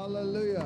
Hallelujah. 0.00 0.64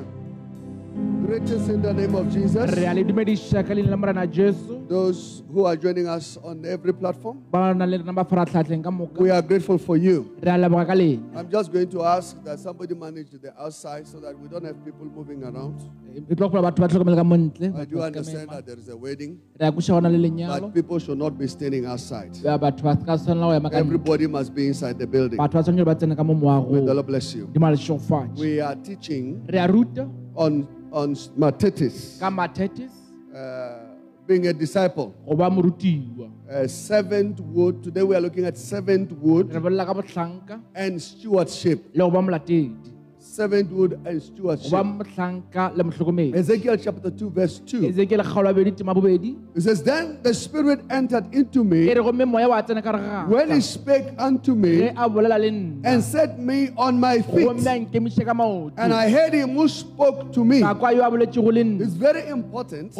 Greetings 1.25 1.69
in 1.69 1.81
the 1.81 1.91
name 1.91 2.13
of 2.13 2.31
Jesus. 2.31 2.69
re 2.77 2.85
a 2.85 2.93
le 2.93 3.03
dumediša 3.03 3.61
ka 3.67 3.73
leina 3.73 3.89
la 3.89 3.97
morena 3.97 4.25
jesu 4.27 4.75
Those 4.87 5.41
who 5.51 5.65
are 5.65 5.75
joining 5.75 6.07
us 6.07 6.37
on 6.43 6.63
every 6.73 6.93
platform, 6.93 7.39
ba 7.51 7.73
na 7.73 7.85
le 7.85 7.97
rena 7.97 8.13
mafaratlhatlheng 8.13 8.83
ka 8.83 8.91
moka 8.91 9.17
we 9.25 9.31
are 9.31 9.41
grateful 9.41 9.79
for 9.79 9.97
you. 9.97 10.17
re 10.39 10.51
a 10.51 10.57
leboga 10.63 10.85
ka 10.85 10.93
lena 10.93 11.23
I'm 11.41 11.49
just 11.49 11.73
going 11.73 11.89
to 11.95 12.03
ask 12.03 12.37
that 12.43 12.59
somebody 12.59 12.93
manage 12.93 13.31
the 13.45 13.51
outside 13.59 14.05
so 14.05 14.19
that 14.19 14.37
we 14.37 14.47
don't 14.47 14.65
have 14.69 14.77
people 14.85 15.07
moving 15.17 15.41
around. 15.43 15.81
e 16.13 16.35
tlo 16.35 16.47
gola 16.51 16.61
batho 16.67 16.85
ba 16.85 16.89
tlhokomele 16.93 17.17
ka 17.21 17.25
montle 17.31 17.73
I 17.73 17.85
do 17.85 18.03
understand 18.09 18.49
that 18.53 18.67
there 18.67 18.77
is 18.77 18.89
a 18.89 18.97
wedding, 19.05 19.33
re 19.59 19.65
a 19.67 19.71
kuša 19.71 19.97
gona 19.97 20.11
le 20.17 20.21
lenyalo 20.27 20.61
but 20.67 20.75
people 20.77 20.99
should 20.99 21.17
not 21.17 21.39
be 21.41 21.47
standing 21.47 21.87
outside. 21.87 22.37
Ya 22.49 22.55
batho 22.67 22.83
ba 22.89 22.93
ka 23.01 23.17
tshwanela 23.17 23.49
go 23.49 23.55
ema 23.57 23.69
ka 23.71 23.77
ntle. 23.81 23.85
Everybody 23.87 24.27
must 24.37 24.53
be 24.53 24.67
inside 24.67 24.99
the 25.01 25.09
building. 25.17 25.39
batho 25.41 25.57
ba 25.57 25.63
tshwanetse 25.65 25.89
ba 25.89 25.95
tsene 25.95 26.15
ka 26.21 26.27
mo 26.29 26.37
May 26.37 26.39
the 26.39 26.45
moagong 26.45 26.93
Lord 27.01 27.07
bless 27.07 27.33
you. 27.33 27.49
di 27.49 28.43
We 28.45 28.59
are 28.61 28.75
teaching 28.75 29.41
re 29.49 29.57
a 29.57 29.67
ruta 29.67 30.05
on 30.35 30.67
on 30.95 31.13
Mathetes, 31.37 32.17
ka 32.19 32.29
uh, 33.35 33.79
being 34.25 34.47
a 34.47 34.53
disciple. 34.53 35.13
go 35.27 35.35
ba 35.35 35.49
morutiwa 35.49 36.31
Uh, 36.47 36.67
servanthood. 36.67 37.81
Today 37.83 38.03
we 38.03 38.15
are 38.15 38.21
looking 38.21 38.45
at 38.45 38.53
servanthood 38.55 39.51
re 39.53 39.59
bolela 39.59 39.85
ka 39.85 39.93
botlhanka 39.93 40.61
and 40.73 41.01
stewardship. 41.01 41.83
le 41.93 41.99
go 42.09 42.21
molatedi 42.21 42.94
Servanthood 43.35 43.99
and 44.07 44.21
stewardship. 44.21 44.71
motlhanka 44.71 45.75
le 45.75 45.83
motlhokomedi 45.83 46.35
Ezekiel 46.35 46.77
chapter 46.77 47.09
2, 47.09 47.29
verse 47.29 47.59
2. 47.59 47.85
ezekiele 47.89 48.23
kgaolo 48.23 48.47
ya 48.47 48.53
bedi 48.53 48.71
tema 48.71 48.93
bobedi. 48.93 49.35
It 49.55 49.61
says, 49.61 49.83
Then 49.83 50.19
the 50.23 50.33
Spirit 50.33 50.79
entered 50.89 51.33
into 51.33 51.63
me 51.63 51.93
re 51.93 52.01
gomme 52.01 52.25
moya 52.25 52.47
wa 52.47 52.61
tsena 52.61 52.81
ka 52.81 52.91
re 52.91 53.01
when 53.27 53.51
he 53.51 53.59
spake 53.59 54.13
unto 54.17 54.55
me 54.55 54.87
a 54.87 55.09
bolela 55.09 55.37
le 55.37 55.51
nna. 55.51 55.81
and 55.83 56.03
set 56.03 56.39
me 56.39 56.69
on 56.77 56.97
my 56.97 57.21
feet. 57.21 57.47
a 57.47 57.53
nkemiše 57.53 58.23
ka 58.25 58.33
maoto. 58.33 58.73
And 58.77 58.93
I 58.93 59.09
heard 59.09 59.33
him 59.33 59.55
who 59.55 59.67
spoke 59.67 60.31
to 60.31 60.45
me. 60.45 60.61
ka 60.61 60.73
kwa 60.73 60.91
yo 60.93 61.03
a 61.03 61.11
boletšego 61.11 61.51
le 61.51 61.83
It's 61.83 61.93
very 61.93 62.27
important 62.29 62.95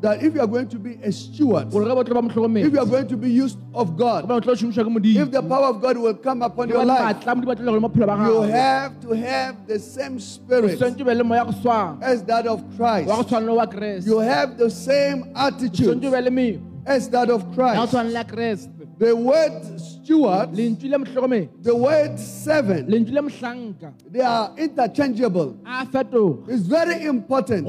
that 0.00 0.22
if 0.22 0.34
you 0.34 0.40
are 0.40 0.46
going 0.46 0.68
to 0.68 0.78
be 0.78 0.98
a 1.02 1.12
steward, 1.12 1.70
gore 1.70 1.84
ge 1.84 1.92
botlo 1.92 2.14
ba 2.14 2.60
if 2.60 2.72
you 2.72 2.78
are 2.78 2.86
going 2.86 3.08
to 3.08 3.16
be 3.16 3.30
used 3.30 3.58
of 3.74 3.96
God, 3.96 4.26
ba 4.26 4.40
tlo 4.40 4.54
šomišwa 4.54 4.88
ke 4.88 5.16
if 5.16 5.30
the 5.30 5.42
power 5.42 5.66
of 5.66 5.82
God 5.82 5.98
will 5.98 6.14
come 6.14 6.40
upon 6.42 6.68
your 6.70 6.84
life, 6.84 7.16
maatla 7.16 7.34
modimo 7.36 7.52
a 7.52 7.56
tlo 7.56 7.72
le 7.72 7.80
maphelo 7.80 8.06
ba 8.06 8.26
you 8.26 8.42
have 8.42 9.00
to 9.00 9.10
have 9.12 9.49
the 9.66 9.78
same 9.78 10.18
spirit 10.18 10.78
swantse 10.78 11.04
be 11.04 11.14
le 11.14 11.24
moya 11.24 11.44
go 11.44 11.52
swang 11.52 12.02
as 12.02 12.22
that 12.24 12.46
of 12.46 12.62
Christ. 12.76 13.08
tshwana 13.08 13.46
le 13.46 13.54
wa 13.54 13.66
kreste 13.66 14.06
You 14.06 14.18
have 14.18 14.56
the 14.58 14.70
same 14.70 15.32
attitude 15.34 16.00
be 16.00 16.08
le 16.08 16.30
meo 16.30 16.60
as 16.86 17.08
that 17.10 17.30
of 17.30 17.44
Christ. 17.54 17.92
Tshwana 19.00 19.08
le 19.08 19.08
ya 19.08 19.08
kreste 19.08 19.10
The 19.10 19.16
word 19.16 19.80
steward, 19.80 20.54
the 21.62 21.74
word 21.74 22.18
servant, 22.18 22.90
they 24.12 24.20
are 24.20 24.52
interchangeable. 24.58 25.56
It's 26.48 26.66
very 26.66 27.04
important 27.04 27.66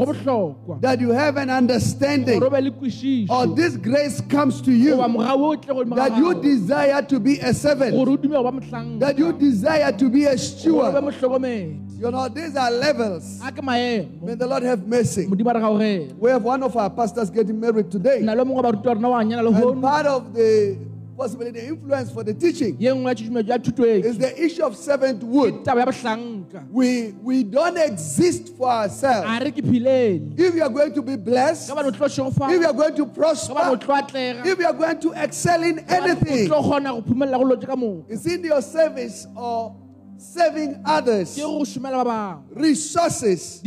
that 0.82 0.98
you 1.00 1.12
have 1.12 1.38
an 1.38 1.50
understanding 1.50 2.40
gore 2.40 2.48
o 2.48 2.62
be 2.62 2.62
le 2.62 3.28
or 3.30 3.48
this 3.56 3.78
grace 3.78 4.22
comes 4.22 4.62
to 4.62 4.72
you 4.72 4.98
moga 4.98 5.32
otle 5.32 5.76
godimo 5.76 5.96
ga 5.96 6.10
that 6.10 6.18
you 6.18 6.42
desire 6.42 7.02
to 7.02 7.20
be 7.20 7.40
a 7.40 7.54
servant, 7.54 7.96
o 7.96 8.06
dume 8.06 8.32
go 8.32 8.44
ba 8.44 8.52
mohlanka. 8.52 9.00
that 9.00 9.18
you 9.18 9.32
desire 9.32 9.92
to 9.92 10.10
be 10.10 10.26
a 10.26 10.36
gore 10.36 10.92
o 10.92 11.02
be 11.02 11.12
steward. 11.12 11.88
You 12.02 12.10
know, 12.10 12.28
these 12.30 12.56
are 12.56 12.72
levels. 12.72 13.40
a 13.44 13.52
ke 13.52 13.62
maemo. 13.62 14.22
May 14.24 14.36
the 14.36 14.48
Lord 14.48 14.64
have 14.64 14.86
mercy. 14.88 15.28
modimo 15.28 15.52
a 15.52 15.54
re 15.54 15.62
gaogela 15.62 16.14
We 16.18 16.32
have 16.32 16.44
one 16.44 16.64
of 16.64 16.76
our 16.76 16.90
pastors 16.90 17.30
getting 17.30 17.60
married 17.60 17.90
today. 17.92 18.20
nna 18.22 18.36
le 18.36 18.44
mongwe 18.44 18.64
wa 18.64 18.72
baruti 18.72 18.88
wa 18.88 18.94
rena 18.94 19.10
wa 19.10 19.24
nyala 19.24 19.44
le 19.50 19.72
And 19.72 19.82
part 19.82 20.06
of 20.08 20.34
the 20.34 20.91
possibly 21.22 21.52
the 21.52 21.64
influence 21.64 22.12
for 22.12 22.24
the 22.24 22.34
teaching. 22.34 22.76
Ye 22.80 22.90
nngwe 22.94 23.10
ya 23.10 23.16
tšhušumetšo 23.16 23.50
ya 23.52 23.58
thuto 23.60 23.86
is 23.86 24.18
the 24.18 24.44
issue 24.44 24.64
of 24.64 24.74
ya 24.88 24.98
bohlanka. 24.98 26.68
We 26.72 27.14
we 27.22 27.44
don't 27.44 27.78
exist 27.78 28.58
for 28.58 28.70
ourselves. 28.70 29.28
a 29.30 29.44
re 29.44 29.52
ke 29.52 29.62
philele 29.62 30.40
If 30.40 30.56
you 30.56 30.64
are 30.64 30.70
going 30.70 30.94
to 30.94 31.02
be 31.02 31.16
blessed, 31.18 31.70
ka 31.70 31.76
bane 31.76 31.88
o 31.88 31.92
tlo 31.92 32.08
if 32.52 32.62
you 32.62 32.68
are 32.68 32.74
going 32.74 32.96
to 32.96 33.06
ka 33.06 33.12
bane 33.12 33.72
o 33.72 33.78
prosper, 33.78 34.48
if 34.50 34.60
you 34.60 34.66
are 34.66 34.74
going 34.74 35.00
to 35.00 35.12
excel 35.24 35.64
in 35.64 35.78
ka 35.78 35.84
bane 35.86 36.02
o 36.02 36.06
anything, 36.06 36.48
tlo 36.50 36.64
kgona 36.64 36.90
go 36.90 37.02
phumelela 37.02 37.38
go 37.38 37.46
lotse 37.54 37.68
ka 37.68 37.76
moo 37.76 38.04
it's 38.10 38.26
in 38.26 38.44
your 38.44 38.62
service 38.62 39.28
or 39.36 39.76
serving 40.18 40.82
others, 40.86 41.36
ke 41.36 41.42
go 41.46 41.62
šomela 41.62 42.02
ba 42.04 42.10
bangwe. 42.10 42.62
Resources, 42.66 43.62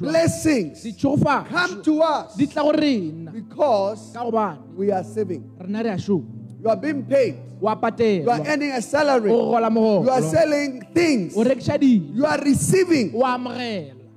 blessings 0.00 0.86
come 1.48 1.82
to 1.82 2.00
us 2.00 2.36
di 2.36 2.46
tla 2.46 2.62
go 2.62 2.72
rena. 2.72 3.30
because 3.32 4.16
we 4.76 4.90
are 4.90 5.04
saving. 5.04 5.44
Rena 6.74 7.04
re 7.08 7.30
a 7.30 7.34
šoma 7.34 7.42
You 7.60 7.68
are 7.68 7.80
being 7.80 7.94
paid. 7.94 8.22
You 8.24 8.30
are 8.30 8.42
earning 8.46 8.70
a 8.72 8.82
salary. 8.82 9.30
You 9.30 10.10
are 10.10 10.22
selling 10.22 10.82
things. 10.94 11.36
o 11.36 11.44
rekiša 11.44 11.78
dilo 11.78 12.14
You 12.16 12.26
are 12.26 12.38
receiving 12.44 13.12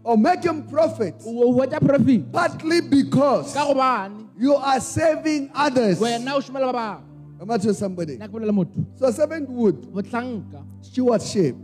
or 0.03 0.17
making 0.17 0.63
profit 0.63 1.15
o 1.25 1.53
hwetša 1.53 1.79
profit 1.79 2.31
partly 2.31 2.81
because 2.81 3.55
you 4.37 4.55
are 4.55 4.79
saving 4.79 5.49
others. 5.55 5.99
wena 5.99 6.35
o 6.35 6.39
šomela 6.41 6.71
ba 6.73 6.99
bangwe 6.99 7.03
Am 7.41 7.49
I 7.51 7.57
to 7.57 7.73
somebody? 7.73 8.17
nna 8.17 8.27
ke 8.27 8.31
bolela 8.31 8.51
motho 8.51 8.83
So 8.99 9.05
servanthood, 9.11 9.85
botlhanka 9.93 10.63
stewardship 10.81 11.55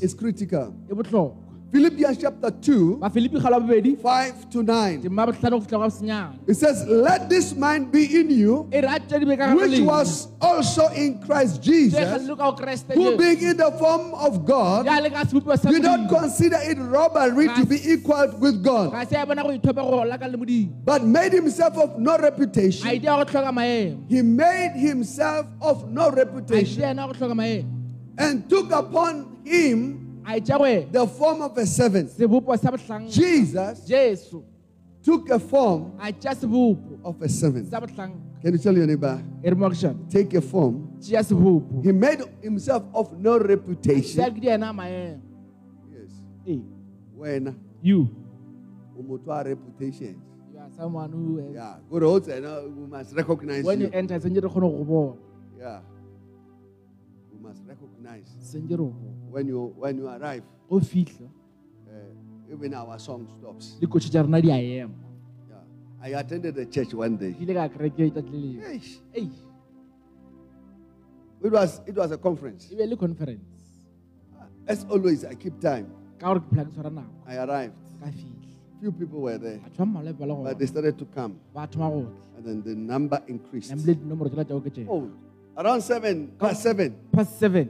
is 0.00 0.14
critical. 0.14 0.74
Philippians 1.72 2.18
chapter 2.20 2.50
2, 2.50 2.98
bafilipi 3.00 3.40
kgala 3.40 3.58
bobedi 3.58 3.96
5 3.96 4.50
to 4.50 4.62
9. 4.62 5.02
tema 5.02 5.26
botlhano 5.26 5.56
go 5.56 5.60
fitlha 5.60 5.88
go 5.88 6.38
It 6.46 6.54
says, 6.54 6.86
Let 6.86 7.30
this 7.30 7.54
mind 7.54 7.90
be 7.90 8.20
in 8.20 8.28
you, 8.28 8.68
re 8.70 8.80
a 8.80 9.00
tša 9.00 9.18
di 9.20 9.24
be 9.24 9.36
ka 9.38 9.46
gare 9.46 9.56
which 9.56 9.80
was 9.80 10.28
also 10.38 10.88
in 10.88 11.18
Christ 11.22 11.62
Jesus, 11.62 11.98
galelo 11.98 12.36
ka 12.36 12.50
go 12.50 12.62
kreste 12.62 12.92
who 12.92 13.16
being 13.16 13.40
in 13.40 13.56
the 13.56 13.70
form 13.80 14.12
of 14.12 14.44
God, 14.44 14.84
ya 14.84 14.98
le 14.98 15.08
ka 15.08 15.24
sebopiwa 15.24 15.58
sa 15.58 15.70
did 15.70 15.82
not 15.82 16.10
consider 16.10 16.60
it 16.60 16.76
robbery 16.76 17.48
to 17.56 17.64
be 17.64 17.80
equal 17.88 18.28
with 18.36 18.62
God, 18.62 18.92
ga 18.92 19.08
se 19.08 19.16
ya 19.16 19.24
bona 19.24 19.42
go 19.42 19.56
ithope 19.56 19.80
go 19.80 19.88
gola 19.96 20.18
ka 20.18 20.26
le 20.26 20.36
modimo. 20.36 20.84
but 20.84 21.02
made 21.02 21.32
himself 21.32 21.78
of 21.78 21.98
no 21.98 22.18
reputation. 22.18 22.86
idea 22.86 23.16
go 23.16 23.24
tlhoka 23.24 23.48
maemo. 23.48 24.04
He 24.10 24.20
made 24.20 24.76
himself 24.76 25.46
of 25.62 25.88
no 25.88 26.10
reputation 26.10 26.84
ena 26.84 27.08
go 27.08 27.14
tlhoka 27.14 27.32
maemo. 27.32 27.64
and 28.18 28.44
took 28.50 28.70
upon 28.70 29.40
him 29.42 29.80
a 29.80 29.80
itša 29.80 30.11
goe 30.11 30.11
the 30.24 31.06
form 31.18 31.42
of 31.42 31.56
a 31.58 31.66
servant. 31.66 32.10
Jesus 33.10 33.84
took 35.02 35.30
a 35.30 35.38
form 35.38 35.92
a 36.00 36.12
tša 36.12 36.34
sebopo 36.36 36.98
of 37.04 37.20
a 37.22 37.28
servant. 37.28 37.70
Can 38.42 38.52
you 38.52 38.58
tell 38.58 38.76
your 38.76 38.86
neighbor? 38.86 39.22
Take 40.10 40.34
a 40.34 40.40
form. 40.40 40.98
He 41.00 41.92
made 41.92 42.22
himself 42.42 42.84
of 42.94 43.18
no 43.18 43.38
reputation. 43.38 44.22
ke 44.24 44.40
di 44.40 44.48
ena 44.48 44.70
a 44.70 44.72
maemo 44.72 45.20
Yes. 45.90 46.10
When 47.16 47.56
you 47.82 48.08
reputation. 49.44 50.20
you 50.52 50.58
are 50.60 50.70
someone 50.76 51.10
who 51.12 51.38
has, 51.38 51.54
Yeah. 51.54 51.74
Good 51.90 52.02
old 52.02 52.26
no, 52.28 52.68
we 52.76 52.86
must 52.86 53.14
recognize 53.14 53.64
when 53.64 53.80
you 53.80 53.86
you. 53.86 53.92
enter 53.92 54.18
sentse 54.20 54.40
re 54.42 54.48
kgone 54.48 54.60
go 54.70 54.70
go 54.70 54.84
bona 54.84 55.16
Yeah. 55.58 55.80
We 57.32 57.38
must 57.42 57.62
recognize 57.66 58.26
sentse 59.32 59.46
re 59.46 59.52
go 59.52 59.60
bona 59.60 59.72
when 59.72 59.72
you 59.72 59.74
when 59.78 59.98
you 59.98 60.08
arrive. 60.08 60.42
fitlha 60.84 61.28
Uh, 61.92 62.52
even 62.54 62.72
our 62.74 62.98
song 62.98 63.26
stops. 63.38 63.76
le 63.80 63.86
rena 64.22 64.40
di 64.40 64.50
a 64.50 64.56
ema 64.56 64.94
Yeah. 65.48 66.16
I 66.16 66.20
attended 66.20 66.54
the 66.54 66.66
church 66.66 66.94
one 66.94 67.16
day. 67.16 67.32
ke 67.32 67.42
ile 67.42 67.54
ka 67.54 67.68
kereke 67.68 68.12
tatleleng 68.14 68.62
Eish. 68.72 69.00
ei 69.14 69.28
It 71.44 71.52
was 71.52 71.80
it 71.86 71.96
was 71.96 72.10
a 72.12 72.18
conference. 72.18 72.70
e 72.72 72.76
be 72.76 72.86
le 72.86 72.96
conference 72.96 73.44
As 74.66 74.86
always, 74.88 75.24
I 75.24 75.34
keep 75.34 75.58
time. 75.60 75.86
ka 76.18 76.28
gore 76.32 76.40
ke 76.40 76.48
phela 76.54 76.64
ke 76.64 76.72
tshwara 76.72 76.90
nako 76.90 77.12
I 77.26 77.36
arrived. 77.44 77.74
ka 78.00 78.10
Few 78.82 78.90
people 78.92 79.20
were 79.22 79.38
there, 79.38 79.58
batho 79.62 79.78
ba 79.78 79.86
mmalwa 79.86 80.12
ba 80.18 80.26
le 80.26 80.34
but 80.34 80.42
gona 80.42 80.58
they 80.58 80.66
started 80.66 80.98
to 80.98 81.04
come, 81.06 81.34
ba 81.54 81.66
thoma 81.70 81.88
go 81.90 82.08
and 82.36 82.44
then 82.46 82.62
the 82.62 82.74
number 82.74 83.20
increased. 83.28 83.70
namile 83.70 83.94
dinomoro 83.94 84.28
tsela 84.30 84.44
tša 84.44 84.54
oketsega 84.60 84.88
Oh, 84.90 85.10
around 85.56 85.82
seven, 85.82 86.28
past 86.38 86.62
seven, 86.62 86.94
past 87.12 87.38
seven 87.38 87.68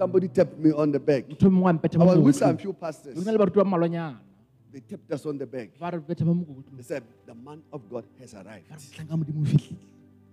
somebody 0.00 0.28
tapped 0.28 0.56
me 0.58 0.72
on 0.72 0.90
the 0.92 0.98
back. 0.98 1.28
motho 1.28 1.50
mongwe 1.50 1.94
a 1.94 2.00
I 2.00 2.04
was 2.04 2.18
with 2.18 2.36
some 2.36 2.56
few 2.56 2.72
pastors. 2.72 3.16
re 3.16 3.24
na 3.24 3.32
le 3.32 3.38
baruti 3.38 3.56
ba 3.60 3.64
mmalwanyana 3.64 4.18
They 4.72 4.80
tapped 4.80 5.10
us 5.12 5.26
on 5.26 5.36
the 5.38 5.46
back. 5.46 5.68
ba 5.78 5.90
re 5.92 5.98
betha 5.98 6.24
mo 6.24 6.34
mokotlong 6.34 6.76
They 6.76 6.82
said, 6.82 7.02
The 7.26 7.34
man 7.34 7.60
of 7.72 7.82
God 7.90 8.04
has 8.20 8.34
arrived. 8.34 8.68
tlang 8.96 9.08
ka 9.08 9.16
modimo 9.16 9.42
o 9.42 9.44
fitlhile 9.44 9.78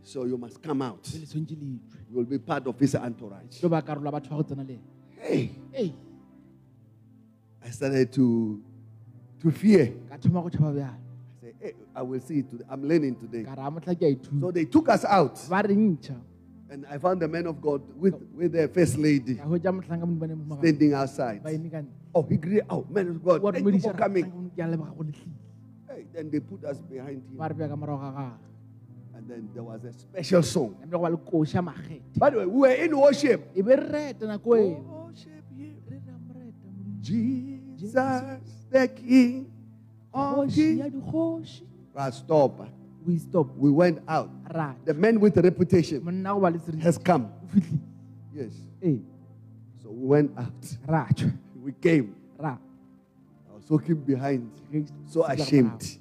So 0.04 0.24
you 0.24 0.38
must 0.38 0.62
come 0.64 0.82
out. 0.82 1.04
pele 1.04 1.26
swantse 1.26 1.56
letswe 1.56 1.80
You 2.10 2.16
will 2.18 2.26
be 2.26 2.40
part 2.40 2.66
of 2.68 2.80
his 2.80 2.96
entourage. 2.96 3.60
tlo 3.60 3.70
ba 3.70 3.82
karola 3.82 4.12
batho 4.12 4.30
ba 4.30 4.38
go 4.38 4.44
tsena 4.44 4.64
le 4.68 4.78
Hey, 5.20 5.50
I 7.66 7.70
started 7.72 8.14
to 8.14 8.62
to 9.42 9.52
fear. 9.52 9.92
ka 10.10 10.18
thoma 10.18 10.42
go 10.42 10.50
tšhaba 10.50 10.72
bjalo 10.74 10.96
I 10.96 11.40
said, 11.42 11.54
hey, 11.60 11.74
I 11.96 12.02
will 12.02 12.20
see 12.20 12.40
it 12.40 12.50
today. 12.50 12.66
I'm 12.70 12.84
learning 12.88 13.16
today. 13.16 13.44
ka 13.44 13.54
re 13.58 13.64
a 13.68 13.72
motla 13.72 13.94
ke 13.98 14.04
a 14.04 14.16
ithuta 14.16 14.42
So 14.42 14.52
they 14.52 14.66
took 14.66 14.88
us 14.90 15.04
out. 15.06 15.36
Ba 16.68 16.74
re 16.74 16.78
ntšha 16.78 16.84
And 16.84 16.86
I 16.90 16.98
found 16.98 17.22
the 17.22 17.28
man 17.28 17.48
of 17.48 17.62
God 17.62 17.82
with, 17.96 18.16
with 18.36 18.52
the 18.52 18.68
first 18.68 18.98
lady 18.98 19.36
ka 19.36 19.44
hwetša 19.44 19.72
motlhanka 19.72 20.06
modimo 20.06 20.20
ba 20.20 20.28
ne 20.28 20.36
mo 20.36 20.56
standing 20.60 20.94
outside. 20.94 21.44
ba 21.44 21.50
eme 21.52 21.70
ka 21.72 21.82
Oh, 22.14 22.24
he 22.24 22.36
greeted, 22.38 22.66
oh, 22.70 22.86
man 22.90 23.10
of 23.10 23.24
God, 23.24 23.42
wa 23.42 23.52
thank 23.52 23.66
you 23.66 23.80
for 23.80 23.94
coming. 23.94 24.26
ke 24.56 24.60
a 24.60 24.68
leboga 24.68 24.92
go 24.98 25.04
letlile 25.04 25.36
Hey, 25.90 26.06
then 26.14 26.30
they 26.30 26.40
put 26.40 26.64
us 26.66 26.80
behind 26.82 27.24
him. 27.24 27.38
ba 27.38 27.48
re 27.48 27.54
bja 27.56 27.68
ka 27.70 27.76
morago 27.76 28.02
ga 28.02 28.12
gage 28.12 28.46
And 29.18 29.26
then 29.28 29.50
there 29.54 29.64
was 29.64 29.82
a 29.84 29.94
special 29.94 30.44
song. 30.44 30.76
namile 30.82 30.92
go 30.92 31.00
ba 31.00 31.10
le 31.10 31.18
koša 31.18 31.62
makgethe 31.64 32.18
By 32.20 32.30
the 32.30 32.38
way, 32.40 32.46
we 32.46 32.60
were 32.68 32.76
in 32.86 32.94
worship. 32.98 33.54
be 33.56 33.62
re 33.62 33.76
reta 33.78 34.26
nako 34.28 34.50
Worship 34.50 35.46
you, 35.56 35.74
re 35.90 35.98
ra 36.06 36.16
moreta 36.28 36.68
Jesus. 37.02 37.94
Jesus, 37.94 38.68
the 38.70 38.88
King 38.90 39.48
of 40.14 40.38
kgoši 40.38 40.54
Kings. 40.54 40.94
dikgoši 40.94 41.64
Right, 41.94 42.14
stop. 42.14 42.62
We 43.08 43.18
stopped. 43.18 43.56
We 43.58 43.72
went 43.72 44.00
out. 44.08 44.30
ra 44.54 44.76
The 44.86 44.94
man 44.94 45.20
with 45.20 45.34
the 45.36 45.42
reputation 45.42 46.04
monna 46.04 46.34
go 46.34 46.40
ba 46.42 46.50
le 46.52 46.60
seriti 46.60 46.82
has 46.84 46.98
come. 46.98 47.32
Yes. 48.36 48.52
ee 48.84 49.00
So 49.82 49.90
we 49.90 50.06
went 50.08 50.32
out. 50.38 50.52
tšwa 50.62 51.32
We 51.64 51.72
came. 51.72 52.14
ra 52.38 52.58
I 53.50 53.56
was 53.56 53.70
walking 53.70 53.96
behind, 53.96 54.52
so 55.08 55.24
ashamed. 55.24 55.98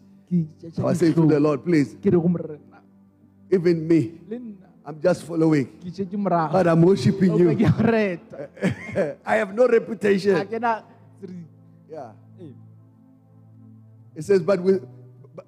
I 0.78 0.82
was 0.82 0.98
saying 0.98 1.14
to 1.14 1.26
the 1.26 1.38
Lord, 1.40 1.64
please, 1.64 1.94
ke 1.94 2.06
re 2.10 2.18
go 2.18 2.28
morena 2.28 2.82
even 3.50 3.86
me, 3.86 4.18
I'm 4.84 5.00
just 5.00 5.22
following. 5.22 5.66
ke 5.80 5.90
šetse 5.94 6.16
morago 6.18 6.52
But 6.52 6.66
I'm 6.66 6.82
worshiping 6.82 7.30
O 7.30 7.38
be 7.38 7.54
ke 7.54 7.60
you. 7.60 7.66
a 7.66 7.70
go 7.70 7.86
reta 7.86 9.16
I 9.32 9.36
have 9.36 9.54
no 9.54 9.66
reputation. 9.68 10.34
Yeah. 11.88 12.10
Ee. 12.42 12.52
It 14.16 14.24
says, 14.24 14.42
but 14.42 14.60
with 14.60 14.82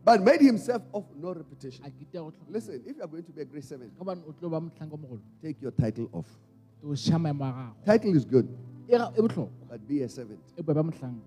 but 0.04 0.22
made 0.22 0.40
himself 0.40 0.82
of 0.92 1.04
no 1.20 1.32
reputation. 1.32 1.84
a 1.84 1.90
ke 1.90 2.04
tea 2.10 2.18
go 2.18 2.30
tlhoka 2.30 2.50
Listen, 2.52 2.82
if 2.86 2.96
you 2.96 3.02
are 3.02 3.06
going 3.08 3.22
to 3.24 3.32
be 3.32 3.42
a 3.42 3.44
great 3.44 3.64
seven, 3.64 3.90
ka 3.98 4.04
bane 4.04 4.22
o 4.28 4.32
tlo 4.32 4.50
ba 4.50 4.60
motlhanka 4.60 4.92
o 4.94 4.96
mogolo 4.98 5.20
take 5.42 5.60
your 5.62 5.72
title 5.72 6.08
off. 6.12 6.26
to 6.80 6.88
ša 6.88 7.18
maemo 7.18 7.44
a 7.44 7.52
gago 7.52 7.74
Title 7.84 8.16
is 8.16 8.24
good, 8.24 8.48
but 9.68 9.86
be 9.88 10.02
a 10.02 10.08
servant. 10.08 10.40
boe 10.56 10.74
ba 10.74 10.82
motlhanka 10.82 11.20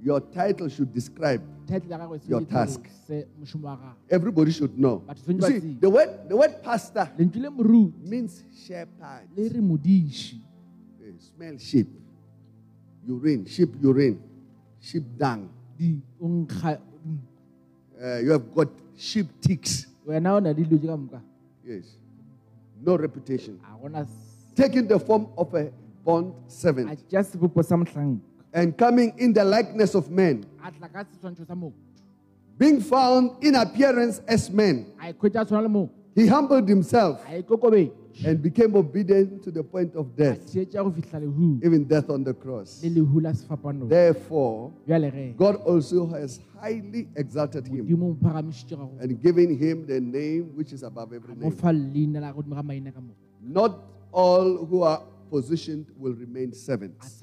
Your 0.00 0.20
title 0.20 0.68
should 0.68 0.92
describe. 0.94 1.42
title 1.66 1.90
ya 1.90 1.98
gagwe 1.98 2.20
Your 2.28 2.42
task. 2.46 2.86
se 3.06 3.26
mošomo 3.40 3.64
wa 3.66 3.76
gago 3.76 3.94
Everybody 4.08 4.52
should 4.52 4.78
know. 4.78 5.02
You 5.26 5.40
see, 5.42 5.74
the 5.80 5.90
word 5.90 6.28
the 6.28 6.36
word 6.36 6.62
pastor 6.62 7.10
lentswe 7.18 7.42
le 7.42 7.50
moruti 7.50 7.98
means 8.06 8.44
shepherd. 8.66 9.26
le 9.36 9.48
re 9.48 9.60
modiši 9.60 10.38
Eh, 11.02 11.12
Smell 11.18 11.58
sheep, 11.58 11.88
urine, 13.08 13.44
sheep 13.46 13.70
urine, 13.82 14.18
sheep 14.80 15.02
dung. 15.16 15.48
Uh, 18.02 18.18
you 18.18 18.30
have 18.32 18.54
got 18.54 18.68
sheep 18.96 19.26
ticks. 19.40 19.86
wena 20.06 20.34
o 20.34 20.38
na 20.40 20.50
le 20.50 20.64
dilo 20.64 20.78
tse 20.78 21.10
ka 21.10 21.20
Yes. 21.64 21.96
No 22.80 22.96
reputation. 22.96 23.58
Taking 24.54 24.86
the 24.86 24.98
form 24.98 25.28
of 25.36 25.52
a 25.54 25.70
bond 26.04 26.32
servant. 26.46 26.98
Tšea 27.10 27.24
sebopo 27.24 27.64
sa 27.64 27.76
motlhanka 27.76 28.20
and 28.52 28.76
coming 28.76 29.12
in 29.18 29.32
the 29.32 29.44
likeness 29.44 29.94
of 29.94 30.10
men, 30.10 30.46
a 30.64 30.70
tla 30.72 30.88
ka 30.88 31.04
seswantšho 31.04 31.46
sa 31.46 31.54
moo 31.54 31.72
being 32.56 32.80
found 32.80 33.30
in 33.44 33.54
appearance 33.54 34.20
as 34.26 34.50
men, 34.50 34.90
a 36.18 36.24
ikhwetša 36.24 36.24
a 36.24 36.24
tshwana 36.24 36.24
le 36.24 36.24
moo 36.24 36.24
he 36.24 36.26
humbled 36.28 36.68
himself 36.68 37.20
and 38.26 38.42
became 38.42 38.74
obedient 38.76 39.42
to 39.42 39.50
the 39.50 39.62
point 39.62 39.94
of 39.94 40.06
death, 40.16 40.40
tšeetša 40.46 40.82
go 40.82 40.90
fihla 40.90 41.20
lehu. 41.20 41.60
even 41.64 41.84
death 41.84 42.10
on 42.10 42.24
the 42.24 42.34
cross. 42.34 42.82
le 42.82 42.90
lehu 42.90 43.20
la 43.20 43.32
sefapanong 43.32 43.88
Therefore, 43.88 44.72
God 45.36 45.56
also 45.66 46.06
has 46.06 46.40
highly 46.60 47.08
exalted 47.16 47.66
him 47.66 47.86
modimo 47.86 48.10
o 48.10 48.16
phagamišitše 48.22 48.76
gago 48.76 48.98
and 49.00 49.22
given 49.22 49.56
him 49.56 49.86
the 49.86 50.00
name 50.00 50.50
which 50.56 50.72
is 50.72 50.82
above 50.82 51.12
every 51.12 51.34
name. 51.36 51.50
fa 51.52 51.72
leina 51.72 52.20
la 52.20 52.32
godimo 52.32 52.54
ga 52.56 52.62
maina 52.62 52.92
ka 52.92 53.00
moo 53.00 53.14
Not 53.40 53.78
all 54.12 54.64
who 54.66 54.82
are 54.82 55.00
positioned 55.30 55.86
will 55.96 56.14
remain 56.14 56.52
servants. 56.52 57.20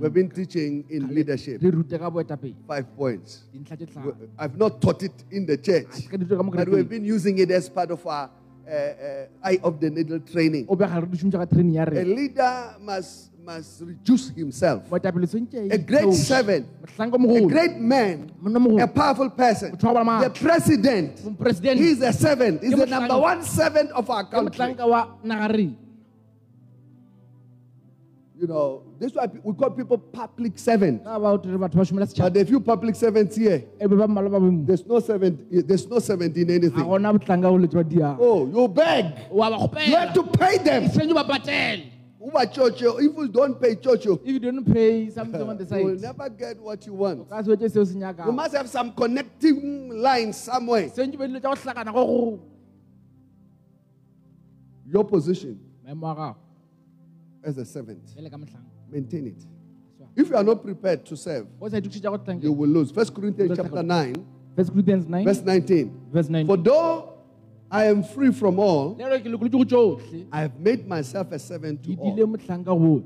We've 0.00 0.12
been 0.12 0.30
teaching 0.30 0.84
in 0.90 1.14
leadership 1.14 1.62
re 1.62 1.70
rute 1.70 1.98
ka 1.98 2.10
boetapele 2.10 2.54
five 2.66 2.86
points. 2.96 3.44
dintlha 3.52 3.76
tše 3.76 3.86
tlhano 3.86 4.14
I've 4.38 4.56
not 4.56 4.80
taught 4.80 5.02
it 5.02 5.24
in 5.30 5.46
the 5.46 5.56
church, 5.56 5.92
se 5.92 6.08
ka 6.08 6.16
ditiro 6.16 6.36
ka 6.38 6.42
mo 6.42 6.50
but 6.52 6.68
we've 6.68 6.88
been 6.88 7.04
using 7.04 7.38
it 7.38 7.50
as 7.50 7.68
part 7.68 7.90
of 7.90 8.06
our 8.06 8.30
uh, 8.66 8.70
uh, 8.70 9.26
eye 9.44 9.58
of 9.62 9.80
the 9.80 9.90
needle 9.90 10.20
training. 10.20 10.66
o 10.68 10.76
bega 10.76 11.00
re 11.00 11.06
di 11.06 11.18
šomiša 11.18 11.38
ka 11.44 11.48
training 11.54 11.74
ya 11.74 11.84
A 11.84 12.04
leader 12.04 12.76
must 12.80 13.32
must 13.44 13.82
reduce 13.82 14.30
himself. 14.30 14.84
A 14.92 15.78
great 15.78 16.12
servant, 16.14 16.66
a 16.98 17.40
great 17.46 17.76
man, 17.76 18.30
a 18.80 18.86
powerful 18.86 19.30
person, 19.30 19.72
the 19.72 20.32
president. 20.38 21.78
He's 21.78 22.00
a 22.02 22.12
servant. 22.12 22.62
He's 22.62 22.76
the 22.78 22.86
number 22.86 23.18
one 23.18 23.42
servant 23.42 23.90
of 23.90 24.08
our 24.10 24.24
country. 24.24 24.76
You 28.42 28.48
know, 28.48 28.82
this 28.98 29.12
is 29.12 29.16
why 29.16 29.28
we 29.44 29.54
call 29.54 29.70
people 29.70 29.96
public 29.96 30.58
servants. 30.58 31.04
ka 31.04 31.16
ba 31.16 31.26
o 31.30 31.36
tere 31.38 31.56
batho 31.56 31.76
ba 31.78 31.84
šomela 31.86 32.08
But 32.18 32.36
are 32.36 32.44
few 32.44 32.58
public 32.58 32.96
servants 32.96 33.36
here. 33.36 33.60
be 33.78 33.86
ba 33.86 34.08
mmala 34.08 34.28
ba 34.28 34.40
bemo 34.40 34.66
There's 34.66 34.84
no 34.84 34.98
servant. 34.98 35.46
There's 35.68 35.86
no 35.88 36.00
servant 36.00 36.36
in 36.36 36.50
anything. 36.50 36.82
gona 36.84 37.12
botlhanka 37.16 37.42
go 37.42 37.52
letse 37.54 37.74
ba 37.78 37.84
diago 37.84 38.18
Oh, 38.20 38.46
you 38.48 38.66
beg. 38.66 39.14
You 39.30 39.94
have 39.94 40.12
to 40.14 40.24
pay 40.24 40.58
them. 40.58 40.88
tshwanetse 40.90 41.14
ba 41.14 41.22
patele 41.22 41.84
Uba 42.20 42.46
church, 42.48 42.82
if 42.82 43.16
you 43.16 43.28
don't 43.28 43.60
pay 43.62 43.76
church, 43.76 44.04
you 44.06 44.14
if 44.24 44.26
you 44.26 44.40
don't 44.40 44.64
pay 44.64 45.08
something 45.10 45.40
on 45.48 45.56
the 45.56 45.64
will 45.84 45.94
never 46.00 46.28
get 46.28 46.58
what 46.58 46.84
you 46.84 46.94
want. 46.94 47.28
ka 47.30 47.42
se 47.42 47.48
wetse 47.54 47.70
seo 47.70 48.26
You 48.26 48.32
must 48.32 48.56
have 48.56 48.68
some 48.68 48.90
connecting 48.92 49.90
line 50.02 50.32
somewhere. 50.32 50.88
sentse 50.88 51.16
ba 51.16 51.28
dilo 51.28 51.38
tsa 51.38 51.48
go 51.48 51.54
tlhakana 51.54 51.92
go 51.94 52.06
go 52.06 52.40
Your 54.90 55.04
position 55.04 55.60
maemo 55.86 56.10
a 56.10 56.14
gago 56.16 56.36
as 57.44 57.58
a 57.58 57.64
servant, 57.64 58.02
ele 58.16 58.30
ka 58.30 58.36
motlhang 58.36 58.64
maintain 58.90 59.26
it. 59.26 59.42
If 60.14 60.28
you 60.28 60.36
are 60.36 60.44
not 60.44 60.62
prepared 60.62 61.04
to 61.06 61.16
serve, 61.16 61.46
o 61.60 61.68
sa 61.68 61.80
itukišetša 61.80 62.10
go 62.10 62.18
tlanke 62.18 62.42
you 62.44 62.52
will 62.52 62.68
lose. 62.68 62.92
First 62.92 63.14
Corinthians 63.14 63.56
chapter 63.56 63.82
9, 63.82 64.14
First 64.56 64.70
Corinthians 64.70 65.06
9 65.06 65.24
verse 65.24 65.40
19. 65.40 66.12
verse 66.12 66.28
9 66.28 66.46
For 66.46 66.56
though 66.56 67.12
I 67.70 67.86
am 67.86 68.04
free 68.04 68.30
from 68.32 68.58
all, 68.60 68.94
le 69.00 69.08
re 69.08 69.20
ke 69.24 69.32
lokolotse 69.32 69.56
go 69.56 69.64
tsotlhe 69.64 70.26
I 70.30 70.42
have 70.44 70.60
made 70.60 70.86
myself 70.86 71.32
a 71.32 71.38
servant 71.38 71.82
to 71.84 71.96
all. 71.96 73.04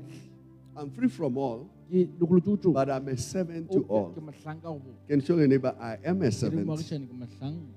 I'm 0.75 0.91
free 0.91 1.07
from 1.07 1.37
all, 1.37 1.69
ke 1.87 2.11
lokolotse 2.19 2.45
go 2.45 2.57
tsotlhe 2.57 2.73
but 2.73 2.89
I'm 2.91 3.07
a 3.07 3.17
servant 3.17 3.71
to 3.71 3.85
all. 3.87 4.11
ke 4.11 4.19
motlhanka 4.19 4.67
go 4.67 4.81
Can 5.07 5.23
show 5.23 5.37
your 5.37 5.47
neighbor, 5.47 5.73
I 5.79 5.97
am 6.03 6.21
a 6.21 6.31
servant 6.31 6.67
moagišane 6.67 7.07
ke 7.07 7.15
motlhanka 7.15 7.71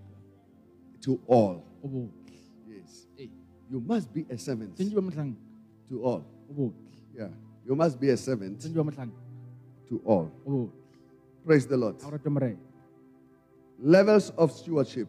to 1.07 1.21
all. 1.29 1.63
Yes. 2.67 3.07
You 3.71 3.79
must 3.79 4.13
be 4.13 4.27
a 4.29 4.37
servant 4.37 4.75
sentse 4.75 4.91
ba 4.91 5.01
motlhanka 5.01 5.39
to 5.89 6.03
all. 6.03 6.27
Yeah. 7.17 7.29
You 7.67 7.75
must 7.77 8.01
be 8.01 8.11
a 8.11 8.17
servant 8.17 8.59
sentse 8.61 8.75
ba 8.75 8.85
motlhanka 8.85 9.13
to 9.89 10.01
all. 10.05 10.31
Praise 11.47 11.67
the 11.67 11.77
Lord. 11.77 11.97
a 12.01 12.05
go 12.05 12.11
rate 12.11 12.27
morena 12.27 12.57
Levels 13.83 14.31
of 14.37 14.53
stewardship 14.53 15.09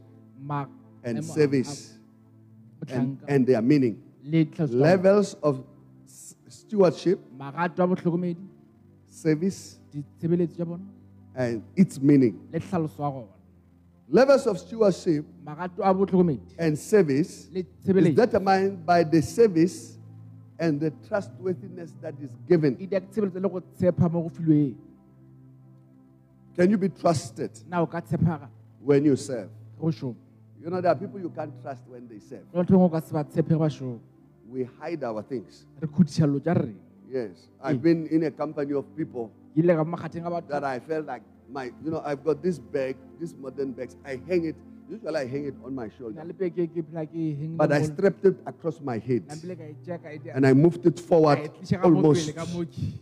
and 1.03 1.25
service 1.25 1.97
and, 2.89 3.19
and 3.27 3.45
their 3.45 3.61
meaning. 3.61 4.01
le 4.23 4.45
tlhaloso 4.45 4.69
tsa 4.71 4.77
Levels 4.77 5.33
of 5.43 5.63
stewardship, 6.47 7.19
bona. 7.37 7.51
magato 7.51 7.83
a 7.83 7.87
botlhokomedi 7.87 8.37
service, 9.09 9.79
ditshebeletso 9.91 10.55
tsa 10.55 10.65
bona 10.65 10.83
and 11.35 11.63
its 11.75 11.99
meaning. 12.01 12.39
le 12.51 12.59
tlhaloso 12.59 12.99
ya 13.03 13.09
gona 13.11 13.27
Levels 14.09 14.45
of 14.47 14.59
stewardship 14.59 15.25
magato 15.45 15.81
a 15.83 15.93
botlhokomedi 15.93 16.55
and 16.57 16.77
service 16.77 17.49
is 17.53 17.65
determined 18.15 18.85
by 18.85 19.03
the 19.03 19.21
service 19.21 19.97
and 20.61 20.79
the 20.79 20.91
trustworthiness 21.09 21.91
that 22.01 22.13
is 22.21 22.29
given. 22.47 22.75
dia 22.77 23.01
tshebeletso 23.01 23.39
le 23.41 23.49
go 23.49 23.59
tshepa 23.75 24.05
mo 24.11 24.21
go 24.21 24.29
filweng 24.29 24.75
Can 26.55 26.69
you 26.69 26.77
be 26.77 26.89
trusted 26.89 27.49
na 27.67 27.81
o 27.81 27.87
ka 27.87 27.99
tshepega 28.01 28.47
when 28.83 29.03
you 29.05 29.15
serve? 29.15 29.49
You 29.81 30.69
know, 30.69 30.79
there 30.79 30.91
are 30.91 30.95
people 30.95 31.19
you 31.19 31.29
can't 31.33 31.51
trust 31.63 31.81
when 31.89 32.07
they 32.07 32.19
serve. 32.19 32.45
le 32.53 32.61
batho 32.63 32.77
bangwe 32.77 32.85
o 32.85 32.89
ka 32.89 32.99
se 33.01 33.11
ba 33.13 33.23
tshepege 33.25 33.57
ba 33.57 33.69
šoma 33.69 33.97
We 34.51 34.67
hide 34.79 35.03
our 35.03 35.23
things. 35.23 35.65
re 35.81 35.87
khudiša 35.87 36.27
dilo 36.29 36.39
tša 36.39 36.53
rre 36.53 36.75
Yes. 37.09 37.49
I've 37.61 37.81
been 37.81 38.07
in 38.07 38.23
a 38.23 38.31
company 38.31 38.73
of 38.73 38.85
people 38.95 39.31
ke 39.55 39.63
ile 39.65 39.73
ka 39.75 39.83
mo 39.83 39.97
makgatheng 39.97 40.27
a 40.27 40.29
batho 40.29 40.47
that 40.53 40.63
I 40.63 40.79
felt 40.79 41.07
like 41.07 41.23
my, 41.49 41.65
you 41.83 41.91
know, 41.91 42.01
I've 42.05 42.23
got 42.23 42.41
this 42.41 42.59
bag, 42.59 42.95
this 43.19 43.35
modern 43.35 43.73
bags. 43.73 43.97
I 44.05 44.15
hang 44.29 44.45
it, 44.45 44.55
usually 44.91 45.15
I 45.15 45.25
hang 45.27 45.45
it 45.45 45.55
on 45.63 45.73
my 45.73 45.89
shoulder. 45.97 46.23
le 46.23 46.33
peke 46.33 46.67
ke 46.67 46.83
phela 46.83 47.05
ke 47.07 47.15
hengile 47.39 47.57
But 47.57 47.71
I 47.71 47.81
strapped 47.83 48.25
it 48.25 48.37
across 48.45 48.79
my 48.81 48.97
head 48.99 49.23
na 49.27 49.35
pele 49.35 49.55
ka 49.55 49.63
tšea 49.83 49.97
ka 50.03 50.09
dia- 50.23 50.33
and 50.35 50.45
I 50.45 50.53
moved 50.53 50.85
it 50.85 50.99
forward 50.99 51.39
tliša 51.55 51.81
ka 51.81 51.87
mo 51.89 51.95
almost. 51.95 52.21
pele 52.27 52.33
ka 52.35 52.45
moki 52.53 52.93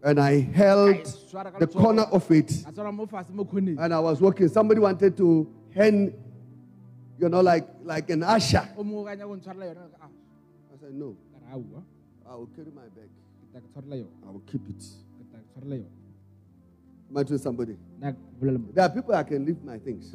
And 0.00 0.20
I 0.20 0.38
held 0.54 1.02
the 1.58 1.66
corner 1.66 2.06
of 2.14 2.30
it 2.30 2.48
ka 2.64 2.70
tswara 2.70 2.92
mo 2.94 3.06
fatshe 3.06 3.30
mo 3.34 3.44
khoneng 3.44 3.78
and 3.80 3.92
I 3.92 3.98
was 3.98 4.20
walking. 4.20 4.46
Somebody 4.48 4.78
wanted 4.80 5.16
to 5.16 5.48
hand, 5.74 6.12
you 7.18 7.28
know, 7.28 7.40
like, 7.40 7.66
like 7.82 8.08
an 8.10 8.22
usher. 8.22 8.62
o 8.78 8.84
mongwe 8.84 9.06
ka 9.10 9.14
nyaka 9.16 9.26
go 9.26 9.36
ntshwarela 9.40 9.64
yone 9.74 9.90
ka 9.98 10.06
I 10.06 10.76
said, 10.80 10.94
no, 10.94 11.16
ka 11.32 11.38
re 11.42 11.46
aua 11.58 11.82
I 12.30 12.34
will 12.36 12.46
carry 12.54 12.70
my 12.70 12.86
bag. 12.94 13.08
ke 13.10 13.46
tla 13.50 13.58
ke 13.60 13.66
tshwarela 13.74 13.96
yone 14.04 14.14
I 14.22 14.30
will 14.30 14.44
keep 14.46 14.62
it. 14.70 14.78
ke 14.78 15.22
tla 15.32 15.38
ke 15.40 15.46
tshwarela 15.50 15.76
yone 15.82 15.94
Am 17.10 17.16
I 17.16 17.22
telling 17.24 17.42
somebody? 17.42 17.74
nna 17.98 18.12
ke 18.12 18.18
bolela 18.38 18.58
mo 18.62 18.68
There 18.72 18.84
are 18.84 18.90
people 18.94 19.14
I 19.16 19.22
can 19.24 19.44
leave 19.44 19.64
my 19.64 19.78
things 19.78 20.12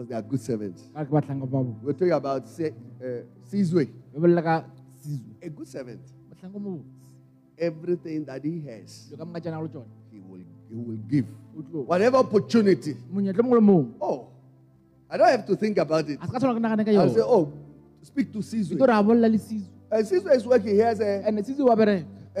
because 0.00 0.08
they 0.08 0.14
are 0.16 0.22
good 0.22 0.40
servants. 0.40 0.82
ka 0.94 1.04
ke 1.04 1.10
batlang 1.12 1.40
ka 1.40 1.46
babo 1.46 1.76
We're 1.82 1.92
talking 1.92 2.12
about 2.12 2.42
uh, 2.44 3.22
Sizwe, 3.50 3.84
be 4.12 4.16
bolela 4.18 4.42
ka 4.42 4.64
sizwe 5.04 5.36
a 5.42 5.48
good 5.50 5.68
servant. 5.68 6.00
batlang 6.32 6.52
ko 6.52 6.58
mo 6.58 6.70
botse 6.80 6.88
Everything 7.60 8.24
that 8.24 8.40
he 8.44 8.60
has, 8.64 9.08
dilo 9.12 9.18
ka 9.20 9.24
moka 9.28 9.40
tšana 9.44 9.58
go 9.60 9.62
le 9.64 9.68
tsone 9.68 9.88
he 10.10 10.18
will, 10.20 10.44
he 10.68 10.74
will 10.74 11.02
give. 11.08 11.26
Whatever 11.86 12.16
opportunity. 12.18 12.96
monyetla 13.12 13.42
mongwe 13.44 13.60
le 13.60 13.64
mongwe 13.66 13.92
Oh, 14.00 14.28
I 15.10 15.16
don't 15.16 15.28
have 15.28 15.46
to 15.46 15.56
think 15.56 15.76
about 15.78 16.08
it. 16.08 16.18
a 16.20 16.26
se 16.26 16.32
ka 16.32 16.38
tshwana 16.38 16.84
ke 16.84 16.96
I'll 16.96 17.12
say, 17.12 17.20
oh, 17.20 17.52
speak 18.02 18.32
to 18.32 18.38
Sizwe. 18.40 18.76
tlo 18.76 18.86
re 18.88 18.94
a 18.96 19.02
bolela 19.02 19.36
sizwe 19.38 19.68
And 19.92 20.06
Sizwe 20.06 20.30
is 20.36 20.46
working. 20.46 20.74
He 20.74 20.78
has 20.78 21.00
a, 21.00 21.26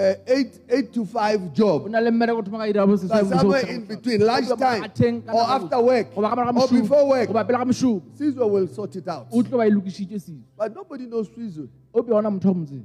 bereka 0.00 0.02
uh, 0.02 0.14
eight, 0.26 0.58
eight 0.68 0.92
to 0.92 1.04
five 1.04 1.52
job, 1.52 1.88
na 1.90 1.98
le 2.00 2.10
mmereko 2.10 2.38
o 2.38 2.42
thoma 2.42 2.58
ka 2.58 2.64
ira 2.68 2.86
bo 2.86 2.96
seswai 2.96 3.28
but 3.28 3.38
somewhere 3.38 3.66
in 3.68 3.84
between, 3.84 4.20
lunchtime, 4.20 4.58
be 4.58 4.64
mogateng 4.88 5.26
ka 5.26 5.32
or 5.32 5.42
after 5.42 5.80
work, 5.80 6.14
goba 6.14 6.28
ka 6.30 6.36
morago 6.36 6.54
ga 6.54 6.60
or 6.60 6.68
before 6.82 7.08
work, 7.08 7.28
goba 7.28 7.44
pele 7.46 7.58
ga 7.58 7.64
mošomo 7.64 8.00
Sizwe 8.18 8.50
will 8.50 8.66
sort 8.68 8.96
it 8.96 9.08
out. 9.08 9.26
o 9.32 9.42
tlo 9.42 9.58
ba 9.58 9.64
lokišitše 9.70 10.20
seo 10.20 10.36
But 10.56 10.74
nobody 10.74 11.06
knows 11.06 11.28
Sizwe. 11.28 11.68
o 11.94 12.02
be 12.02 12.12
ona 12.12 12.30
motho 12.30 12.48
wa 12.48 12.54
motseng. 12.54 12.84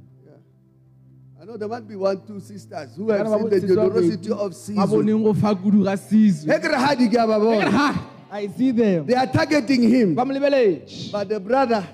I 1.40 1.44
know 1.44 1.56
there 1.56 1.68
might 1.68 1.86
be 1.86 1.94
one, 1.94 2.20
two 2.26 2.40
sisters 2.40 2.96
who 2.96 3.10
have 3.10 3.28
seen 3.28 3.48
the 3.50 3.60
generosity 3.60 4.30
of 4.32 4.52
Sizwe. 4.52 4.86
boneng 4.86 5.22
go 5.24 5.34
fa 5.34 5.54
kudu 5.54 5.84
ga 5.84 5.96
sizwe 5.96 6.52
Hekere 6.52 6.74
hadi 6.76 7.08
ke 7.08 7.14
a 7.14 7.26
ba 7.26 7.38
bona. 7.38 7.70
ha 7.70 8.06
i 8.32 8.48
see 8.48 8.72
them. 8.72 9.06
They 9.06 9.14
are 9.14 9.26
targeting 9.26 9.82
him, 9.88 10.14
ba 10.14 10.24
mo 10.24 10.34
lebeletše 10.34 11.12
but 11.12 11.28
the 11.28 11.40
brother, 11.40 11.86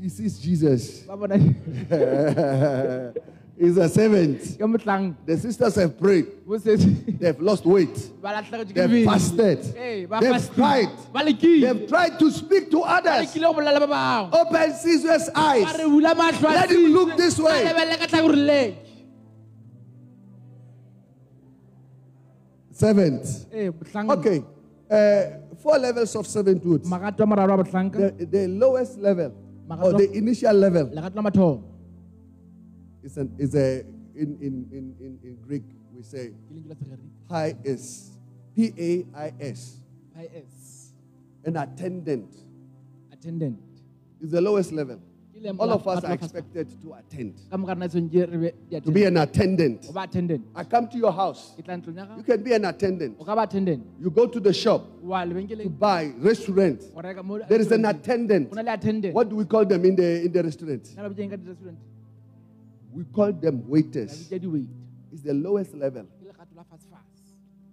he 0.00 0.08
sees 0.08 0.38
Jesus. 0.38 1.06
He's 3.56 3.76
a 3.76 3.88
servant. 3.88 4.40
The 5.26 5.36
sisters 5.38 5.76
have 5.76 5.96
prayed. 5.98 6.26
They've 7.20 7.40
lost 7.40 7.64
weight. 7.64 7.94
ba 8.20 8.34
latlhegetse 8.34 8.72
ke 8.72 8.74
They've 8.74 9.04
fasted. 9.06 9.60
They've 9.62 10.08
fastile. 10.08 10.54
cried. 10.54 10.90
They've 11.40 11.86
tried 11.88 12.18
to 12.18 12.30
speak 12.32 12.70
to 12.72 12.82
others. 12.82 13.30
lekile 13.30 13.46
go 13.46 13.54
bolela 13.54 13.78
ba 13.78 13.86
bangwe 13.86 14.40
Open 14.40 14.70
Sizwe's 14.74 15.30
eyes. 15.34 15.78
re 15.78 15.84
bula 15.86 16.14
matlho 16.14 16.48
a 16.50 16.52
Let 16.52 16.70
him 16.70 16.86
look 16.92 17.16
this 17.16 17.38
way. 17.38 17.62
a 17.62 17.70
lebelele 17.70 17.98
ka 18.02 18.06
tlhakorileng 18.10 18.74
Servant. 22.72 23.22
Okay. 24.18 24.42
Uh, 24.90 25.22
four 25.62 25.78
levels 25.78 26.14
of 26.16 26.26
servanthood. 26.26 26.82
magato 26.84 27.22
a 27.22 27.26
mararo 27.26 27.54
a 27.54 27.62
botlhanka 27.64 28.18
The, 28.18 28.26
the 28.26 28.48
lowest 28.48 28.98
level 28.98 29.32
or 29.80 29.92
the 29.94 30.10
initial 30.12 30.52
level 30.52 30.90
legato 33.04 33.10
la 33.10 33.10
mathomo 33.10 33.10
is, 33.10 33.16
an, 33.16 33.34
is 33.38 33.54
a 33.54 33.80
in, 34.16 34.38
in, 34.40 34.66
in, 34.72 35.18
in, 35.22 35.36
Greek 35.46 35.62
we 35.94 36.02
say 36.02 36.28
ke 36.28 36.52
lentswe 36.52 36.68
la 36.68 36.74
segeriki 36.74 37.10
pais 37.28 37.54
is 37.64 38.10
P 38.54 38.72
A 38.78 39.04
I 39.26 39.32
S 39.40 39.80
is 40.34 40.92
an 41.44 41.56
attendant 41.56 42.30
attendant 43.12 43.58
is 44.20 44.30
the 44.30 44.40
lowest 44.40 44.72
level. 44.72 44.98
All 45.58 45.70
of 45.72 45.86
us 45.86 46.02
are 46.04 46.12
expected 46.14 46.70
to 46.80 46.94
attend. 46.94 47.34
ka 47.50 47.56
mogare 47.58 47.76
na 47.76 47.86
tshwantse 47.86 48.30
re 48.32 48.38
be 48.38 48.50
di 48.70 48.80
To 48.80 48.90
be 48.90 49.04
an 49.04 49.18
attendant. 49.18 49.90
attendant 49.94 50.46
I 50.54 50.64
come 50.64 50.88
to 50.88 50.96
your 50.96 51.12
house. 51.12 51.52
ke 51.58 51.64
tla 51.64 51.76
ntlong 51.76 51.96
ya 51.96 52.16
You 52.16 52.22
can 52.22 52.42
be 52.42 52.54
an 52.54 52.64
attendant. 52.64 53.16
o 53.20 53.24
ka 53.24 53.36
attendant 53.42 53.84
You 54.00 54.10
go 54.10 54.26
to 54.26 54.40
the 54.40 54.54
shop 54.54 54.86
to 55.02 55.68
buy 55.68 56.12
restaurant. 56.16 56.80
go 56.94 57.00
reka 57.02 57.22
mo 57.22 57.38
There 57.46 57.60
is 57.60 57.70
an 57.72 57.84
attendant. 57.84 58.48
go 58.50 58.56
na 58.56 58.62
le 58.62 58.72
attendant 58.72 59.12
What 59.12 59.28
do 59.28 59.36
we 59.36 59.44
call 59.44 59.66
them 59.66 59.84
in 59.84 59.96
the 59.96 60.24
in 60.24 60.32
the 60.32 60.42
restaurant? 60.44 60.88
We 62.94 63.04
call 63.12 63.32
them 63.32 63.68
waiters. 63.68 64.30
It's 64.30 65.22
the 65.22 65.34
lowest 65.34 65.74
level. 65.74 66.04
ke 66.04 66.26
legato 66.26 66.54
la 66.56 66.62
fast 66.62 66.86
fast 66.90 67.10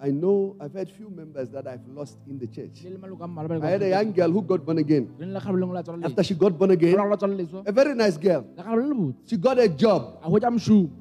I 0.03 0.09
know 0.09 0.55
I've 0.59 0.73
had 0.73 0.89
few 0.89 1.09
members 1.11 1.49
that 1.49 1.67
I've 1.67 1.87
lost 1.87 2.17
in 2.27 2.39
the 2.39 2.47
church. 2.47 2.83
le 2.83 2.89
le 2.89 2.97
maloko 2.97 3.23
a 3.23 3.27
mmalwa 3.27 3.49
ba 3.49 3.55
le 3.59 3.67
I 3.67 3.71
had 3.71 3.83
a 3.83 3.89
young 3.89 4.11
girl 4.11 4.31
who 4.31 4.41
got 4.41 4.65
born 4.65 4.79
again. 4.79 5.07
le 5.19 5.25
le 5.25 5.39
kgabo 5.39 5.57
lengwe 5.61 5.73
la 5.75 5.83
tswala 5.83 6.05
After 6.05 6.23
she 6.23 6.33
got 6.33 6.57
born 6.57 6.71
again, 6.71 6.95
la 6.95 7.15
tswala 7.15 7.35
leswa 7.37 7.63
a 7.67 7.71
very 7.71 7.93
nice 7.93 8.17
girl. 8.17 8.45
le 8.57 8.63
kgabo 8.63 8.75
le 8.81 8.87
le 8.87 8.95
botse 8.95 9.29
She 9.29 9.37
got 9.37 9.59
a 9.59 9.67
job 9.69 10.01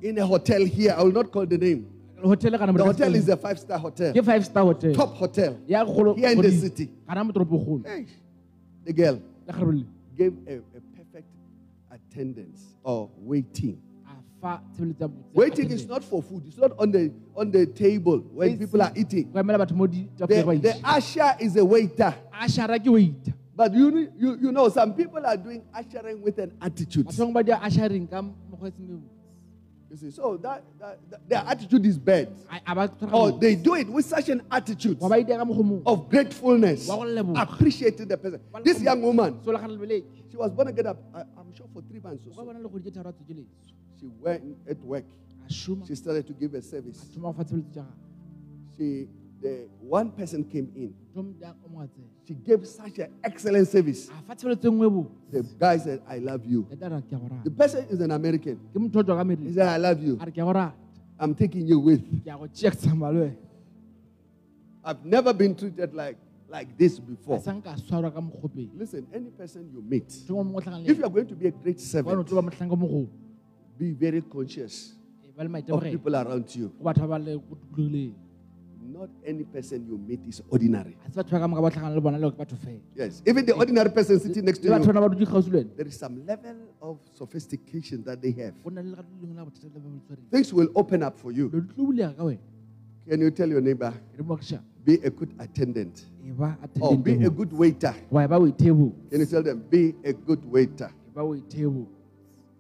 in 0.02 0.18
a 0.18 0.26
hotel 0.26 0.64
here. 0.66 0.94
I 0.96 1.02
will 1.02 1.12
not 1.12 1.32
call 1.32 1.46
the 1.46 1.58
name. 1.58 1.86
The 2.20 2.84
hotel 2.84 3.14
is 3.14 3.28
a 3.30 3.36
five 3.38 3.58
star 3.58 3.78
hotel, 3.78 4.12
five 4.22 4.44
star 4.44 4.64
hotel 4.64 4.94
top 4.94 5.14
hotel. 5.14 5.58
Here 5.66 6.30
in 6.30 6.40
the 6.42 6.50
city. 6.50 6.90
kana 7.08 7.24
mo 7.24 7.32
toropokgolo 7.32 7.86
Hey, 7.86 8.06
the 8.84 8.92
girl 8.92 9.20
le 9.46 9.52
kgabo 9.52 9.72
le 9.78 9.84
gave 10.14 10.34
a, 10.46 10.56
a 10.56 10.80
perfect 10.96 11.28
attendance 11.90 12.74
or 12.84 13.10
waiting. 13.18 13.80
Waiting 15.34 15.70
is 15.70 15.86
not 15.86 16.02
for 16.04 16.22
food. 16.22 16.44
It's 16.46 16.56
not 16.56 16.72
on 16.78 16.90
the 16.90 17.12
on 17.36 17.50
the 17.50 17.66
table 17.66 18.18
when 18.32 18.50
It's- 18.52 18.58
people 18.66 18.82
are 18.82 18.92
eating. 18.96 19.30
go 19.32 19.40
emela 19.42 19.58
batho 19.58 19.74
mo 19.76 19.86
di- 19.86 20.08
The, 20.16 20.26
the 20.26 20.80
usher 20.84 21.36
is 21.40 21.56
a 21.56 21.64
waiter. 21.64 22.14
a 22.32 22.44
shara 22.46 22.78
ke 22.78 23.34
But 23.56 23.74
you, 23.74 24.08
you, 24.16 24.38
you 24.40 24.52
know, 24.52 24.68
some 24.70 24.94
people 24.94 25.24
are 25.26 25.36
doing 25.36 25.62
ushering 25.74 26.22
with 26.22 26.38
an 26.38 26.52
attitude. 26.62 27.06
batho 27.06 27.26
bangwe 27.26 27.32
ba 27.34 27.42
di 27.44 27.52
asharing 27.52 28.06
ka 28.08 28.22
mokgwa 28.22 28.72
seng 28.74 28.88
me 28.88 28.94
botse. 28.96 29.16
You 29.90 29.96
see, 29.96 30.10
so 30.12 30.36
that, 30.36 30.62
that, 30.78 30.98
that- 31.10 31.28
their 31.28 31.42
attitude 31.46 31.84
is 31.84 31.98
bad. 31.98 32.28
A- 32.50 32.70
a 32.72 32.74
ba 32.74 32.88
tshwara 32.88 33.12
Or 33.12 33.32
they 33.38 33.56
do 33.56 33.74
it 33.74 33.88
with 33.90 34.06
such 34.06 34.28
an 34.30 34.40
attitude 34.50 34.98
wa 35.00 35.08
ba 35.08 35.16
idea 35.16 35.36
ka 35.36 35.44
mokgwa 35.44 35.64
mongwe 35.64 35.82
of 35.84 36.08
gratefulness, 36.08 36.88
Wa 36.88 36.96
go 36.96 37.02
leboga. 37.02 37.42
appreciating 37.42 38.08
the 38.08 38.16
person. 38.16 38.40
This 38.64 38.80
young 38.80 39.02
woman, 39.02 39.38
so 39.44 39.50
le 39.52 39.58
gana 39.58 39.74
lebeletse 39.76 40.04
she 40.30 40.36
was 40.36 40.50
born 40.52 40.68
again, 40.68 40.86
I'm 40.86 41.52
sure, 41.54 41.66
for 41.74 41.82
three 41.82 41.98
months 42.00 42.24
or 42.28 42.32
so. 42.32 42.42
Bona 44.08 44.38
le 44.38 44.74
kgwedi 44.74 45.04
tse 45.06 45.18
tharo 45.20 45.44
a 45.44 45.50
tswetse 45.50 45.50
letso 45.50 45.50
She 45.50 45.66
went 45.66 45.78
at 45.80 45.84
work. 45.84 45.86
She 45.86 45.94
started 45.94 46.26
to 46.26 46.32
give 46.32 46.54
a 46.54 46.62
service. 46.62 47.02
a 47.02 47.06
thoma 47.12 47.32
go 47.32 47.38
fa 47.38 47.44
tshebeletso 47.44 47.72
tša 47.72 47.82
gagwe 47.84 48.76
She, 48.76 49.08
the 49.42 49.68
one 49.80 50.10
person 50.12 50.44
came 50.44 50.68
in. 50.76 50.94
Thom- 51.14 51.34
ya- 51.40 51.52
o 51.64 51.68
mo 51.68 51.80
a 51.80 51.86
tsena. 51.88 52.06
She 52.28 52.34
gave 52.34 52.66
such 52.68 52.98
an 53.00 53.10
excellent 53.24 53.66
service. 53.68 54.08
a 54.08 54.22
fa 54.26 54.34
tshebeletso 54.34 54.70
nngwe 54.70 54.88
botse 54.90 55.10
The 55.32 55.42
guy 55.58 55.76
said, 55.78 56.02
I 56.08 56.18
love 56.18 56.44
you. 56.46 56.66
Tata 56.70 56.86
a 56.86 56.98
re 56.98 57.02
ke 57.02 57.12
a 57.12 57.16
go 57.16 57.26
rata 57.28 57.42
The 57.44 57.50
person 57.50 57.84
is 57.90 58.00
an 58.00 58.10
American. 58.12 58.56
ke 58.72 58.76
motho 58.78 59.00
o 59.00 59.02
tswa 59.02 59.16
ka 59.16 59.42
He 59.42 59.52
said, 59.52 59.68
I 59.68 59.76
love 59.78 60.02
you. 60.02 60.18
a 60.20 60.24
re 60.26 60.30
ke 60.32 60.38
a 60.38 60.40
go 60.42 60.52
rata 60.52 60.72
I'm 61.18 61.34
taking 61.34 61.66
you 61.66 61.78
with. 61.80 62.00
ke 62.24 62.28
a 62.28 62.38
go 62.38 62.46
tšea 62.46 62.70
ke 62.70 62.76
tsamaya 62.78 63.12
le 63.12 63.20
wena 63.20 63.36
I've 64.84 65.04
never 65.04 65.32
been 65.34 65.54
treated 65.54 65.92
like, 65.94 66.16
like 66.48 66.76
this 66.78 66.98
before. 66.98 67.38
sa 67.40 67.52
nka 67.52 67.76
swarwa 67.84 68.12
ka 68.14 68.20
mokgopeng 68.20 68.70
Listen, 68.78 69.06
any 69.12 69.30
person 69.30 69.68
you 69.72 69.82
meet, 69.82 70.08
motho 70.08 70.34
mongwe 70.34 70.52
mo 70.52 70.60
tlhagang 70.60 70.88
if 70.88 70.96
you 70.98 71.04
are 71.04 71.10
going 71.10 71.26
to 71.26 71.34
be 71.34 71.48
a 71.48 71.50
great 71.50 71.78
servant, 71.80 72.16
be 73.80 73.92
very 73.92 74.20
conscious 74.20 74.92
eh, 75.38 75.42
le 75.42 75.72
of 75.74 75.82
people 75.82 76.14
around 76.14 76.54
you. 76.54 76.68
go 76.78 76.84
batho 76.84 77.00
ba 77.08 77.16
ba 77.16 77.18
le 77.18 77.38
ko 77.38 77.56
tikologileng 77.56 78.12
Not 78.92 79.08
any 79.24 79.44
person 79.44 79.86
you 79.86 79.96
meet 79.96 80.20
is 80.28 80.42
ordinary. 80.50 80.96
a 81.06 81.10
se 81.10 81.16
batho 81.22 81.30
ba 81.32 81.38
ka 81.40 81.46
moka 81.48 81.62
ba 81.62 81.70
tlhagana 81.70 81.94
le 81.94 82.00
bona 82.00 82.18
le 82.18 82.30
ke 82.30 82.36
batho 82.36 82.56
fela 82.64 82.80
Yes, 82.94 83.22
even 83.26 83.46
the 83.46 83.54
ordinary 83.54 83.88
person 83.90 84.20
sitting 84.20 84.44
next 84.44 84.58
to 84.58 84.64
you, 84.68 84.70
bana 84.70 85.00
ba 85.00 85.08
dutse 85.08 85.24
gausi 85.32 85.50
le 85.50 85.58
wena 85.64 85.76
there 85.76 85.86
is 85.88 85.96
some 85.96 86.20
level 86.26 86.56
of 86.82 86.98
sophistication 87.14 88.04
that 88.04 88.20
they 88.20 88.32
have. 88.32 88.52
go 88.62 88.68
na 88.70 88.82
le 88.82 88.90
legato 88.92 89.08
le 89.16 89.26
lengwe 89.26 89.36
la 89.40 89.44
bothata 89.48 89.64
le 89.64 89.80
ba 89.80 89.88
le 89.88 90.00
tshwereng 90.04 90.30
Things 90.30 90.52
will 90.52 90.68
open 90.76 91.02
up 91.02 91.18
for 91.18 91.32
you. 91.32 91.48
lo 91.48 91.60
di 91.60 91.72
tlo 91.72 91.86
bulega 91.88 92.12
ka 92.16 92.24
wena 92.24 92.38
Can 93.08 93.20
you 93.22 93.30
tell 93.30 93.48
your 93.48 93.62
neighbor, 93.62 93.92
be 94.84 94.94
a 95.02 95.10
good 95.10 95.32
attendant 95.40 96.04
eh, 96.22 96.28
e 96.30 96.80
or 96.80 96.96
be 96.96 97.14
a 97.24 97.30
good 97.30 97.52
waiter? 97.52 97.94
Can 98.12 99.20
you 99.20 99.26
tell 99.26 99.42
them, 99.42 99.64
be 99.68 99.94
a 100.04 100.12
good 100.12 100.44
waiter? 100.44 100.90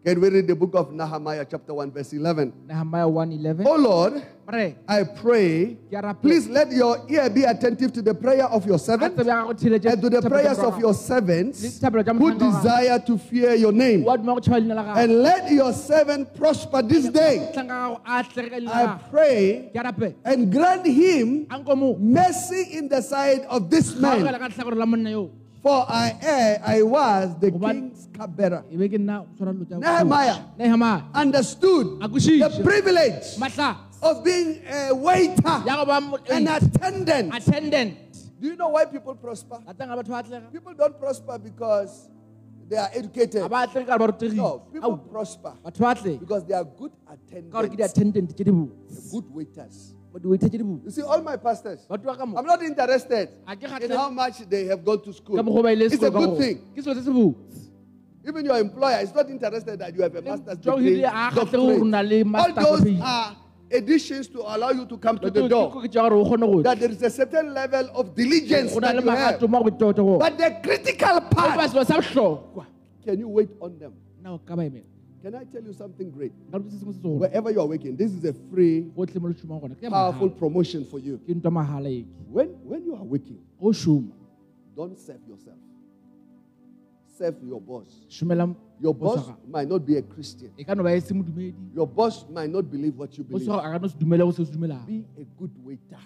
Can 0.02 0.18
we 0.18 0.30
read 0.30 0.46
the 0.48 0.56
book 0.56 0.74
of 0.74 0.92
Nehemiah, 0.94 1.44
chapter 1.44 1.74
1, 1.74 1.90
verse 1.92 2.14
11? 2.14 2.54
nehemiah 2.66 3.06
111 3.06 3.66
Oh 3.68 3.76
Lord, 3.76 4.22
I 4.88 5.04
pray, 5.04 5.76
ke 5.90 5.92
a 5.92 6.00
rapela. 6.00 6.22
please 6.22 6.48
let 6.48 6.72
your 6.72 7.04
ear 7.10 7.28
be 7.28 7.44
attentive 7.44 7.92
to 7.92 8.00
the 8.00 8.14
prayer 8.14 8.46
of 8.48 8.64
your 8.64 8.78
servant 8.78 9.12
tsebe 9.14 9.26
ya 9.28 9.44
gago 9.44 9.52
theletše 9.52 9.92
and 9.92 10.00
to 10.00 10.08
the 10.08 10.22
prayers 10.24 10.58
of 10.58 10.80
your 10.80 10.94
servants 10.94 11.60
who 11.60 11.68
motlhanka 11.68 12.16
wa 12.18 12.30
gago. 12.32 12.38
desire 12.40 12.98
to 12.98 13.18
fear 13.18 13.52
your 13.54 13.72
name. 13.72 14.02
wa 14.02 14.16
duma 14.16 14.34
go 14.34 14.40
tšhaba 14.40 14.58
leina 14.64 14.74
la 14.80 14.84
gago 14.88 14.96
And 15.04 15.20
let 15.22 15.52
your 15.52 15.72
servant 15.74 16.32
prosper 16.34 16.80
this 16.80 17.10
day. 17.10 17.36
motlhanka 17.52 17.68
gago 17.68 18.00
a 18.00 18.22
atlege 18.24 18.48
ka 18.48 18.56
leina 18.56 18.72
I 18.72 18.98
pray 19.12 19.68
ke 19.68 19.76
a 19.76 19.84
rapela 19.84 20.14
and 20.24 20.50
grant 20.50 20.86
him 20.88 21.46
a 21.52 21.60
nko 21.60 21.76
mo 21.76 21.96
mercy 22.00 22.72
in 22.72 22.88
the 22.88 23.02
sight 23.02 23.44
of 23.52 23.68
this 23.68 23.94
man. 24.00 24.24
Ka 25.62 25.68
tlhakore 25.68 25.86
la 25.86 25.86
monna 25.86 25.86
yo 25.86 25.86
For 25.86 25.86
I, 25.88 26.16
eh, 26.22 26.58
I 26.64 26.82
was 26.82 27.38
the 27.38 27.50
king's 27.50 28.08
cupbearer. 28.16 28.64
be 28.70 28.88
ke 28.88 28.98
nna 28.98 29.20
o 29.22 29.26
swara 29.36 29.52
dilo 29.52 29.64
tša 29.66 29.78
Nehemiah. 29.80 30.38
nehemiah 30.58 31.02
Understood 31.14 32.00
the 32.00 32.60
privilege 32.64 33.36
of 34.02 34.24
being 34.24 34.62
a 34.66 34.94
waiter, 34.94 35.62
ya 35.66 35.76
go 35.76 35.84
ba 35.84 36.00
mo- 36.00 36.18
an 36.30 36.48
eh, 36.48 36.56
attendant. 36.56 37.34
attendant 37.34 37.96
Do 38.40 38.48
you 38.48 38.56
know 38.56 38.70
why 38.70 38.86
people 38.86 39.14
prosper? 39.14 39.58
a 39.66 39.74
tanga 39.74 39.94
batho 39.96 40.08
ba 40.08 40.22
atlega 40.22 40.50
People 40.50 40.72
don't 40.72 40.98
prosper 40.98 41.38
because 41.38 42.08
they 42.70 42.76
are 42.78 42.88
educated. 42.94 43.42
ga 43.42 43.48
ba 43.48 43.66
atlege 43.66 43.86
ka 43.86 43.96
re 44.00 44.28
No, 44.32 44.60
people 44.72 44.96
prosper 44.96 45.52
batho 45.62 45.80
ba 45.80 45.92
atlege 45.94 46.20
because 46.20 46.46
they 46.46 46.54
are 46.54 46.64
good 46.64 46.92
ka 47.04 47.12
gore 47.52 47.68
ke 47.68 47.74
attendants, 47.76 47.76
di-attendant 47.76 48.32
tše 48.34 48.44
di 48.44 48.50
botse 48.50 49.10
good 49.12 49.26
waiters. 49.34 49.94
Diwaiter 50.18 50.48
tše 50.50 50.58
di 50.58 50.64
botse 50.64 50.84
You 50.84 50.90
see, 50.90 51.02
all 51.02 51.22
my 51.22 51.36
pastors, 51.36 51.86
batho 51.88 52.04
ba 52.04 52.16
ka 52.16 52.26
mo 52.26 52.38
I'm 52.38 52.46
not 52.46 52.62
interested 52.62 53.28
in 53.84 53.90
how 53.90 54.10
much 54.10 54.40
they 54.48 54.64
have 54.66 54.84
gone 54.84 55.00
to 55.04 55.12
school. 55.12 55.36
ka 55.36 55.42
mokgwa 55.42 55.62
ba 55.62 55.72
ile 55.72 55.86
It's 55.86 56.02
a 56.02 56.10
good 56.10 56.38
thing. 56.38 56.56
ke 56.74 56.82
selo 56.82 56.94
se 56.94 57.02
se 57.04 57.10
botse 57.12 57.68
Even 58.26 58.44
your 58.44 58.58
employer 58.58 59.00
is 59.00 59.14
not 59.14 59.30
interested 59.30 59.78
that 59.78 59.94
you 59.94 60.02
have 60.02 60.14
a 60.14 60.20
master's 60.22 60.58
degree. 60.58 61.04
Ah, 61.04 61.30
doctorate. 61.30 61.48
kgatlhe 61.48 61.58
gore 61.58 61.80
o 61.80 61.84
na 61.84 62.00
le 62.02 62.18
All 62.34 62.52
those 62.52 63.00
are 63.00 63.36
additions 63.72 64.28
to 64.28 64.40
allow 64.42 64.70
you 64.70 64.84
to 64.84 64.98
come 64.98 65.16
to 65.18 65.30
the 65.30 65.48
door. 65.48 65.70
ke 65.70 65.88
tša 65.88 66.02
gore 66.08 66.14
o 66.20 66.24
kgone 66.24 66.46
go 66.52 66.62
That 66.62 66.80
there 66.80 66.90
is 66.90 67.02
a 67.02 67.10
certain 67.10 67.54
level 67.54 67.88
of 67.94 68.14
diligence 68.14 68.74
that 68.74 68.94
you 69.02 69.08
have. 69.08 69.38
magato 69.40 69.48
mo 69.48 69.62
go 69.62 70.18
But 70.18 70.36
the 70.38 70.50
critical 70.62 71.20
part, 71.32 71.70
selo 71.70 71.84
sa 71.86 71.96
bohlokwa 72.00 72.66
can 73.04 73.18
you 73.18 73.28
wait 73.28 73.48
on 73.60 73.78
them? 73.78 73.94
Nna 75.24 75.28
o 75.28 75.30
ka 75.30 75.30
ba 75.30 75.30
emela 75.30 75.30
Can 75.30 75.34
I 75.34 75.44
tell 75.44 75.62
you 75.64 75.72
something 75.72 76.10
great? 76.10 76.32
nka 76.48 76.58
le 76.58 76.70
se 76.70 76.76
sengwe 76.78 76.92
se 76.94 77.00
segolo 77.00 77.18
Wherever 77.18 77.50
you 77.52 77.60
are 77.60 77.68
working, 77.68 77.96
this 77.96 78.12
is 78.12 78.24
a 78.24 78.32
free, 78.50 78.82
gotlhe 78.96 79.20
mo 79.20 79.28
le 79.28 79.34
šomang 79.34 79.60
gona 79.60 79.74
ke 79.74 79.82
ya 79.82 79.90
powerful 79.90 80.30
promotion 80.30 80.84
for 80.84 80.98
you. 80.98 81.18
ke 81.18 81.34
ntwa 81.34 81.50
mahala 81.52 81.88
eke 81.88 82.06
When, 82.30 82.48
when 82.64 82.84
you 82.84 82.94
are 82.94 83.04
working, 83.04 83.38
don't 84.76 84.96
serve 84.98 85.20
yourself. 85.28 85.58
serve 87.18 87.36
your 87.44 87.60
boss. 87.60 88.06
Your 88.82 88.94
boss 88.94 89.16
boss 89.16 89.26
wa 89.28 89.34
gago. 89.34 89.48
might 89.50 89.68
not 89.68 89.84
be 89.84 89.96
a 89.98 90.02
Christian. 90.02 90.50
ka 90.66 90.72
no 90.74 90.82
ba 90.82 90.98
se 91.00 91.12
modumedi 91.14 91.54
Your 91.74 91.86
boss 91.86 92.24
might 92.30 92.48
not 92.50 92.70
believe 92.70 92.96
what 92.96 93.12
you 93.18 93.24
believe. 93.24 93.46
wa 93.48 93.60
gago 93.60 93.68
a 93.68 93.72
ka 93.72 93.78
no 93.78 93.88
se 93.88 93.96
dumele 93.98 94.24
go 94.24 94.30
se 94.32 94.44
se 94.44 94.52
dumelago 94.52 94.86
Be 94.86 95.04
a 95.20 95.24
good 95.36 95.50
waiter. 95.62 95.98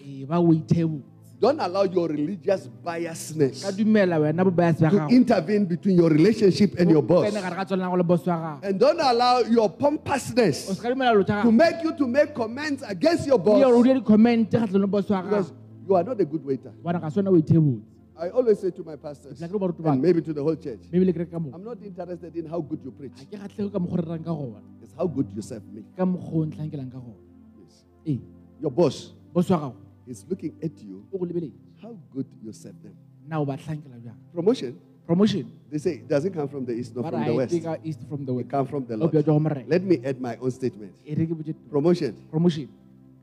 Ba 1.45 1.53
waithe 1.53 1.57
botse 1.57 1.57
Don't 1.57 1.61
allow 1.61 1.83
your 1.85 2.09
religious 2.09 2.69
biasness 2.85 3.65
dumela 3.77 4.19
wena 4.21 4.45
bobias 4.45 4.81
ba 4.81 4.91
to 4.91 5.15
intervene 5.15 5.65
between 5.65 5.97
your 5.97 6.11
relationship 6.11 6.79
and 6.79 6.91
your 6.91 7.03
boss. 7.03 7.31
tsene 7.31 7.41
gare 7.41 7.57
ga 7.57 7.65
tswalana 7.65 7.91
go 7.91 7.97
le 7.97 8.05
boss 8.05 8.27
wa 8.27 8.37
gago. 8.37 8.65
And 8.65 8.81
don't 8.81 9.01
allow 9.01 9.39
your 9.41 9.69
pompousness 9.71 10.57
se 10.69 10.81
ka 10.83 10.89
dumela 10.89 11.15
lo 11.15 11.23
tsa 11.23 11.43
to 11.43 11.53
make 11.53 11.83
you 11.83 11.93
to 11.97 12.07
make 12.07 12.35
comments 12.35 12.83
against 12.87 13.27
your 13.27 13.39
boss. 13.39 13.61
die 13.61 13.95
di-comment 13.95 14.51
gatlhang 14.51 14.91
boss 14.91 15.09
wa 15.11 15.23
because 15.23 15.53
you 15.87 15.95
are 15.95 16.05
not 16.05 16.21
a 16.21 16.25
good 16.25 16.45
waiter. 16.45 16.73
bona 16.83 17.01
ga 17.01 17.09
sona 17.09 17.31
waithe 17.31 17.55
botse. 17.55 17.93
I 18.17 18.29
always 18.31 18.61
say 18.61 18.71
to 18.71 18.85
my 18.85 18.95
pastors 18.95 19.35
Ke 19.35 19.39
tla 19.43 19.49
ke 19.49 19.53
re 19.55 19.59
baruti 19.59 19.83
ba 19.83 19.91
and 19.91 20.01
maybe 20.01 20.23
to 20.23 20.33
the 20.33 20.43
whole 20.43 20.55
church, 20.55 20.87
mme 20.93 21.03
ebile 21.03 21.13
ke 21.13 21.19
re 21.19 21.27
ka 21.27 21.39
mo 21.39 21.51
I'm 21.53 21.65
not 21.65 21.83
interested 21.83 22.37
in 22.37 22.47
how 22.47 22.61
good 22.61 22.81
you 22.85 22.93
preach. 22.93 23.19
ga 23.19 23.27
ke 23.27 23.41
gatlhege 23.43 23.73
ka 23.73 23.79
mokgwa 23.79 23.99
re 23.99 24.07
rang 24.11 24.23
ka 24.23 24.31
gona. 24.31 24.61
It's 24.83 24.95
how 24.95 25.07
good 25.07 25.27
you 25.35 25.43
serve 25.43 25.67
me. 25.73 25.83
ka 25.97 26.07
mokgwa 26.07 26.43
o 26.43 26.47
ntlhankelang 26.47 26.93
ka 26.95 26.99
gona. 27.03 27.19
Yes. 27.59 28.21
Your 28.63 28.71
boss. 28.71 29.11
Boss 29.35 29.51
wa 29.51 29.59
gago 29.59 29.84
is 30.07 30.25
looking 30.29 30.53
at 30.63 30.73
you 30.83 31.05
o 31.13 31.19
go 31.19 31.25
lebeletse 31.25 31.57
how 31.83 31.97
good 32.13 32.27
you 32.43 32.53
serve 32.53 32.77
them. 32.83 32.95
na 33.29 33.41
o 33.41 33.45
ba 33.45 33.57
tlhankela 33.57 33.97
bjang 34.01 34.17
Promotion, 34.33 34.73
promotion 35.07 35.45
they 35.71 35.79
say 35.79 35.93
it 36.01 36.09
doesn't 36.09 36.33
come 36.33 36.49
from 36.49 36.65
the 36.65 36.73
east 36.73 36.95
nor 36.95 37.05
from 37.11 37.25
the 37.25 37.35
west. 37.35 37.53
east 37.85 38.01
from 38.09 38.25
the 38.25 38.33
west. 38.33 38.47
It 38.47 38.51
comes 38.51 38.69
from 38.71 38.87
the 38.87 38.97
Lord. 38.97 39.69
Let 39.69 39.83
me 39.83 40.01
add 40.05 40.21
my 40.21 40.37
own 40.37 40.51
statement. 40.51 40.93
re 41.07 41.27
ke 41.27 41.31
botse 41.35 41.55
Promotion 41.71 42.13
promotion 42.31 42.69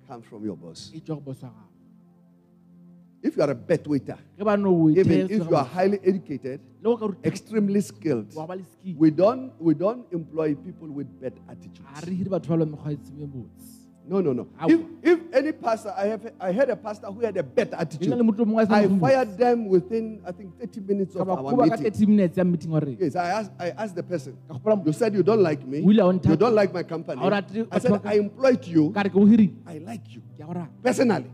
comes 0.08 0.26
from 0.26 0.44
your 0.46 0.56
boss. 0.58 0.92
tswa 0.94 1.16
go 1.16 1.22
boss 1.22 1.42
wa 1.44 1.50
gago 1.50 1.68
If 3.24 3.38
you 3.38 3.44
are 3.44 3.52
a 3.52 3.56
bad 3.56 3.86
waiter, 3.86 4.18
ge 4.38 4.44
ba 4.44 4.58
no 4.58 4.70
o 4.74 4.90
even 4.90 5.30
if 5.30 5.46
you 5.50 5.56
are 5.56 5.66
highly 5.66 6.00
educated, 6.04 6.60
le 6.82 6.90
go 6.90 6.98
ka 6.98 7.06
ruta 7.14 7.22
extremely 7.28 7.82
skilled, 7.82 8.34
wa 8.34 8.46
ba 8.50 8.56
le 8.58 8.64
skill 8.66 8.96
we 8.98 9.10
don't 9.12 9.54
we 9.62 9.74
don't 9.78 10.06
employ 10.12 10.56
people 10.56 10.90
with 10.90 11.06
bad 11.22 11.34
attitudes. 11.48 11.86
Ga 14.12 14.20
re 14.20 14.20
hire 14.20 14.20
batho 14.20 14.20
ba 14.20 14.20
le 14.20 14.20
mekgwa 14.20 14.20
tsebeng 14.20 14.20
botse 14.20 14.20
No, 14.20 14.20
no, 14.20 14.34
no. 14.34 14.48
If, 14.68 14.80
if 15.04 15.20
any 15.34 15.52
pastor, 15.54 15.94
I 15.98 16.08
have 16.08 16.34
I 16.40 16.52
had 16.52 16.70
a 16.70 16.76
pastor 16.76 17.08
who 17.08 17.22
had 17.22 17.38
a 17.38 17.44
na 17.44 17.80
attitude. 17.80 18.10
le 18.10 18.24
motho 18.24 18.42
o 18.42 18.46
mongwe 18.46 18.64
a 18.64 18.66
sa 18.68 18.76
I 18.76 18.88
fired 19.00 19.38
them 19.38 19.70
within 19.70 20.20
I 20.26 20.32
think 20.32 20.60
30 20.60 20.82
minutes 20.82 21.16
of 21.16 21.30
our 21.30 21.56
meeting. 21.56 21.84
30 21.84 22.06
minutes 22.06 22.38
ya 22.38 22.44
meeting 22.44 22.72
wa 22.72 22.80
rena 22.80 22.98
Yes, 23.00 23.16
I 23.16 23.30
asked 23.32 23.52
I 23.60 23.70
asked 23.72 23.96
the 23.96 24.04
person. 24.04 24.36
You 24.86 24.94
said 24.94 25.14
you 25.16 25.24
don't 25.24 25.42
like 25.42 25.66
me. 25.66 25.80
O 25.80 25.92
ile 25.92 26.02
a 26.04 26.14
You 26.30 26.36
don't 26.36 26.56
like 26.56 26.74
my 26.74 26.84
company. 26.84 27.22
Ha 27.22 27.28
o 27.28 27.30
rate 27.30 27.68
I 27.72 27.80
said 27.80 27.92
batho 27.92 28.04
ba 28.04 28.04
ka- 28.04 28.10
I 28.10 28.20
employed 28.20 28.68
you. 28.68 28.92
ka 28.92 29.02
re 29.02 29.10
ke 29.10 29.16
o 29.16 29.26
hirile 29.26 29.56
I 29.66 29.78
like 29.80 30.04
you 30.14 30.22
ke 30.36 30.44
a 30.44 30.46
go 30.46 30.54
rata 30.60 30.70
personally. 30.84 31.32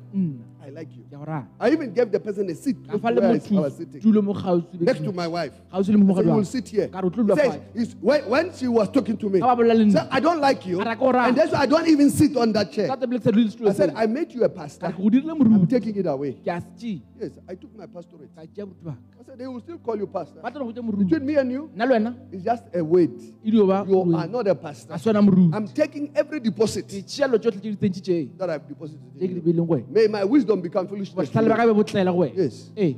I 0.62 0.70
like 0.70 0.92
you. 0.94 1.04
Ke 1.18 1.24
a 1.24 1.26
go 1.26 1.32
rata 1.32 1.48
I 1.60 1.70
even 1.72 1.94
gave 1.94 2.12
the 2.12 2.20
person 2.20 2.50
a 2.50 2.56
seat 2.56 2.78
ka 2.86 2.98
close 2.98 3.02
fa 3.02 3.14
to 3.14 3.22
where 3.22 3.30
I 3.32 3.62
was 3.62 3.76
sitting, 3.78 4.02
tulo 4.02 4.24
mo 4.24 4.34
gaufi 4.34 4.80
next 4.82 5.04
to 5.04 5.12
my 5.12 5.28
wife. 5.28 5.54
I 5.72 5.82
said, 5.82 5.96
you 5.96 6.04
will 6.06 6.46
sit 6.46 6.68
here. 6.70 6.88
ka 6.88 7.00
re 7.00 7.08
o 7.08 7.10
tlo 7.10 7.26
He 7.74 7.86
says, 7.86 7.96
when, 8.02 8.54
she 8.54 8.68
was 8.68 8.90
talking 8.90 9.18
to 9.18 9.30
me, 9.30 9.40
Ka 9.40 9.56
ba 9.56 9.62
bolela 9.64 9.74
le 9.78 9.84
she 9.86 9.90
nna. 9.92 9.94
said, 9.94 10.08
I 10.12 10.20
don't 10.20 10.40
like 10.42 10.66
you. 10.66 10.82
A 10.82 10.86
re, 10.86 10.96
"Ke 10.96 11.02
o 11.02 11.12
rata." 11.12 11.28
And 11.30 11.38
that's 11.38 11.52
why 11.52 11.60
I 11.60 11.66
don't 11.66 11.88
even 11.88 12.10
sit 12.10 12.36
on 12.38 12.52
that 12.54 12.72
chair. 12.72 12.88
tebele 12.90 13.20
ke 13.20 13.24
sa 13.24 13.32
dule 13.32 13.50
setulo 13.50 13.70
I 13.70 13.74
said. 13.74 13.94
I 13.96 14.06
made 14.06 14.34
you 14.34 14.44
a 14.44 14.50
pastor. 14.50 14.88
re 14.88 14.94
ke 14.94 14.98
go 14.98 15.10
dirile 15.10 15.32
I'm 15.32 15.68
taking 15.68 15.96
it 15.96 16.06
away. 16.06 16.34
ke 16.34 16.48
a 16.48 16.62
se 16.62 16.68
tšee 16.78 17.02
Yes, 17.20 17.32
I 17.50 17.56
took 17.56 17.76
my 17.76 17.86
pastorate. 17.88 18.30
ka 18.36 18.42
tšea 18.46 18.66
boruti 18.66 18.84
baka 18.84 18.98
I 19.20 19.24
said, 19.26 19.38
they 19.40 19.48
will 19.48 19.60
still 19.60 19.78
call 19.80 19.98
you 19.98 20.08
pastor. 20.08 20.42
ba 20.42 20.52
tla 20.52 20.64
go 20.64 20.72
tša 20.72 20.84
moruti 20.86 21.04
Between 21.10 21.26
me 21.26 21.36
and 21.36 21.52
you, 21.52 21.70
nna 21.76 21.86
le 21.86 21.94
wena 21.98 22.16
it's 22.32 22.44
just 22.44 22.64
a 22.74 22.84
word. 22.84 23.12
ba 23.18 23.86
You 23.88 24.16
are 24.16 24.28
not 24.28 24.48
a 24.48 24.56
pastor. 24.56 24.94
a 24.94 24.98
swana 24.98 25.22
moruti 25.26 25.54
I'm 25.56 25.68
taking 25.68 26.12
every 26.16 26.40
deposit 26.40 26.86
ke 26.88 27.02
tšea 27.06 27.28
lo 27.32 27.38
tsotlhe 27.38 27.62
tše 27.62 27.72
di 27.74 27.78
tsentši 27.78 28.02
tšee 28.02 28.38
that 28.38 28.50
I've 28.50 28.68
deposited 28.68 29.02
in 29.20 29.36
you. 29.38 29.42
beileng 29.42 29.68
go 29.68 29.74
wena 29.76 29.88
May 29.90 30.08
my 30.08 30.24
wisdom 30.24 30.62
become 30.62 30.88
foolishness. 30.88 31.07
To 31.10 31.16
botlhale 31.16 31.34
ba 31.34 31.42
you. 31.42 31.56
ka 31.56 31.66
be 31.66 31.74
botlela 31.84 32.12
go 32.12 32.18
wena 32.20 32.36
Yes. 32.38 32.72
ee 32.78 32.96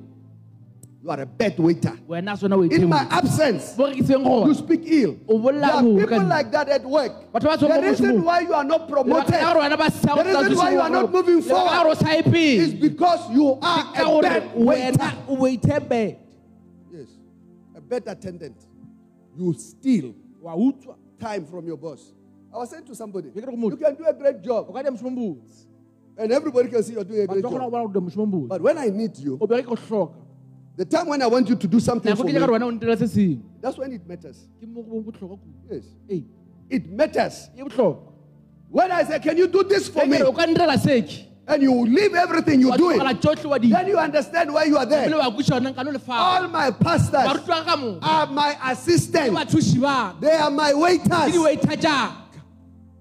You 1.01 1.09
are 1.11 1.21
a 1.21 1.25
bad 1.25 1.57
waiter. 1.57 1.93
wena 2.09 2.33
a 2.33 2.37
swana 2.37 2.57
o 2.57 2.61
In 2.63 2.89
my 2.89 3.07
absence, 3.09 3.73
you 3.77 4.53
speak 4.53 4.81
ill. 4.85 5.15
There 5.27 5.63
are 5.63 5.81
people 5.81 6.23
like 6.27 6.51
that 6.51 6.67
at 6.69 6.83
work. 6.83 7.31
The 7.31 7.79
reason 7.81 8.21
why 8.23 8.41
you 8.41 8.53
are 8.53 8.65
not 8.65 8.89
promoted 8.89 9.33
lebaka 9.33 9.41
la 9.41 9.53
gore 9.53 9.63
wena 9.63 9.77
ba 9.77 9.91
sa 9.91 10.15
The 10.15 10.23
reason 10.25 10.57
why 10.57 10.71
you 10.71 10.81
are 10.81 10.89
not 10.89 11.11
moving 11.11 11.41
forward 11.41 11.71
gore 11.71 11.91
o 11.91 11.93
sa 11.93 12.11
ye 12.11 12.57
is 12.57 12.73
because 12.73 13.31
you 13.31 13.57
are 13.61 13.93
a 13.95 14.21
bad 14.21 14.55
waiter. 14.55 14.97
wena 14.99 15.13
o 15.29 15.35
waithe 15.37 16.17
Yes, 16.91 17.07
a 17.75 17.79
bad 17.81 18.03
attendant. 18.07 18.57
You 19.37 19.53
steal 19.53 20.13
time 21.17 21.45
from 21.45 21.65
your 21.65 21.77
boss. 21.77 22.11
I 22.53 22.57
was 22.57 22.71
saying 22.71 22.83
to 22.85 22.95
somebody, 22.95 23.29
Ke 23.29 23.35
re 23.35 23.41
go 23.43 23.51
motho. 23.55 23.71
you 23.71 23.77
can 23.77 23.95
do 23.95 24.03
a 24.05 24.13
great 24.13 24.41
job, 24.43 24.67
and 26.19 26.31
everybody 26.31 26.67
can 26.69 26.83
see 26.83 26.93
you're 26.93 27.03
doing 27.03 27.21
a 27.21 27.27
great 27.27 27.41
job. 27.41 27.51
bona 27.51 27.69
gore 27.69 27.87
dia 27.87 28.01
mošomong 28.01 28.47
But 28.47 28.61
when 28.61 28.77
I 28.77 28.87
need 28.89 29.17
you, 29.17 29.37
o 29.41 29.47
bereke 29.47 29.65
go 29.65 29.75
hloka 29.75 30.13
the 30.75 30.85
time 30.85 31.07
when 31.07 31.21
I 31.21 31.27
want 31.27 31.49
you 31.49 31.55
to 31.55 31.67
do 31.67 31.79
something 31.79 32.15
for 32.15 32.23
me, 32.23 32.33
ja 32.33 32.39
gore 32.45 32.59
wena 32.59 32.65
o 32.67 32.71
ntirela 32.71 32.97
se 32.97 33.05
sengwe 33.07 33.41
that's 33.61 33.77
when 33.77 33.93
it 33.93 34.05
matters. 34.07 34.47
ke 34.61 34.67
mo 34.67 34.81
go 34.83 34.89
bong 34.91 35.03
botlhokwa 35.03 35.39
Yes, 35.71 35.85
it 36.69 36.89
matters. 36.89 37.49
When 38.69 38.91
I 38.91 39.03
say, 39.03 39.19
can 39.19 39.35
you 39.37 39.47
do 39.47 39.63
this 39.63 39.87
for 39.89 40.05
me? 40.05 40.17
re 40.19 40.23
o 40.23 40.33
ka 40.33 40.45
ndirela 40.45 41.25
And 41.47 41.63
you 41.63 41.73
leave 41.83 42.13
everything, 42.13 42.59
you 42.61 42.77
do 42.77 42.91
it. 42.91 42.99
tsotlhe 42.99 43.45
wa 43.49 43.57
di 43.57 43.69
Then 43.71 43.87
you 43.87 43.97
understand 43.97 44.53
why 44.53 44.65
you 44.65 44.77
are 44.77 44.85
there. 44.85 45.09
wa 45.17 45.31
kweša 45.31 45.55
ona 45.57 45.71
nkano 45.73 45.91
lefaga 45.91 46.19
All 46.19 46.47
my 46.47 46.69
pastors 46.71 47.25
baruti 47.25 47.47
ba 47.47 47.63
ka 47.65 47.75
mo 47.75 47.97
are 48.01 48.27
my 48.27 48.55
assistants. 48.71 49.53
They 50.21 50.35
are 50.35 50.51
my 50.51 50.73
waiters. 50.73 51.33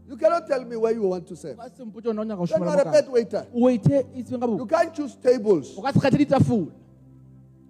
You 0.08 0.16
cannot 0.16 0.46
tell 0.48 0.64
me 0.64 0.74
where 0.76 0.92
you 0.92 1.02
want 1.02 1.26
to 1.28 1.36
serve. 1.36 1.56
ba 1.56 1.68
sempotse 1.68 2.06
ona 2.08 2.22
o 2.22 2.24
nyaka 2.24 2.36
go 2.38 2.44
You're 2.48 2.58
šomela 2.58 2.76
not 2.76 2.86
a 2.86 2.90
bad 2.90 3.08
waiter. 3.10 3.46
o 3.54 3.60
waithe 3.60 4.04
tsebeng 4.24 4.40
ka 4.40 4.46
You 4.56 4.66
can't 4.66 4.94
choose 4.94 5.14
tables. 5.16 5.74
o 5.76 5.82
ka 5.82 5.92
se 5.92 5.98
kgethe 6.00 6.18
ditafola 6.18 6.72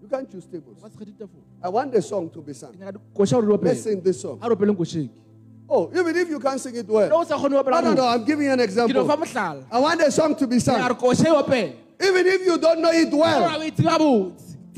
You 0.02 0.08
can't 0.08 0.30
choose 0.30 0.46
tables. 0.46 0.78
o 0.78 0.82
ka 0.82 0.88
se 0.88 0.96
kgethe 1.04 1.28
I 1.62 1.68
want 1.68 1.90
the 1.92 2.00
song 2.00 2.30
to 2.30 2.40
be 2.40 2.52
sung. 2.54 2.72
nyaka 2.74 2.98
koša 3.14 3.40
gore 3.44 3.58
Let's 3.62 3.82
sing 3.82 4.00
this 4.00 4.20
song. 4.20 4.38
a 4.40 4.48
re 4.48 4.54
opeleng 4.54 5.10
Oh, 5.70 5.90
even 5.92 6.16
if 6.16 6.28
you 6.30 6.38
can't 6.40 6.60
sing 6.60 6.76
it 6.76 6.86
well. 6.88 7.12
o 7.12 7.24
sa 7.24 7.36
kgone 7.36 7.50
go 7.50 7.62
No, 7.70 7.80
no, 7.80 7.92
no. 7.94 8.06
I'm 8.06 8.24
giving 8.24 8.46
you 8.46 8.52
an 8.52 8.58
ke 8.60 8.94
no 8.94 9.04
fa 9.04 9.14
example. 9.20 9.66
I 9.70 9.78
want 9.80 10.00
the 10.00 10.10
song 10.10 10.36
to 10.36 10.46
be 10.46 10.60
sung. 10.60 10.78
re 10.80 10.94
koša 10.94 11.42
opele 11.42 11.74
Even 12.00 12.24
if 12.26 12.46
you 12.46 12.56
don't 12.58 12.80
know 12.80 12.92
it 12.92 13.10
well, 13.12 13.58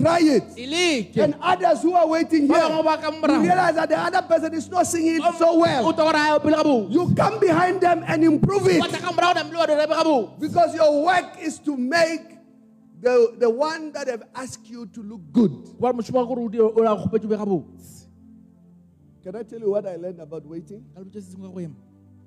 a 0.07 0.13
o 0.13 0.19
itse 0.19 0.31
ga 0.31 0.37
botse 0.41 0.55
try 0.55 0.97
it. 0.97 1.17
And 1.17 1.35
others 1.41 1.83
who 1.83 1.95
are 1.95 2.07
waiting 2.09 2.47
here, 2.47 2.57
bangwe 2.57 2.85
ba 2.85 2.99
ka 2.99 3.11
you 3.11 3.41
realize 3.43 3.75
that 3.75 3.89
the 3.89 3.99
other 3.99 4.23
person 4.23 4.55
is 4.55 4.69
not 4.71 4.87
singing 4.87 5.17
it 5.17 5.35
so 5.39 5.59
well. 5.59 5.93
tla 5.93 6.05
gore 6.05 6.17
a 6.17 6.39
opele 6.39 6.57
ga 6.57 6.63
botse 6.65 6.93
You 6.93 7.15
come 7.15 7.39
behind 7.41 7.81
them 7.81 8.05
and 8.07 8.25
improve 8.25 8.67
it. 8.69 8.83
tla 8.83 8.99
ka 8.99 9.13
morago 9.13 9.35
namle 9.41 9.57
wa 9.59 9.67
direbe 9.67 9.89
ga 9.95 10.05
botse 10.05 10.41
Because 10.41 10.75
your 10.75 11.05
work 11.05 11.37
is 11.41 11.59
to 11.61 11.77
make 11.77 12.39
the, 13.01 13.35
the 13.39 13.49
one 13.49 13.93
that 13.93 14.09
have 14.09 14.23
asked 14.35 14.69
you 14.69 14.87
to 14.87 15.03
look 15.03 15.21
good. 15.33 15.53
wa 15.79 15.93
mošomo 15.93 16.15
wa 16.21 16.25
gore 16.25 16.41
o 16.45 16.49
di- 16.49 16.61
o 16.61 16.69
la 16.83 16.97
kgopetse 16.97 17.29
be 17.29 17.37
ga 17.37 17.45
botse 17.45 18.07
Can 19.23 19.37
I 19.37 19.43
tell 19.43 19.61
you 19.61 19.71
what 19.71 19.87
I 19.87 19.97
learned 19.97 20.21
about 20.21 20.47
waiting? 20.47 20.85
ka 20.95 21.01
lebotse 21.01 21.23
se 21.23 21.35
sengwe 21.37 21.49
ka 21.49 21.55
go 21.55 21.61
ema 21.61 21.75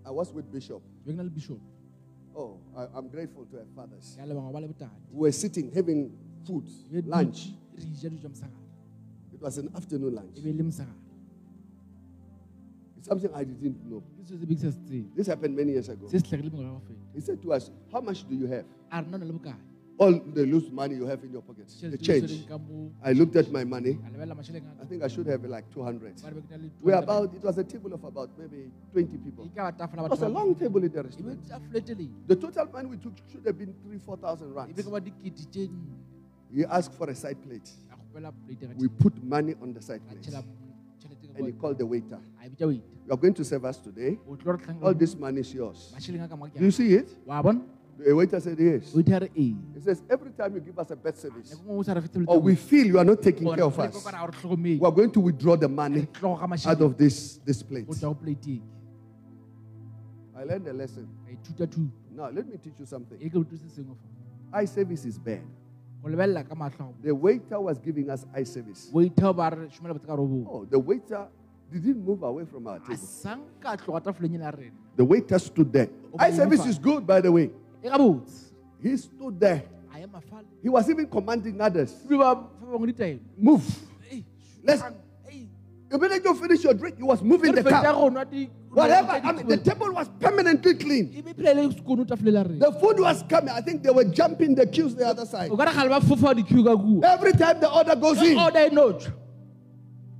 I 0.05 0.11
was 0.11 0.31
with 0.33 0.51
Bishop. 0.51 0.81
be 1.05 1.13
ke 1.13 1.15
na 1.17 1.23
le 1.23 1.29
bishop 1.29 1.59
Oh, 2.35 2.57
I, 2.75 2.87
I'm 2.97 3.09
grateful 3.09 3.45
to 3.45 3.57
have 3.57 3.67
fathers 3.75 4.17
ya 4.17 4.25
lebangwa 4.25 4.51
ba 4.53 4.59
le 4.59 4.67
botadi 4.67 4.89
who 5.11 5.19
were 5.21 5.31
sitting 5.31 5.71
having 5.71 6.11
food, 6.45 6.65
lunch. 7.07 7.53
Dutse, 7.73 7.87
re 7.89 7.95
ja 8.03 8.09
dijo 8.09 8.29
mosagare 8.29 8.61
It 9.33 9.41
was 9.41 9.57
an 9.57 9.69
afternoon 9.75 10.13
lunch. 10.15 10.41
be 10.43 10.53
le 10.53 10.63
mosagare 10.63 11.01
It's 12.97 13.07
something 13.09 13.31
I 13.35 13.43
didn't 13.43 13.83
know. 13.89 14.01
ke 14.17 14.23
seo 14.27 14.39
se 14.39 14.45
be 14.45 14.55
ke 14.55 14.59
sa 14.61 14.71
se 14.71 14.79
tsebe 14.87 15.15
This 15.15 15.27
happened 15.27 15.55
many 15.55 15.71
years 15.73 15.89
ago. 15.89 16.07
se 16.07 16.17
se 16.19 16.23
tlhagile 16.29 16.51
morago 16.51 16.79
feta 16.87 16.99
He 17.13 17.21
said 17.21 17.41
to 17.41 17.53
us, 17.53 17.69
How 17.91 18.01
much 18.01 18.27
do 18.29 18.35
you 18.35 18.47
have? 18.47 18.65
a 18.91 19.01
re 19.01 19.07
nna 19.07 19.15
o 19.15 19.17
na 19.17 19.25
le 19.25 19.55
All 20.03 20.13
the 20.35 20.43
loose 20.51 20.71
money 20.71 20.95
you 20.95 21.05
have 21.05 21.23
in 21.23 21.31
your 21.31 21.43
pockets. 21.43 21.79
The 21.79 21.97
change. 21.97 22.23
tshwereng 22.31 22.47
ka 22.47 22.57
mo 22.57 22.91
I 23.03 23.11
looked 23.13 23.35
at 23.35 23.51
my 23.51 23.63
money. 23.63 23.91
a 24.05 24.09
lebelela 24.13 24.35
mašheleng 24.39 24.65
a 24.69 24.81
I 24.83 24.85
think 24.85 25.03
I 25.03 25.07
should 25.07 25.27
have 25.27 25.43
like 25.55 25.65
200. 25.69 26.21
ba 26.23 26.29
re 26.29 26.39
be 26.39 26.41
ke 26.47 26.49
na 26.51 26.57
le 26.63 26.69
We're 26.81 26.95
about, 27.03 27.33
it 27.35 27.43
was 27.43 27.57
a 27.57 27.63
table 27.73 27.93
of 27.93 28.03
about 28.03 28.29
maybe 28.39 28.71
20 28.93 29.17
people. 29.25 29.49
ka 29.55 29.69
ba 29.71 29.77
tafola 29.77 30.05
It 30.07 30.11
was 30.15 30.21
a 30.23 30.29
long 30.29 30.55
table 30.55 30.81
in 30.83 30.91
the 30.91 31.03
restaurant. 31.03 31.39
The 32.27 32.35
total 32.35 32.65
money 32.73 32.87
we 32.89 32.97
took 32.97 33.13
should 33.29 33.45
have 33.45 33.57
been 33.57 33.73
three, 33.83 33.99
4,000 33.99 34.47
e 34.47 34.49
be 34.49 34.55
rands. 34.55 34.87
Ka 36.53 36.59
ba 36.59 36.59
dikete 36.59 36.59
tše 36.59 36.59
nne 36.59 36.59
He 36.59 36.65
asked 36.65 36.93
for 36.95 37.09
a 37.09 37.15
side 37.15 37.37
plate. 37.41 37.69
a 37.91 37.95
kgopela 37.95 38.31
plate 38.45 38.59
ka 38.61 38.73
We 38.77 38.87
put 38.87 39.23
money 39.23 39.55
on 39.61 39.73
the 39.73 39.81
side 39.81 40.01
plate. 40.07 40.21
tšhela 40.21 40.43
tšhelete 40.99 41.27
ka 41.27 41.37
And 41.37 41.47
kwa- 41.53 41.61
called 41.61 41.77
the 41.79 41.85
waiter. 41.85 42.19
You 42.59 43.11
are 43.11 43.17
going 43.17 43.33
to 43.33 43.43
serve 43.43 43.65
us 43.65 43.77
today. 43.77 44.17
o 44.27 44.35
tlo 44.35 44.53
re 44.57 44.75
All 44.81 44.93
this 44.93 45.15
money 45.17 45.41
is 45.41 45.53
yours. 45.53 45.91
mašheleng 45.95 46.23
a 46.23 46.27
ka 46.27 46.35
moka 46.35 46.51
ke 46.53 46.59
Do 46.59 46.65
you 46.65 46.71
see 46.71 46.93
it? 46.93 47.09
a. 47.09 47.29
wa 47.29 47.41
bona 47.41 47.61
The 47.97 48.11
waiter 48.15 48.39
said 48.39 48.59
yes. 48.59 48.93
waiter 48.95 49.15
a 49.17 49.19
re 49.19 49.29
He 49.35 49.55
says, 49.79 50.01
every 50.09 50.31
time 50.31 50.55
you 50.55 50.61
give 50.61 50.77
us 50.79 50.89
a 50.91 50.95
bad 50.95 51.15
service, 51.17 51.53
nako 51.53 51.63
ngwe 51.65 51.77
o 51.79 51.83
sa 51.83 51.93
re 51.93 52.01
fe 52.01 52.23
or 52.27 52.39
we 52.39 52.55
feel 52.55 52.85
you 52.87 52.97
are 52.97 53.05
not 53.05 53.21
taking 53.21 53.47
care 53.47 53.63
of 53.65 53.77
us, 53.79 53.93
kopana, 53.95 54.23
a 54.23 54.27
re 54.27 54.33
tlhokomele. 54.33 54.79
we 54.79 54.85
are 54.87 54.91
going 54.91 55.11
to 55.11 55.19
withdraw 55.19 55.55
the 55.55 55.67
money 55.67 56.07
out 56.23 56.81
of 56.81 56.97
this, 56.97 57.37
this 57.45 57.61
plate. 57.63 57.85
go 57.87 57.93
tswa 57.93 58.09
go 58.09 58.15
plate 58.15 58.61
I 60.35 60.43
learned 60.43 60.67
a 60.67 60.73
lesson. 60.73 61.07
ka 61.25 61.31
ithuta 61.31 61.67
thuto 61.67 61.91
Now, 62.15 62.29
let 62.29 62.47
me 62.47 62.57
teach 62.57 62.79
you 62.79 62.85
something. 62.85 63.17
ke 63.17 63.35
o 63.35 63.43
se 63.43 63.67
sengwe 63.81 63.95
fa 64.51 64.57
Eye 64.57 64.65
service 64.65 65.05
is 65.05 65.17
bad. 65.17 65.41
Go 66.03 66.09
lebelela 66.09 66.43
ka 66.43 66.55
matlho 66.55 66.91
The 67.01 67.11
waiter 67.15 67.59
was 67.59 67.79
giving 67.79 68.09
us 68.09 68.25
eye 68.35 68.43
service. 68.43 68.89
waiter 68.93 69.31
ba 69.33 69.49
re 69.55 69.67
šomela 69.71 69.93
botse 69.95 70.05
ka 70.05 70.15
robo 70.15 70.43
Oh, 70.51 70.65
the 70.65 70.77
waiter 70.79 71.27
didn't 71.71 72.03
move 72.05 72.21
away 72.23 72.45
from 72.45 72.67
our 72.67 72.79
table. 72.79 72.97
sang 72.97 73.41
ka 73.59 73.75
tloga 73.77 74.01
tafoleng 74.03 74.35
ena 74.35 74.51
rena 74.51 74.75
The 74.95 75.03
waiter 75.05 75.39
stood 75.39 75.71
there. 75.73 75.89
Eye 76.19 76.29
service 76.31 76.65
is 76.67 76.77
good, 76.77 77.01
by 77.07 77.19
the 77.19 77.31
way. 77.31 77.49
He 78.81 78.93
stood 78.97 79.39
there. 79.39 79.63
a 79.93 79.97
ema 80.03 80.21
fale 80.21 80.45
He 80.61 80.69
was 80.69 80.87
even 80.89 81.07
commanding 81.07 81.59
others. 81.61 81.93
ebile 82.05 82.19
ba 82.19 82.35
fa 82.59 82.65
bangwe 82.65 82.87
ditaelo 82.93 83.19
Move. 83.37 83.65
Let's- 84.63 84.83
ei, 85.93 85.97
Immediately 85.97 86.29
you 86.29 86.35
finish 86.35 86.63
your 86.63 86.73
drink, 86.73 86.97
You 86.99 87.05
was 87.05 87.21
moving 87.21 87.53
the 87.53 87.63
cup. 87.63 87.83
go 87.83 88.09
nwa 88.09 88.25
di- 88.29 88.49
Whatever. 88.71 89.11
I 89.23 89.31
mean, 89.31 89.47
the 89.47 89.57
table 89.57 89.93
was 89.93 90.09
permanently 90.19 90.73
clean. 90.73 91.05
Be 91.21 91.33
phela 91.33 91.53
le 91.53 91.69
sekono 91.73 92.05
tafoleng 92.05 92.33
la 92.33 92.41
rena. 92.43 92.59
The 92.65 92.71
food 92.79 92.99
was 92.99 93.23
coming. 93.29 93.49
I 93.49 93.61
think 93.61 93.83
they 93.83 93.91
were 93.91 94.05
jumping 94.05 94.55
the 94.55 94.65
queues 94.65 94.95
the 94.95 95.05
other 95.07 95.25
side. 95.25 95.51
o 95.51 95.55
ka 95.57 95.63
re 95.65 95.73
ga 95.73 95.83
le 95.83 95.89
ba 95.89 95.99
fofa 96.01 96.33
di-queue 96.35 97.03
Every 97.03 97.33
time 97.33 97.59
the 97.59 97.69
order 97.71 97.95
goes 97.95 98.21
in, 98.21 98.37
order 98.37 98.69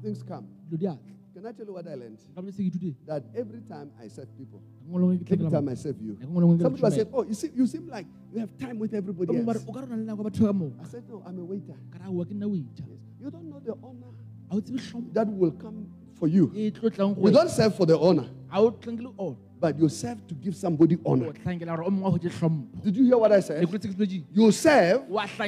things 0.02 0.22
come. 0.24 0.46
dilo 0.70 0.78
di 0.80 0.88
atla 0.88 1.12
Can 1.34 1.48
I 1.48 1.52
tell 1.52 1.66
you 1.66 1.74
what 1.74 1.88
I 1.88 1.96
learned? 1.96 2.20
ka 2.36 2.42
boletse 2.42 2.62
ke 2.62 2.70
ithutile 2.70 2.96
That 3.08 3.24
every 3.36 3.62
time 3.62 3.90
I 4.00 4.08
serve 4.08 4.30
people, 4.38 4.62
nngwe 4.88 5.00
le 5.00 5.06
nngwe 5.18 5.26
ke 5.26 5.32
every 5.34 5.50
time 5.50 5.68
I 5.70 5.74
serve 5.76 5.98
you, 6.02 6.14
some 6.22 6.28
people 6.30 6.42
nngwe 6.44 6.58
ke 6.58 6.62
somebody 6.62 6.82
was 6.84 6.94
tlhomela. 6.94 6.96
saying, 6.96 7.10
"Oh, 7.14 7.24
you 7.26 7.34
see, 7.34 7.50
you 7.56 7.66
seem 7.68 7.88
like 7.90 8.06
you 8.32 8.40
have 8.40 8.54
time 8.58 8.78
with 8.80 8.94
everybody 8.94 9.28
Ba 9.28 9.34
mongwe 9.34 9.46
ba 9.46 9.54
re, 9.54 9.60
else." 9.60 9.66
o 9.68 9.74
ka 9.74 9.80
re 9.82 9.86
o 9.86 9.90
na 9.90 9.96
le 9.98 10.06
nako 10.06 10.22
ya 10.24 10.30
batho 10.30 10.46
ka 10.46 10.54
moo 10.54 10.72
I 10.80 10.86
said, 10.86 11.04
"No, 11.10 11.24
I'm 11.26 11.40
a 11.40 11.44
waiter. 11.44 11.78
ka 11.92 11.98
re 11.98 12.06
aowa 12.06 12.24
ke 12.30 12.34
nna 12.38 12.48
waiter 12.48 12.86
Yes. 12.86 13.02
You 13.24 13.32
don't 13.32 13.50
know 13.50 13.60
the 13.60 13.74
honor 13.82 14.13
a 14.52 14.56
o 14.56 14.62
tsebe 14.62 14.80
tlhompho 14.80 15.14
that 15.14 15.28
will 15.28 15.52
come 15.52 15.86
for 16.16 16.28
you. 16.28 16.48
tlo 16.48 16.90
tlang 16.90 17.14
go 17.16 17.22
You 17.28 17.32
don't 17.32 17.50
serve 17.50 17.76
for 17.76 17.86
the 17.86 17.98
honor, 17.98 18.28
a 18.52 18.60
o 18.62 18.72
tlankele 18.72 19.14
o 19.18 19.38
but 19.60 19.80
you 19.80 19.88
serve 19.88 20.28
to 20.28 20.36
give 20.36 20.56
somebody 20.56 20.98
honor. 21.06 21.32
tlankela 21.32 21.76
gore 21.78 21.86
o 21.88 21.90
mongwe 21.90 22.08
a 22.08 22.12
hotse 22.12 22.30
tlhompho 22.30 22.84
Did 22.84 22.98
you 22.98 23.06
hear 23.06 23.18
what 23.18 23.32
I 23.32 23.40
said? 23.40 23.66
koletse 23.66 23.88
ke 23.88 23.94
sepedi 23.96 24.24
You 24.34 24.52
serve 24.52 25.08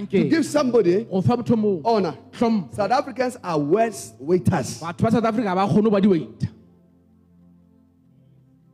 to 0.09 0.23
give 0.29 0.45
somebody 0.45 1.05
honor. 1.11 2.17
South 2.71 2.91
Africans 2.91 3.37
are 3.43 3.59
worse 3.59 4.13
waiters. 4.19 4.79
batho 4.81 5.03
ba 5.03 5.11
south 5.11 5.25
africa 5.25 5.43
ga 5.43 5.55
ba 5.55 5.67
kgone 5.67 5.91
ba 5.91 5.99
di 6.01 6.27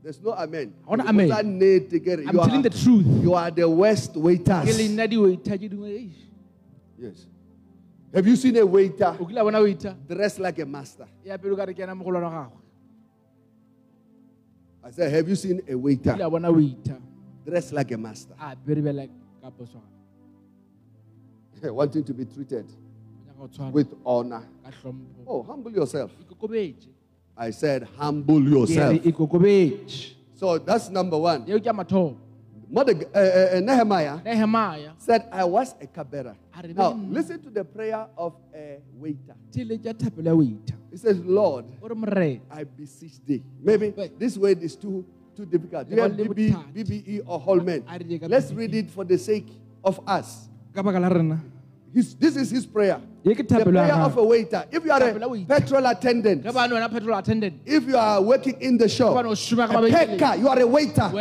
There's 0.04 0.20
no 0.22 0.34
amen. 0.34 0.74
Amen. 0.90 1.28
Because 1.28 1.38
I 1.40 1.42
need 1.44 1.90
to 1.92 2.00
get 2.00 2.20
it. 2.20 2.28
i'm 2.28 2.34
You 2.36 2.42
telling 2.42 2.66
are, 2.66 2.70
the 2.70 2.70
truth 2.72 3.06
you 3.24 3.34
are 3.36 3.52
the 3.52 3.70
worst 3.70 4.16
waiters. 4.16 4.66
le 4.78 4.88
nna 4.90 5.08
di 5.10 5.18
waiter 5.18 5.58
tse 5.58 5.70
dingwe 5.70 5.90
eish, 5.94 6.22
Yes. 6.98 7.26
Have 8.14 8.28
you 8.28 8.36
seen 8.36 8.58
a 8.58 8.66
waiter 8.66 9.16
o 9.20 9.26
kile 9.26 9.40
a 9.40 9.44
bona 9.44 9.62
waiter 9.62 9.96
dressed 10.08 10.40
like 10.40 10.60
a 10.60 10.66
master? 10.66 11.08
e 11.26 11.30
apele 11.30 11.56
ka 11.56 11.64
re 11.66 11.74
ke 11.74 11.80
ena 11.80 11.96
mogolwana 11.96 12.28
wa 12.28 12.32
gagwe 12.32 12.58
I 14.84 14.92
said, 14.92 15.12
Have 15.14 15.30
you 15.30 15.36
seen 15.36 15.60
a 15.68 15.74
o 15.74 15.78
kile 15.78 15.82
waiter 15.84 16.18
a 16.22 16.30
bona 16.30 16.52
waiter 16.52 16.98
dressed 17.46 17.74
like 17.74 17.92
a 17.92 17.98
master? 17.98 18.34
a 18.40 18.56
apere 18.56 18.82
bjale 18.82 19.10
ka 19.42 19.50
poso 19.52 19.82
Wanting 21.64 22.04
to 22.04 22.14
be 22.14 22.26
treated 22.26 22.66
nyaka 23.28 23.38
go 23.40 23.48
tshwara 23.48 23.72
with 23.72 23.94
honor. 24.06 24.44
ka 24.64 24.72
tlhompho 24.72 25.24
Oh, 25.28 25.44
humble 25.44 25.72
yourself. 25.72 26.12
ikokobetse 26.26 26.88
I 27.38 27.52
said, 27.52 27.88
Humble 27.98 28.42
ke 28.42 28.46
re 28.46 28.52
yourself. 28.52 29.04
ikokobetse 29.04 30.14
So 30.36 30.58
that's 30.58 30.90
number 30.90 31.18
one. 31.18 31.46
yeo 31.48 31.60
ke 31.60 31.68
a 31.68 31.74
mathomo 31.74 32.18
Mother, 32.72 32.94
uh, 33.14 33.18
uh, 33.18 33.58
uh, 33.58 33.60
Nehemiah 33.60 34.20
nehemaya 34.24 34.94
said, 34.98 35.28
I 35.30 35.44
was 35.44 35.76
a 35.82 35.88
re 36.64 36.74
Now, 36.74 36.94
listen 36.94 37.42
to 37.44 37.50
the 37.50 37.66
prayer 37.66 38.08
of 38.18 38.34
a 38.56 38.80
waiter. 38.96 39.36
theletša 39.52 39.94
thapelo 39.94 40.26
ya 40.26 40.34
waiter 40.34 40.76
He 40.90 40.98
says, 40.98 41.20
Lord, 41.20 41.66
o 41.82 41.88
re 41.90 41.96
morena 41.96 42.42
I 42.50 42.64
beseech 42.64 43.20
thee. 43.26 43.44
Maybe 43.62 43.94
this 44.18 44.38
word 44.38 44.64
is 44.64 44.78
too 44.78 45.04
too 45.36 45.46
difficult. 45.46 45.90
Do 45.90 45.96
you 45.96 46.02
have 46.02 46.12
BB. 46.12 46.74
BBE 46.74 47.22
or 47.26 47.40
Holman? 47.40 47.84
Let's 48.30 48.52
read 48.54 48.74
it 48.74 48.90
for 48.90 49.04
the 49.04 49.18
sake 49.18 49.48
of 49.84 50.00
us. 50.08 50.48
ka 50.74 50.82
baka 50.82 51.00
la 51.00 51.10
rena 51.10 51.44
His, 51.94 52.16
this 52.16 52.38
is 52.38 52.50
his 52.50 52.66
prayer. 52.66 53.02
The 53.24 53.36
prayer 53.36 53.94
of 53.94 54.16
a 54.16 54.24
waiter. 54.24 54.64
If 54.72 54.86
you 54.86 54.92
are 54.94 55.04
a 55.04 55.46
petrol 55.46 55.86
attendant, 55.88 56.44
ge 56.44 56.54
bane 56.54 56.72
wena 56.72 56.90
petrol 56.90 57.18
attendant 57.18 57.60
if 57.66 57.84
you 57.86 57.98
are 57.98 58.22
working 58.22 58.56
in 58.62 58.78
the 58.78 58.88
shop, 58.88 59.14
bane 59.16 59.28
o 59.28 59.36
šoma 59.36 59.68
ka 59.68 60.32
a 60.32 60.38
you 60.38 60.48
are 60.48 60.60
a 60.60 60.68
waiter. 60.68 61.12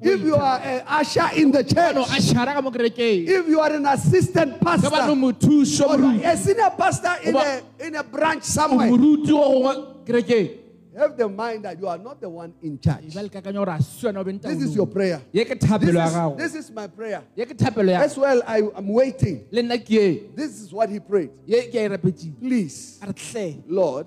Wena 0.00 0.06
wa 0.06 0.06
paka 0.06 0.14
If 0.14 0.20
you 0.20 0.34
are 0.36 0.60
an 0.60 0.82
usher 0.86 1.28
in 1.36 1.50
the 1.50 1.64
church, 1.64 1.96
a 1.96 2.20
šara 2.20 2.54
ka 2.54 2.60
mo 2.60 2.70
kerekeng. 2.70 3.26
if 3.28 3.48
you 3.48 3.60
are 3.60 3.72
an 3.72 3.86
assistant 3.86 4.54
ge 4.58 4.60
bane 4.64 5.10
o 5.10 5.32
pastor, 5.32 5.84
or 5.84 5.98
a 6.24 6.36
senior 6.36 6.70
pastor 6.76 7.16
in 7.24 7.36
a, 7.36 7.62
in 7.80 7.94
a 7.96 8.02
branch 8.02 8.44
somewhere, 8.44 8.88
moruti 8.88 9.28
go 9.28 9.62
gongwe 9.62 10.04
kerekeng. 10.04 10.58
have 10.98 11.16
the 11.16 11.28
mind 11.28 11.64
that 11.64 11.78
you 11.78 11.86
are 11.86 11.98
not 11.98 12.20
the 12.20 12.28
one 12.28 12.52
in 12.62 12.78
charge. 12.78 13.14
ba 13.14 13.22
le 13.22 13.28
kakanya 13.28 13.64
gore 13.64 13.70
a 13.70 13.82
se 13.82 14.06
wena 14.08 14.18
o 14.20 14.24
beng 14.24 14.40
This 14.42 14.62
is 14.62 14.74
your 14.74 14.86
prayer. 14.86 15.20
This 15.32 15.50
is, 15.50 16.36
this 16.36 16.54
is 16.54 16.70
my 16.70 16.86
prayer. 16.86 17.22
ye 17.36 17.44
ke 17.44 17.56
thapelo 17.56 17.90
ya 17.90 18.00
As 18.00 18.16
well, 18.16 18.42
I 18.46 18.58
am 18.58 18.88
waiting. 18.88 19.46
le 19.50 19.62
nna 19.62 19.78
ke 19.78 20.34
This 20.34 20.60
is 20.60 20.72
what 20.72 20.88
he 20.90 20.98
prayed. 21.00 21.30
ye 21.46 21.68
ke 21.70 21.74
a 21.76 21.88
repetseng 21.96 22.38
Please, 22.40 22.98
a 23.02 23.06
re 23.06 23.12
tle 23.12 23.62
Lord, 23.68 24.06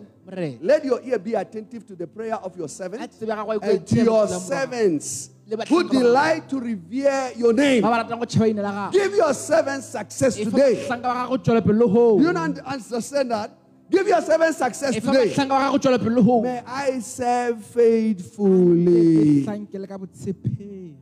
let 0.61 0.85
your 0.85 1.01
ear 1.01 1.19
be 1.19 1.33
attentive 1.33 1.85
to 1.87 1.95
the 1.95 2.07
prayer 2.07 2.35
of 2.35 2.55
your 2.55 2.65
a 2.65 2.69
servant 2.69 3.11
tsebe 3.11 3.27
ga 3.27 3.43
go 3.43 3.51
and 3.59 3.87
to 3.87 4.03
your 4.03 4.27
servants 4.27 5.29
who 5.67 5.83
delight 5.89 6.47
to 6.49 6.59
revere 6.59 7.31
your 7.35 7.53
name. 7.53 7.81
ba 7.81 7.89
ba 7.89 8.03
ratang 8.03 8.19
go 8.19 8.25
tšhaba 8.25 8.47
ine 8.49 8.61
la 8.61 8.71
gago 8.71 8.91
Give 8.93 9.13
your 9.15 9.33
servants 9.33 9.87
success 9.87 10.35
today. 10.35 10.85
bahlanka 10.87 11.01
ba 11.03 11.13
gago 11.27 11.37
tswela 11.43 11.61
pele 11.65 11.85
ho 11.95 12.17
Do 12.17 12.23
you 12.23 12.33
not 12.33 12.59
understand 12.59 13.31
that? 13.31 13.51
Give 13.91 14.07
your 14.07 14.21
servants 14.21 14.57
success 14.57 14.93
today. 14.95 15.27
bahlanka 15.35 15.49
ba 15.49 15.59
gago 15.67 15.77
tswela 15.79 15.99
pele 15.99 16.21
ho 16.21 16.41
May 16.41 16.61
I 16.65 16.99
serve 16.99 17.63
faithfully. 17.65 19.43
hlankele 19.45 19.87
ka 19.87 19.97
botshepegi 19.97 20.95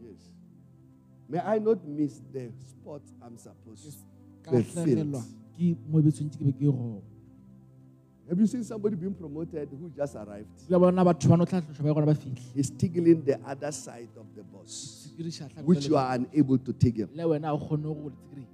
Yes. 0.00 0.20
May 1.28 1.40
I 1.40 1.58
not 1.58 1.84
miss 1.86 2.20
the 2.32 2.50
spot 2.66 3.02
I'm 3.22 3.36
supposed 3.36 3.84
to. 3.84 4.52
The 4.52 4.62
field. 4.62 5.16
Have 8.28 8.40
you 8.40 8.46
seen 8.46 8.64
somebody 8.64 8.96
being 8.96 9.14
promoted 9.14 9.68
who 9.70 9.90
just 9.96 10.16
arrived? 10.16 10.48
ya 10.68 10.78
bona 10.78 11.04
batho 11.04 11.28
ba 11.28 11.36
no 11.36 11.44
tlhatlhošwa 11.44 11.82
ba 11.82 11.94
gona 11.94 12.06
ba 12.06 12.14
fitlhe 12.14 12.42
He's 12.54 12.70
tickling 12.70 13.22
the 13.24 13.38
other 13.46 13.70
side 13.70 14.08
of 14.18 14.26
the 14.34 14.42
sekiriša 14.64 15.62
which 15.64 15.86
you 15.86 15.96
are 15.96 16.14
unable 16.14 16.58
to 16.58 16.72
tickle. 16.72 17.08
le 17.14 17.24
wena 17.24 17.52
o 17.54 17.58
kgone 17.58 17.82
go 17.82 18.10
le 18.10 18.10
tsekiri 18.10 18.46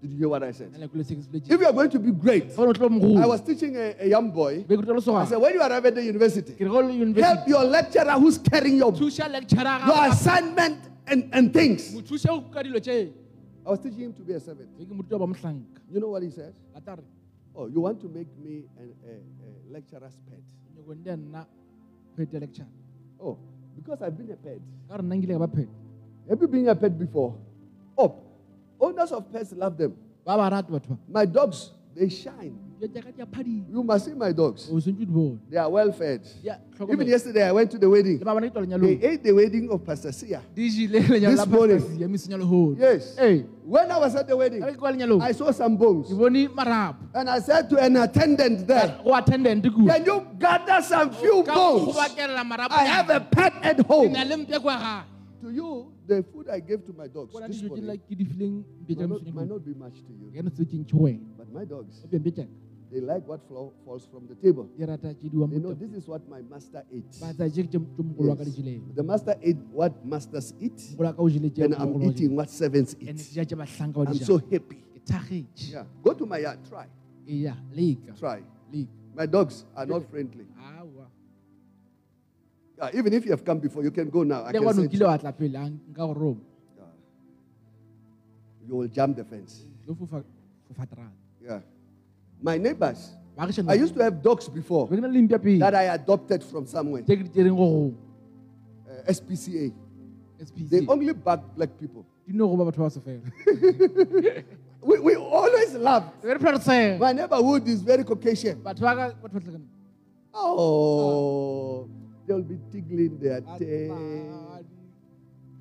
Did 0.00 0.12
you 0.12 0.18
hear 0.18 0.28
what 0.28 0.44
I 0.44 0.52
said? 0.52 0.70
If 0.78 1.60
you 1.60 1.66
are 1.66 1.72
going 1.72 1.90
to 1.90 1.98
be 1.98 2.12
great, 2.12 2.52
fa 2.52 2.62
o 2.62 2.72
tlo 2.72 3.20
I 3.20 3.26
was 3.26 3.40
teaching 3.42 3.76
a, 3.76 3.96
a 4.00 4.06
young 4.08 4.30
boy. 4.30 4.62
be 4.62 4.76
ke 4.76 4.80
tlo 4.80 5.16
I 5.16 5.24
said, 5.26 5.38
when 5.38 5.52
you 5.52 5.60
arrive 5.60 5.84
at 5.84 5.94
the 5.94 6.04
university, 6.04 6.52
ke 6.54 6.60
re 6.60 6.68
go 6.68 6.80
le 6.80 7.20
help 7.20 7.46
your 7.48 7.64
lecturer 7.64 8.12
who's 8.12 8.38
carrying 8.38 8.76
your, 8.76 8.92
your 8.92 9.10
thuša 9.10 9.30
lecturer 9.30 9.64
ga 9.84 10.08
assignment 10.10 10.78
and, 11.06 11.28
and 11.32 11.52
things. 11.52 11.92
mo 11.92 12.00
thuša 12.00 12.28
go 12.28 12.40
ka 12.56 12.62
dilo 12.62 12.80
tše 12.80 13.12
I 13.66 13.70
was 13.70 13.80
teaching 13.80 14.00
him 14.08 14.12
to 14.14 14.22
be 14.22 14.32
a 14.32 14.40
servant. 14.40 14.70
be 14.78 14.86
ke 14.86 14.96
moruti 14.96 15.12
wa 15.12 15.26
ba 15.26 15.32
mohlanka 15.34 15.82
You 15.90 16.00
know 16.00 16.08
what 16.08 16.22
he 16.22 16.30
said? 16.30 16.54
A 17.54 17.54
tla 17.54 17.64
re 17.64 17.64
Oh, 17.64 17.66
you 17.66 17.80
want 17.80 18.00
to 18.00 18.08
make 18.08 18.28
me 18.38 18.64
an, 18.78 18.92
a, 19.04 19.10
a 19.12 19.72
lecturer's 19.72 20.16
pet? 20.30 20.42
nyako 20.76 20.94
ndi 20.94 21.10
a 21.10 21.16
nna 21.16 21.46
phete 22.16 22.38
lecture 22.40 22.66
Oh, 23.20 23.36
because 23.76 24.02
I've 24.02 24.16
been 24.16 24.30
a 24.30 24.36
pet. 24.36 24.60
ka 24.88 24.96
gore 24.96 25.02
nna 25.02 25.14
nkile 25.16 25.32
ka 25.34 25.38
ba 25.38 25.48
phete 25.48 25.68
Have 26.28 26.40
you 26.42 26.48
been 26.48 26.68
a 26.68 26.74
pet 26.74 26.98
before? 26.98 27.34
Oh, 27.96 28.14
owners 28.80 29.12
of 29.12 29.30
pets 29.32 29.52
love 29.52 29.76
them. 29.76 29.92
ba 30.24 30.36
ba 30.36 30.50
rate 30.54 30.68
batho 30.70 30.88
ba 30.88 30.98
My 31.08 31.24
dogs, 31.26 31.72
they 31.94 32.08
shine. 32.08 32.54
Dilo 32.78 32.88
tša 32.94 33.02
ka 33.02 33.10
di 33.10 33.22
a 33.22 33.26
phadile 33.26 33.64
You 33.72 33.82
must 33.82 34.04
see 34.06 34.14
my 34.14 34.32
dogs. 34.32 34.68
o 34.70 34.78
sentse 34.80 35.02
o 35.02 35.04
di 35.04 35.06
bone 35.06 35.38
They 35.50 35.58
are 35.58 35.68
well 35.70 35.90
fed. 35.92 36.22
Ya, 36.42 36.56
Even 36.80 37.06
yesterday, 37.08 37.42
I 37.42 37.52
went 37.52 37.70
to 37.72 37.78
the 37.78 37.88
wedding. 37.90 38.18
le 38.18 38.24
ba 38.24 38.32
bona 38.34 38.48
ke 38.48 38.54
tlo 38.54 38.80
They 38.80 39.02
ate 39.02 39.22
the 39.22 39.32
wedding 39.32 39.68
of 39.70 39.84
Pastor 39.84 40.12
Sia. 40.12 40.42
This 40.54 40.78
morning. 40.78 41.78
pastasi 41.80 42.00
ya 42.00 42.08
mesenya 42.08 42.38
lehono 42.38 42.76
Yes. 42.78 43.16
ee 43.18 43.44
When 43.66 43.90
I 43.90 43.98
was 43.98 44.14
at 44.16 44.26
the 44.26 44.36
wedding, 44.36 44.60
ka 44.62 44.70
ke 44.72 44.78
kwa 44.78 44.92
lenyalong 44.92 45.20
I 45.22 45.32
saw 45.32 45.50
some 45.50 45.76
bones. 45.76 46.08
ke 46.08 46.14
bone 46.16 46.48
marapo 46.54 47.04
And 47.14 47.28
I 47.28 47.40
said 47.40 47.68
to 47.70 47.76
an 47.82 47.96
attendant 47.96 48.66
there, 48.66 48.96
go 49.04 49.14
attendant 49.14 49.64
kua 49.74 49.92
Can 49.98 50.04
you 50.06 50.26
gather 50.38 50.80
some 50.82 51.10
few 51.12 51.42
bones? 51.42 51.96
I 51.98 52.84
have 52.84 53.10
a 53.10 53.20
pet 53.20 53.52
at 53.62 53.80
home. 53.86 54.12
na 54.12 54.22
le 54.24 54.36
mpe 54.36 54.58
kwa 54.62 54.76
gae 54.78 55.04
To 55.42 55.50
you, 55.50 55.92
the 56.06 56.22
food 56.34 56.48
I 56.50 56.58
gave 56.58 56.84
to 56.86 56.92
my 56.92 57.06
dogs 57.06 57.30
this 57.46 57.62
morning 57.62 57.86
ke 58.08 58.14
di 58.16 58.24
fileng 58.24 58.64
mpe 58.86 58.96
might 58.98 59.08
not, 59.08 59.34
might 59.34 59.48
not 59.48 59.62
be 59.64 59.74
much 59.74 59.94
to 60.06 60.12
you. 60.14 60.30
ke 60.34 60.42
no 60.42 60.50
tse 60.50 60.64
kentšhe 60.64 60.92
go 60.92 61.04
wena 61.04 61.20
But 61.38 61.52
my 61.52 61.64
dogs, 61.64 62.00
o 62.04 62.08
pempe 62.08 62.30
tšaka 62.34 62.48
they 62.90 63.00
like 63.00 63.26
what 63.26 63.40
flow, 63.48 63.72
falls 63.84 64.06
from 64.06 64.26
the 64.26 64.34
table. 64.34 64.68
di 64.76 64.84
rata 64.84 65.14
tše 65.14 65.28
diwa 65.30 65.48
They 65.50 65.58
know 65.58 65.74
this 65.74 65.92
is 65.92 66.08
what 66.08 66.22
my 66.28 66.42
master 66.42 66.84
ate. 66.92 67.20
ba 67.20 67.32
tsa 67.32 67.48
tše 67.48 67.68
tše 67.68 67.78
mogolo 67.78 68.30
wa 68.30 68.36
ka 68.36 68.44
di 68.44 68.62
Yes. 68.62 68.82
The 68.94 69.02
master 69.02 69.34
ate 69.42 69.60
what 69.72 69.92
masters 70.04 70.54
eat, 70.60 70.78
mogolo 70.96 71.08
wa 71.08 71.12
ka 71.12 71.22
o 71.22 71.28
jele 71.28 71.50
tše 71.50 71.64
and 71.64 71.74
I'm 71.74 72.02
eating 72.02 72.36
what 72.36 72.50
servants 72.50 72.96
eat. 73.00 73.18
ja 73.36 73.44
tše 73.44 73.56
bahlanka 73.56 74.04
ba 74.04 74.10
I'm 74.10 74.18
so 74.18 74.38
happy. 74.38 74.84
Yeah. 75.56 75.86
Go 76.04 76.12
to 76.12 76.26
my 76.26 76.36
yard, 76.38 76.58
try. 76.68 76.84
Yeah. 77.24 77.56
Try. 78.18 78.44
My 79.16 79.24
dogs 79.24 79.64
are 79.74 79.86
not 79.86 80.04
friendly. 80.10 80.44
Yeah, 82.76 82.90
even 82.94 83.12
if 83.12 83.24
you 83.24 83.32
have 83.32 83.42
come 83.42 83.58
before, 83.58 83.82
you 83.82 83.90
can 83.90 84.08
go 84.10 84.22
now. 84.22 84.44
I 84.44 84.52
can 84.52 84.62
gone 84.62 84.74
say 84.74 84.84
o 84.84 84.88
kile 84.88 85.06
wa 85.08 85.16
tla 85.16 85.32
pele 85.32 85.56
a 85.56 85.64
nka 85.70 85.96
go 85.96 86.14
roma 86.14 86.40
you 88.68 88.76
will 88.76 88.88
jump 88.88 89.16
the 89.16 89.24
fence. 89.24 89.64
lo 89.86 89.94
fofa 89.94 90.22
fofaterana 90.68 91.12
Yeah. 91.42 91.60
My 92.40 92.56
neighbors, 92.56 93.14
I 93.38 93.74
used 93.74 93.94
to 93.94 94.02
have 94.02 94.22
dogs 94.22 94.48
before 94.48 94.86
be 94.88 94.96
ke 94.96 95.00
na 95.00 95.08
le 95.08 95.20
mpia 95.22 95.38
pele 95.42 95.58
that 95.58 95.74
I 95.74 95.84
adopted 95.94 96.42
from 96.42 96.66
somewhere. 96.66 97.02
tše 97.02 97.16
ke 97.18 97.24
di 97.26 97.30
tšereng 97.30 97.56
go 97.56 97.66
go 97.70 97.94
Uh, 98.88 99.12
SPCA. 99.12 99.70
SPC 100.40 100.68
They 100.70 100.86
only 100.86 101.12
bug 101.12 101.42
black 101.54 101.70
people. 101.78 102.06
You 102.26 102.34
know 102.34 102.48
go 102.48 102.56
ba 102.56 102.70
batho 102.72 102.82
ba 102.84 102.90
so 102.90 103.02
We, 104.82 104.98
we 105.00 105.14
always 105.16 105.74
re 106.22 106.38
phela 106.38 106.58
re 106.64 106.98
My 106.98 107.12
neighborhood 107.12 107.68
is 107.68 107.82
very 107.82 108.04
Caucasian. 108.04 108.60
batho 108.62 108.80
ba 108.80 108.94
ka 108.96 109.28
batho 109.28 109.60
Oh, 110.34 111.88
they'll 112.26 112.42
be 112.42 112.58
tickling 112.70 113.18
their 113.18 113.40
tail. 113.58 114.62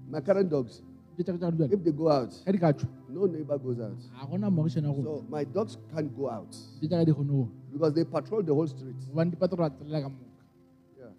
My 0.09 0.21
current 0.21 0.49
dogs, 0.49 0.81
Dijo 1.17 1.23
tša 1.25 1.33
ka 1.33 1.37
tša 1.39 1.51
jwale. 1.57 1.73
If 1.73 1.83
they 1.83 1.91
go 1.91 2.09
out, 2.11 2.29
Ge 2.45 2.51
di 2.51 2.57
ka 2.59 2.71
tšwa, 2.73 2.87
no 3.09 3.25
neighbor 3.25 3.57
goes 3.57 3.79
out. 3.79 3.97
ga 4.13 4.25
gona 4.29 4.49
mogišana 4.51 4.93
go 4.95 5.01
So 5.03 5.25
my 5.29 5.43
dogs 5.43 5.77
can't 5.93 6.15
go 6.17 6.29
out 6.29 6.51
di 6.79 6.87
tša 6.87 6.97
ka 7.01 7.03
di 7.05 7.11
kgone 7.11 7.27
go 7.33 7.49
because 7.73 7.93
they 7.93 8.03
patrol 8.05 8.43
the 8.43 8.53
whole 8.53 8.67
street. 8.67 8.95
gobane 9.11 9.31
dipatrola 9.33 9.69
tselela 9.73 10.01
ka 10.05 10.09
moka 10.09 10.25
Yeah. 10.99 11.09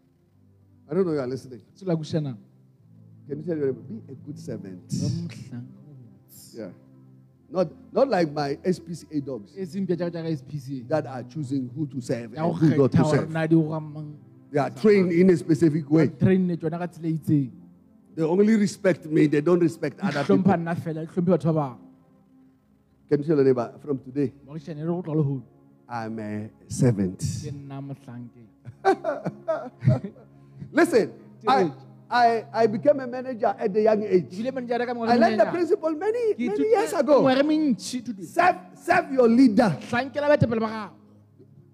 I 0.90 0.94
don't 0.94 1.04
know 1.06 1.12
you 1.12 1.20
are 1.20 1.26
listening. 1.26 1.60
se 1.74 1.84
la 1.86 1.94
kwešišana 1.96 2.36
Can 3.28 3.38
you 3.38 3.44
tell 3.44 3.56
your 3.58 3.66
neighbor, 3.66 3.82
be 3.82 4.12
a 4.12 4.14
good 4.24 4.38
servant? 4.38 4.80
ba 4.88 5.08
mohlang 5.08 5.66
o 5.66 5.90
botse. 5.98 6.56
Yeah. 6.56 6.70
Not 7.50 7.68
not 7.92 8.08
like 8.08 8.30
my 8.32 8.56
SPCA 8.64 9.18
dogs 9.24 9.50
seng 9.66 9.86
pia 9.86 9.96
tša 9.96 10.06
ka 10.06 10.10
tša 10.14 10.22
ka 10.22 10.30
spc 10.36 10.86
that 10.88 11.06
are 11.06 11.24
choosing 11.24 11.68
who 11.74 11.86
to 11.90 12.00
serve 12.00 12.32
and 12.38 12.54
who 12.54 12.76
not 12.76 12.92
to 12.92 13.04
serve. 13.04 13.30
na 13.34 13.46
di 13.46 13.56
go 13.56 13.68
ga 13.74 13.80
mang 13.80 14.14
They 14.50 14.60
are 14.60 14.70
trained 14.70 15.12
in 15.12 15.28
a 15.28 15.36
specific 15.36 15.90
way. 15.90 16.08
They 18.18 18.24
only 18.24 18.56
respect 18.56 19.06
me, 19.06 19.28
they 19.28 19.40
don't 19.40 19.60
respect 19.60 20.00
other 20.02 20.24
people. 20.24 20.52
nna 20.56 20.74
fela 20.74 21.00
di 21.06 21.10
hlomphe 21.14 21.30
batho 21.30 21.52
ba 21.54 21.66
bangwe 21.70 21.86
Can 23.08 23.18
you 23.20 23.24
tell 23.26 23.36
your 23.36 23.44
neighbor, 23.44 23.66
from 23.80 23.98
today, 24.00 24.32
mogišane 24.44 24.80
re 24.82 24.86
go 24.90 25.02
tloga 25.06 25.22
lehono 25.22 25.42
I'm 25.88 26.18
a 26.18 26.50
servant. 26.66 27.20
ke 27.20 27.52
nna 27.54 27.78
mohlanke 27.80 28.42
Listen, 30.72 31.12
I, 31.46 31.70
I, 32.10 32.44
I 32.52 32.66
became 32.66 32.98
a 32.98 33.06
manager 33.06 33.54
at 33.56 33.72
the 33.72 33.82
young 33.82 34.02
age. 34.02 34.34
ebile 34.34 34.50
manejara 34.50 34.84
ka 34.84 34.98
I 35.04 35.16
learned 35.16 35.38
the 35.38 35.46
principle 35.46 35.92
many, 35.92 36.34
many 36.38 36.68
years 36.74 36.92
ago. 36.92 37.22
ngwage 37.22 37.46
mentši 37.46 38.04
today 38.04 38.24
Serve, 38.24 38.58
serve 38.74 39.12
your 39.12 39.28
leader. 39.28 39.70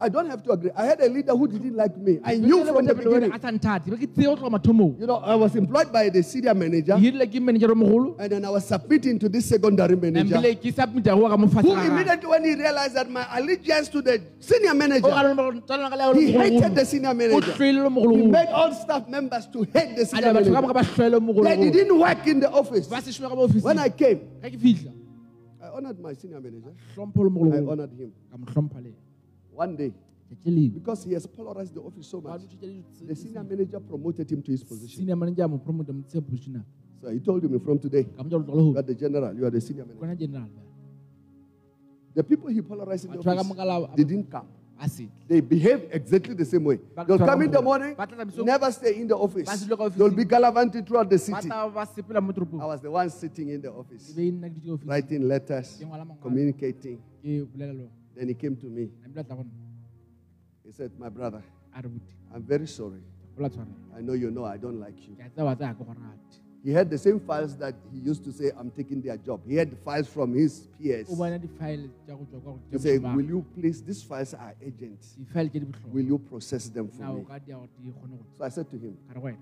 I 0.05 0.09
don't 0.11 0.29
have 0.29 0.43
to 0.45 0.51
agree. 0.53 0.71
I 0.77 0.85
had 0.85 1.01
a 1.01 1.09
leader 1.09 1.33
who 1.35 1.49
didn't 1.49 1.75
like 1.75 1.97
me. 1.97 2.19
I 2.23 2.37
knew 2.37 2.63
from 2.67 2.85
the 2.85 2.95
beginning. 2.95 3.33
a 3.33 3.41
sa 3.41 3.51
nthate 3.51 3.87
be 3.91 3.97
ke 3.97 4.09
tseye 4.13 4.25
go 4.29 4.37
tloga 4.37 4.51
mathomong 4.57 5.01
You 5.01 5.07
know, 5.07 5.17
I 5.17 5.35
was 5.35 5.57
employed 5.57 5.91
by 5.91 6.11
the 6.11 6.23
senior 6.23 6.53
manager, 6.53 6.93
ke 6.93 7.05
hirile 7.05 7.27
ke 7.35 7.41
manager 7.41 7.71
o 7.73 7.75
mogolo 7.75 8.11
and 8.19 8.33
then 8.33 8.45
I 8.45 8.51
was 8.51 8.67
submitting 8.67 9.19
to 9.21 9.31
this 9.31 9.49
secondary 9.49 9.97
manager, 9.97 10.37
nambile 10.37 10.61
ke 10.61 10.75
submita 10.81 11.17
go 11.21 11.29
ka 11.31 11.39
mo 11.39 11.47
who 11.47 11.73
immediately, 11.81 12.29
when 12.29 12.45
he 12.45 12.55
realized 12.55 12.95
that 12.97 13.09
my 13.11 13.25
allegiance 13.39 13.89
to 13.89 14.03
the 14.03 14.21
senior 14.41 14.75
manager, 14.75 15.09
he 16.21 16.33
hated 16.33 16.75
the 16.75 16.85
senior 16.85 17.15
manager. 17.15 17.53
He 17.53 18.27
made 18.27 18.49
all 18.49 18.75
staff 18.75 19.09
members 19.09 19.47
to 19.47 19.63
hate 19.63 19.97
the 19.97 20.05
senior 20.05 20.35
batho 20.35 20.53
ka 20.53 20.61
moka 20.61 20.75
manager. 20.75 20.75
ba 20.75 20.85
tlhoele 20.85 21.19
mogolo 21.29 21.45
They 21.45 21.71
didn't 21.71 21.99
work 21.99 22.27
in 22.27 22.41
the 22.41 22.51
office. 22.51 22.89
ba 22.89 23.01
se 23.01 23.11
šome 23.11 23.31
ka 23.31 23.35
mo 23.35 23.49
office 23.49 23.63
When 23.63 23.79
I 23.79 23.89
came, 23.89 24.21
ka 24.43 24.53
ke 24.53 24.61
fitlha 24.61 24.93
I 25.65 25.69
honored 25.73 25.99
my 25.99 26.13
senior 26.13 26.45
manager. 26.45 26.77
I 26.93 27.01
honored 27.01 27.97
him. 27.97 28.13
One 29.55 29.77
day, 29.77 29.93
because 30.73 31.05
he 31.05 31.13
has 31.13 31.27
polarized 31.27 31.75
the 31.75 31.81
office 31.81 32.07
so 32.09 32.21
much, 32.21 32.41
dutše 32.43 32.57
tša 32.59 32.67
di- 32.67 33.07
the 33.07 33.15
senior 33.15 33.45
manager 33.45 33.81
promoted 33.81 34.31
him 34.31 34.43
to 34.43 34.51
his 34.51 34.65
position. 34.65 34.99
senior 34.99 35.17
manager 35.17 35.45
a 35.45 35.49
mo 35.49 35.59
promote 35.59 35.89
mo 35.93 36.03
tseya 36.03 36.21
position 36.27 36.65
So 37.01 37.11
he 37.11 37.21
told 37.21 37.45
him 37.45 37.61
from 37.61 37.79
today, 37.79 38.05
ka 38.05 38.23
mo 38.23 38.29
tša 38.29 38.39
go 38.47 38.53
tloga 38.53 38.73
you 38.73 38.79
are 38.79 38.83
the 38.83 38.95
general, 38.95 39.35
you 39.37 39.45
are 39.47 39.51
the 39.51 39.61
senior 39.61 39.85
manager. 39.87 40.27
The 42.15 42.23
people 42.23 42.49
he 42.49 42.63
polarized 42.63 43.05
in 43.07 43.13
the 43.13 43.19
Batho 43.19 43.49
ba 43.49 43.55
ka 43.55 43.63
office 43.63 43.97
didn't 43.97 44.31
come. 44.31 44.49
They 45.29 45.41
behave 45.41 45.89
exactly 45.93 46.35
the 46.35 46.45
same 46.45 46.65
way. 46.65 46.79
They'll 47.07 47.19
come 47.19 47.43
in 47.43 47.51
the 47.51 47.63
morning, 47.63 47.95
ba 47.95 48.07
tla 48.07 48.25
tla 48.25 48.45
never 48.45 48.73
stay 48.73 48.97
in 49.01 49.07
the 49.07 49.17
office. 49.17 49.49
se 49.49 49.67
dule 49.67 49.77
ka 49.77 49.89
They'll 49.89 50.11
be 50.11 50.25
gallivanting 50.25 50.85
throughout 50.85 51.09
the 51.11 51.19
city. 51.19 51.49
tla 51.49 51.69
ba 51.71 51.87
sepela 51.87 52.21
mo 52.21 52.33
toropong 52.33 52.61
I 52.61 52.67
was 52.67 52.81
the 52.81 52.91
one 52.91 53.09
sitting 53.11 53.51
in 53.51 53.61
the 53.63 53.71
office, 53.71 54.11
be 54.13 54.31
nna 54.33 54.51
ke 54.51 54.59
dutše 54.59 54.75
office 54.75 54.87
writing 54.89 55.29
letters, 55.29 55.77
ke 55.79 55.87
ngwala 55.87 56.05
mangwalo 56.05 56.23
communicating. 56.23 56.99
Ke 58.15 58.21
bolela 58.21 58.21
le 58.21 58.21
bona 58.21 58.21
Then 58.21 58.29
he 58.29 58.35
came 58.35 58.57
to 58.57 58.67
me. 58.67 58.91
nambile 59.03 59.21
a 59.21 59.25
tla 59.25 59.37
gona 59.37 59.51
He 60.65 60.73
said, 60.73 60.91
My 60.99 61.09
brother, 61.09 61.43
a 61.77 61.83
re 61.83 61.89
buti 61.89 62.13
I'm 62.35 62.43
very 62.43 62.67
sorry. 62.67 63.01
I 63.97 64.01
know 64.01 64.13
you 64.13 64.31
know 64.31 64.45
I 64.45 64.57
don't 64.57 64.79
like 64.81 64.95
you. 65.09 65.15
ke 65.17 65.27
a 65.27 65.31
tsaya 65.31 65.45
wa 65.45 65.55
tsaya 65.55 65.75
ke 65.75 65.79
go 65.79 65.85
rate 65.93 66.41
He 66.65 66.71
had 66.73 66.89
the 66.89 66.97
same 66.97 67.21
files 67.21 67.57
that 67.59 67.75
he 67.93 67.99
used 67.99 68.25
to 68.25 68.33
say, 68.33 68.51
I'm 68.57 68.71
taking 68.71 69.03
their 69.03 69.19
job. 69.19 69.41
He 69.47 69.55
had 69.57 69.71
the 69.71 69.77
files 69.77 70.09
from 70.09 70.33
his 70.33 70.67
peers. 70.81 71.09
o 71.11 71.17
bona 71.17 71.39
di-file 71.39 71.91
tša 72.07 72.17
go 72.17 72.25
tswa 72.31 72.41
kwa 72.43 72.59
He 72.71 72.79
said, 72.79 73.03
Will 73.03 73.27
you 73.27 73.45
please, 73.55 73.83
these 73.83 74.03
files 74.03 74.33
are 74.35 74.55
urgent. 74.65 75.01
di-file 75.19 75.49
tše 75.51 75.59
di 75.61 75.67
botlhokwa 75.67 75.93
Will 75.93 76.07
you 76.07 76.19
process 76.19 76.69
them 76.71 76.89
for 76.89 77.03
me? 77.13 77.25
ka 77.29 77.39
dia 77.39 77.55
gore 77.57 77.69
di 77.83 77.91
kgone 77.91 78.17
go 78.17 78.25
So 78.39 78.45
I 78.45 78.49
said 78.49 78.71
to 78.71 78.77
him, 78.79 78.97
ka 79.09 79.15
re 79.15 79.21
go 79.21 79.27
wena 79.27 79.39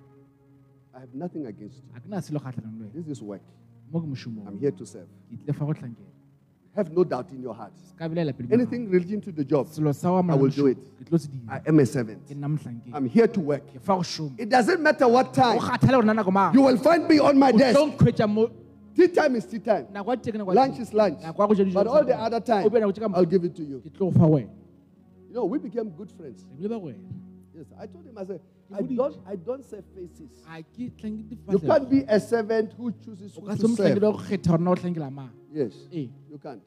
I 0.95 1.01
have 1.01 1.15
nothing 1.15 1.47
against 1.47 1.77
you. 1.79 1.85
a 1.95 2.01
ke 2.01 2.09
na 2.09 2.19
selo 2.21 2.41
kgatlhanong 2.41 2.81
le 2.81 2.89
This 2.97 3.07
is 3.09 3.23
work. 3.23 3.43
mo 3.93 4.01
ke 4.01 4.07
mošomong 4.09 4.49
I'm 4.49 4.59
here 4.59 4.73
to 4.73 4.85
serve. 4.87 5.09
Have 6.75 6.91
no 6.91 7.05
doubt 7.05 7.31
in 7.31 7.43
your 7.43 7.55
heart. 7.55 7.73
se 7.77 7.93
ka 7.99 8.09
belela 8.09 8.33
pele 8.37 8.49
Anything 8.53 8.89
relating 8.91 9.21
to 9.21 9.31
the 9.33 9.45
job, 9.45 9.67
selo 9.69 9.93
sa 9.93 10.11
wa 10.13 10.23
I 10.33 10.35
will 10.37 10.49
do 10.51 10.67
it. 10.69 10.79
ke 10.99 11.05
tlo 11.09 11.21
se 11.21 11.29
dira 11.29 11.53
I 11.53 11.61
am 11.69 11.79
a 11.79 11.85
servant. 11.87 12.27
ke 12.27 12.35
nna 12.35 12.49
mohlankeng 12.57 12.95
I'm 12.95 13.07
here 13.09 13.27
to 13.29 13.41
work. 13.41 13.67
ke 13.73 13.81
fa 13.81 13.97
go 13.97 14.01
šoma 14.03 14.41
It 14.41 14.49
doesn't 14.49 14.81
matter 14.81 15.07
what 15.09 15.35
time. 15.35 15.59
kgathale 15.59 15.91
gore 16.01 16.05
na 16.05 16.15
nako 16.15 16.33
mang 16.33 16.55
You 16.55 16.63
will 16.63 16.79
find 16.79 17.07
me 17.07 17.19
on 17.19 17.39
my 17.39 17.53
desk. 17.53 17.79
Tea 18.95 19.09
time 19.09 19.37
is 19.37 19.45
tea 19.47 19.59
time. 19.59 19.87
nako 19.93 20.09
ya 20.13 20.17
teke 20.17 20.37
nako 20.41 20.55
Lunch 20.55 20.79
is 20.81 20.93
lunch. 20.95 21.21
nako 21.21 21.39
ya 21.43 21.47
go 21.47 21.55
ja 21.55 21.65
dijo 21.65 21.75
But 21.75 21.87
all 21.87 22.05
the 22.05 22.17
other 22.19 22.41
time, 22.41 22.65
o 22.67 22.71
be 22.71 22.81
nako 22.81 22.93
tše 22.93 23.01
ka 23.01 23.09
I'll 23.19 23.25
give 23.37 23.45
it 23.45 23.55
to 23.57 23.63
you. 23.63 23.81
ke 23.85 23.93
tlo 23.93 24.11
go 24.13 24.19
fa 24.19 24.27
You 25.29 25.35
know, 25.35 25.45
we 25.47 25.59
became 25.59 25.89
good 25.91 26.11
friends. 26.13 26.45
re 26.45 26.57
bile 26.57 26.69
ba 26.69 26.79
wena 26.79 27.05
Yes, 27.55 27.67
I 27.79 27.85
told 27.87 28.07
him, 28.07 28.17
I 28.17 28.25
said, 28.25 28.41
I 28.79 28.83
don't, 28.83 29.17
I 29.27 29.37
don't 29.37 29.65
say 29.65 29.81
faces. 29.95 30.31
a 30.49 30.63
ke 30.63 30.91
tlanke 30.97 31.37
You 31.51 31.59
can't 31.59 31.89
be 31.91 32.05
a 32.09 32.19
servant 32.21 32.73
who 32.77 32.93
chooses 33.05 33.35
who 33.35 33.47
to 33.49 33.69
serve. 33.77 34.03
wa 34.03 34.13
go 34.13 34.19
kgetha 34.19 34.49
gore 34.49 34.59
na 34.61 34.71
o 34.71 34.75
hlankela 34.75 35.11
mang 35.13 35.31
Yes, 35.53 35.73
eh. 35.93 36.07
you 36.31 36.39
can't. 36.43 36.63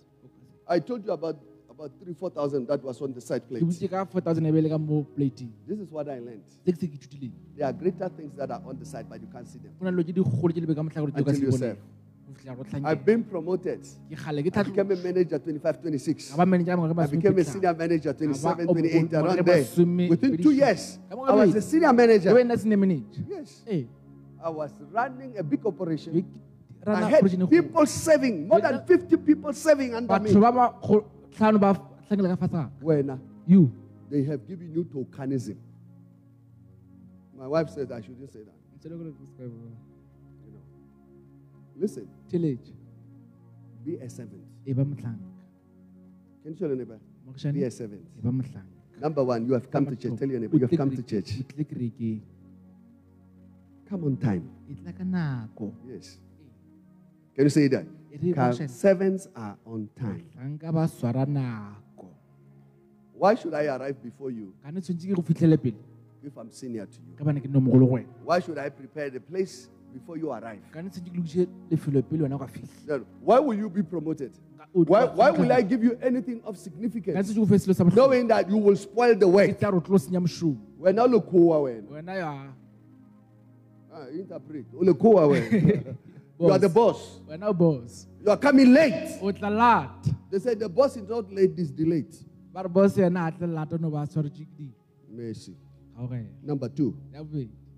I 0.67 0.79
told 0.79 1.05
you 1.05 1.11
about 1.11 1.37
about 1.69 1.91
three, 2.01 2.13
four 2.13 2.29
thousand 2.29 2.67
that 2.67 2.81
was 2.83 3.01
on 3.01 3.13
the 3.13 3.21
side 3.21 3.47
plate. 3.49 3.61
botse 3.63 3.89
ka 3.89 4.05
four 4.05 4.21
thousand 4.21 4.43
bele 4.57 4.69
ka 4.69 4.77
mo 4.77 5.03
plating 5.15 5.51
This 5.67 5.79
is 5.79 5.91
what 5.91 6.07
I 6.07 6.19
learned. 6.19 6.43
se 6.65 6.71
ke 6.71 6.77
se 6.79 6.87
ke 6.87 6.95
ithutileng 6.99 7.33
There 7.57 7.67
are 7.67 7.73
greater 7.73 8.09
things 8.09 8.33
that 8.37 8.49
are 8.51 8.61
on 8.65 8.79
the 8.79 8.85
side, 8.85 9.07
but 9.09 9.19
you 9.21 9.27
can't 9.33 9.47
see 9.47 9.59
them. 9.59 9.73
go 9.79 9.85
na 9.89 9.91
le 9.97 10.03
dilo 10.03 10.23
tse 10.23 10.31
digolo 10.31 10.51
tse 10.53 10.61
di 10.61 10.67
be 10.71 10.75
ka 10.75 10.81
motlha 10.89 11.01
gore 11.05 11.11
di 11.11 11.23
ka 11.23 11.29
Until 11.31 11.43
you 11.49 11.51
serve. 11.51 11.77
Go 12.35 12.41
fitlha 12.41 12.55
gore 12.55 12.67
o 12.85 12.87
I've 12.91 13.05
been 13.05 13.23
promoted. 13.23 13.81
ke 14.09 14.15
gale 14.15 14.43
ke 14.43 14.57
I 14.57 14.63
became 14.63 14.91
a 14.91 14.95
manager 14.95 15.39
25, 15.39 15.81
26. 15.81 16.29
ka 16.31 16.37
ba 16.37 16.45
manager 16.45 16.75
ka 16.75 16.81
moka 16.81 17.01
I 17.03 17.07
became 17.07 17.37
a 17.39 17.43
senior 17.43 17.73
manager 17.73 18.13
27, 18.13 18.67
o- 18.67 18.71
o- 18.71 18.73
28, 18.73 19.13
o- 19.13 19.23
around 19.23 19.45
there. 19.45 20.09
Within 20.09 20.37
two 20.37 20.51
years, 20.51 20.99
I 21.11 21.15
was 21.15 21.55
a 21.55 21.61
senior 21.61 21.93
manager. 21.93 22.31
nna 22.33 22.57
sene 22.57 22.75
manager 22.79 23.23
Yes. 23.29 23.63
I 24.43 24.49
was 24.49 24.71
running 24.91 25.37
a 25.37 25.43
big 25.43 25.65
operation. 25.65 26.23
I 26.87 27.09
had 27.09 27.49
people 27.49 27.85
serving, 27.87 28.47
more 28.47 28.61
than 28.61 28.85
50 28.85 29.17
people 29.17 29.51
serving 29.53 29.95
under 29.95 30.19
me. 30.19 30.29
batho 30.29 30.39
ba 30.41 30.51
ba 30.51 30.65
go- 30.87 31.05
tlhano 31.33 31.59
ba 31.59 31.73
hlankela 32.09 32.29
ka 32.37 32.45
fatsaka 32.45 32.69
When 32.81 33.19
you 33.47 33.71
they 34.09 34.21
have 34.23 34.45
given 34.47 34.69
you 34.71 34.83
tokenism. 34.85 35.57
My 37.35 37.47
wife 37.47 37.69
said 37.71 37.91
I 37.91 38.01
shouldn't 38.01 38.31
say 38.31 38.43
that. 38.45 38.53
Listen, 41.77 42.07
be 42.31 43.97
a 43.97 44.09
servant. 44.09 44.41
Can 44.65 45.19
you 46.45 46.53
tell 46.55 46.67
your 46.69 46.77
neighbor? 46.77 46.99
Be 47.53 47.63
a 47.63 47.71
servant. 47.71 48.01
Number 49.01 49.23
one, 49.23 49.45
you 49.45 49.53
have 49.53 49.69
come 49.69 49.85
to 49.87 49.95
church. 49.95 50.17
Tell 50.17 50.27
your 50.29 50.39
neighbor, 50.39 50.55
you 50.57 50.65
have 50.67 50.77
come 50.77 50.95
to 50.95 51.01
church. 51.03 51.33
o 51.39 51.43
tlile 51.43 51.65
kerekeng 51.65 52.21
Come 53.89 54.03
on 54.05 54.17
time. 54.17 54.49
tla 54.81 54.91
ka 54.93 55.03
nako 55.03 55.71
Yes. 55.87 56.17
Can 57.35 57.43
you 57.45 57.49
say 57.49 57.67
that? 57.67 57.85
e 58.11 58.17
mokišane, 58.17 58.69
servants 58.69 59.27
are 59.35 59.57
on 59.65 59.89
time. 59.99 60.23
motlhanka 60.33 60.71
ba 60.73 60.87
swara 60.87 61.25
nako 61.27 62.07
Why 63.13 63.35
should 63.35 63.53
I 63.53 63.65
arrive 63.67 64.01
before 64.01 64.31
you 64.31 64.53
ka 64.63 64.71
ne 64.71 64.79
tshwanetse 64.81 65.05
ke 65.11 65.13
go 65.15 65.21
fitlhele 65.21 65.57
pele 65.61 65.77
if 66.23 66.37
I'm 66.37 66.49
senior 66.51 66.85
to 66.87 66.97
you? 67.05 67.13
ka 67.19 67.23
bane 67.23 67.39
ke 67.43 67.47
nne 67.51 67.59
mogolo 67.61 67.85
go 67.85 67.95
wena 67.99 68.07
Why 68.23 68.39
should 68.39 68.57
I 68.57 68.69
prepare 68.69 69.09
the 69.11 69.19
place 69.19 69.67
before 69.95 70.17
you 70.17 70.31
arrive? 70.31 70.59
ka 70.71 70.81
ne 70.81 70.89
tshwanetse 70.89 71.01
ke 71.01 71.15
lokise 71.15 71.47
lefelo 71.71 72.01
pele 72.03 72.23
wena 72.27 72.35
o 72.35 72.39
ka 72.39 72.47
fitlha 72.47 72.85
Then 72.85 73.05
why 73.23 73.39
will 73.39 73.57
you 73.57 73.69
be 73.69 73.81
promoted? 73.83 74.31
Why, 74.73 75.05
why 75.05 75.31
will 75.31 75.51
I 75.53 75.61
give 75.61 75.83
you 75.83 75.97
anything 76.01 76.41
of 76.43 76.57
significance? 76.57 77.15
tshwanetse 77.15 77.35
go 77.35 77.45
fe 77.45 77.57
selo 77.57 77.73
sa 77.73 77.83
bohlokwa 77.83 77.95
Knowing 77.95 78.27
that 78.27 78.49
you 78.49 78.57
will 78.57 78.75
spoil 78.75 79.15
the 79.15 79.25
ke 79.25 79.31
work. 79.31 79.59
tla 79.59 79.71
re 79.71 79.77
o 79.77 79.81
tlo 79.81 79.97
senya 79.97 80.19
mošomo 80.19 80.57
When 80.77 80.99
I 80.99 81.05
look 81.05 81.29
I. 81.33 82.47
Ah, 83.95 84.07
interpret. 84.11 84.65
Ole 84.75 84.93
ko 84.93 85.09
wa 85.15 85.27
wena. 85.27 85.95
You 86.39 86.49
are 86.51 86.59
the 86.59 86.67
boss. 86.67 87.21
wena 87.29 87.47
o 87.47 87.53
boss 87.53 88.07
You 88.21 88.29
are 88.31 88.37
coming 88.37 88.73
late. 88.73 89.17
o 89.21 89.31
tla 89.31 89.49
lata 89.49 90.11
They 90.29 90.39
said 90.39 90.59
the 90.59 90.67
boss 90.67 90.97
is 90.97 91.07
not 91.07 91.31
late, 91.31 91.55
this 91.55 91.69
delayed. 91.71 92.13
ba 92.53 92.63
re 92.63 92.69
boss 92.69 92.97
yena 92.97 93.27
a 93.27 93.31
tla 93.31 93.47
lata 93.47 93.77
no 93.77 93.89
ba 93.89 94.05
tshwaretse 94.05 94.45
Mercy. 95.09 95.55
ga 95.95 96.03
o 96.03 96.07
gena 96.07 96.27
Number 96.43 96.67
two, 96.67 96.93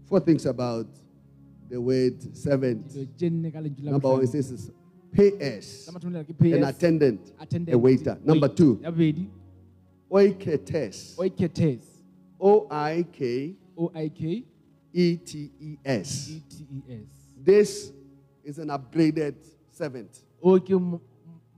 four 0.05 0.19
things 0.19 0.45
about 0.47 0.87
the 1.69 1.77
word 1.77 2.35
servant. 2.35 2.87
dilo 2.87 3.05
tše 3.17 3.29
nne 3.29 3.51
ka 3.51 3.59
lentswe 3.59 3.83
la 3.85 3.91
Number 3.91 4.09
one, 4.09 4.23
it 4.23 4.29
says 4.29 4.51
is 4.51 4.71
pais 5.15 5.85
Sa 5.85 5.91
mathomo 5.91 6.13
le 6.13 6.19
re 6.19 6.25
ke 6.25 6.33
PS, 6.37 6.53
an 6.53 6.63
attendant, 6.63 7.73
a 7.73 7.77
waiter. 7.77 8.17
Number 8.23 8.47
two, 8.47 8.79
oiketes. 10.09 11.15
oiketes 11.17 11.85
O 12.39 12.67
I 12.69 13.03
K 13.11 13.55
o 13.77 13.91
i 13.95 14.09
k 14.09 14.45
E 14.93 15.17
T 15.17 15.51
E 15.59 15.77
S. 15.83 16.29
e 16.29 16.43
t 16.49 16.65
e 16.71 16.81
s. 16.87 17.07
This 17.43 17.91
is 18.43 18.59
an 18.59 18.69
upgraded 18.69 19.35
servant. 19.71 20.23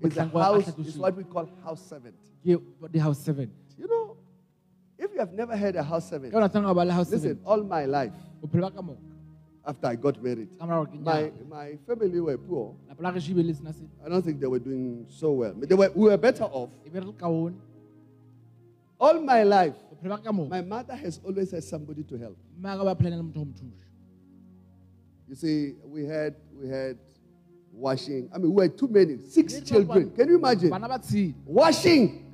It's 0.01 0.17
a 0.17 0.25
house, 0.25 0.67
it's 0.77 0.95
what 0.95 1.15
we 1.15 1.23
call 1.23 1.49
house 1.63 1.81
servant. 1.87 2.15
the 2.43 2.99
house 2.99 3.19
seven 3.19 3.51
You 3.77 3.87
know, 3.87 4.17
if 4.97 5.11
you 5.13 5.19
have 5.19 5.33
never 5.33 5.55
heard 5.57 5.75
a 5.75 5.83
house 5.83 6.09
servant, 6.09 6.31
ka 6.31 6.37
ona 6.39 6.49
tsanga 6.49 6.73
ba 6.73 6.85
le 6.85 6.93
house 6.93 7.11
listen, 7.11 7.39
all 7.45 7.63
my 7.63 7.85
life, 7.85 8.13
after 9.65 9.87
I 9.87 9.95
got 9.95 10.21
married. 10.23 10.49
ka 10.57 10.65
morago 10.65 10.87
ke 10.91 10.99
My, 10.99 11.31
my 11.49 11.77
family 11.87 12.19
were 12.19 12.37
poor. 12.37 12.75
lapa 12.87 13.01
la 13.03 13.11
gešo 13.11 13.35
be 13.35 13.43
le 13.43 13.53
sena 13.53 13.73
se 13.73 13.83
I 14.05 14.09
don't 14.09 14.23
think 14.23 14.39
they 14.39 14.47
were 14.47 14.59
doing 14.59 15.05
so 15.09 15.31
well. 15.31 15.53
They 15.53 15.75
were, 15.75 15.91
we 15.95 16.09
were 16.09 16.17
better 16.17 16.43
off. 16.45 16.69
be 16.83 16.89
re 16.99 17.05
le 17.05 17.13
kaone 17.13 17.55
All 18.99 19.21
my 19.21 19.43
life, 19.43 19.75
bophelo 19.91 20.09
ba 20.09 20.17
ka 20.17 20.23
ka 20.23 20.31
moka 20.31 20.49
my 20.49 20.61
mother 20.61 20.95
has 20.95 21.19
always 21.23 21.51
had 21.51 21.63
somebody 21.63 22.03
to 22.03 22.17
help. 22.17 22.37
mme 22.57 22.65
a 22.73 22.77
ka 22.77 22.83
ba 22.83 22.95
phelane 22.95 23.17
le 23.17 23.23
motho 23.23 23.39
go 23.39 23.45
mo 23.45 23.53
thuša 23.53 23.85
You 25.29 25.35
see, 25.35 25.75
we 25.85 26.05
had 26.05 26.33
we 26.59 26.67
had 26.67 26.97
washing. 27.71 28.29
I 28.33 28.39
mean, 28.39 28.51
we 28.51 28.63
had 28.63 28.75
too 28.75 28.87
many, 28.87 29.19
six 29.21 29.61
children. 29.61 30.09
Can 30.11 30.27
you 30.27 30.37
imagine? 30.37 30.69
bana 30.71 30.87
ba 30.89 30.97
tshile 30.99 31.33
Washing. 31.45 32.25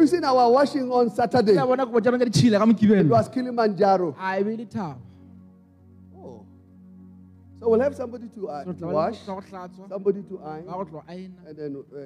you 0.00 0.06
seen 0.06 0.24
our 0.24 0.50
washing 0.50 0.90
on 0.90 1.10
Saturday? 1.10 1.52
ya 1.54 1.66
bona 1.66 1.84
kobo 1.84 2.00
tša 2.00 2.10
rona 2.12 2.24
tša 2.24 2.30
ditšhile 2.32 3.00
It 3.00 3.06
was 3.10 3.28
Kilimanjaro. 3.28 4.14
So 7.64 7.70
we'll 7.70 7.80
have 7.80 7.94
somebody 7.96 8.28
to 8.28 8.48
uh, 8.48 8.64
So 8.64 8.72
tla 8.74 8.86
ba 8.86 8.86
le 8.88 8.94
wash, 8.94 9.20
motho 9.20 9.34
wa 9.34 9.40
go 9.40 9.46
hlatswa 9.50 9.88
somebody 9.88 10.22
to 10.22 10.40
iron, 10.44 10.64
ba 10.66 10.72
go 10.72 10.84
tlo 10.84 11.02
aena 11.08 11.40
and 11.48 11.56
then 11.56 11.72
uh, 11.76 11.98
uh, 11.98 12.00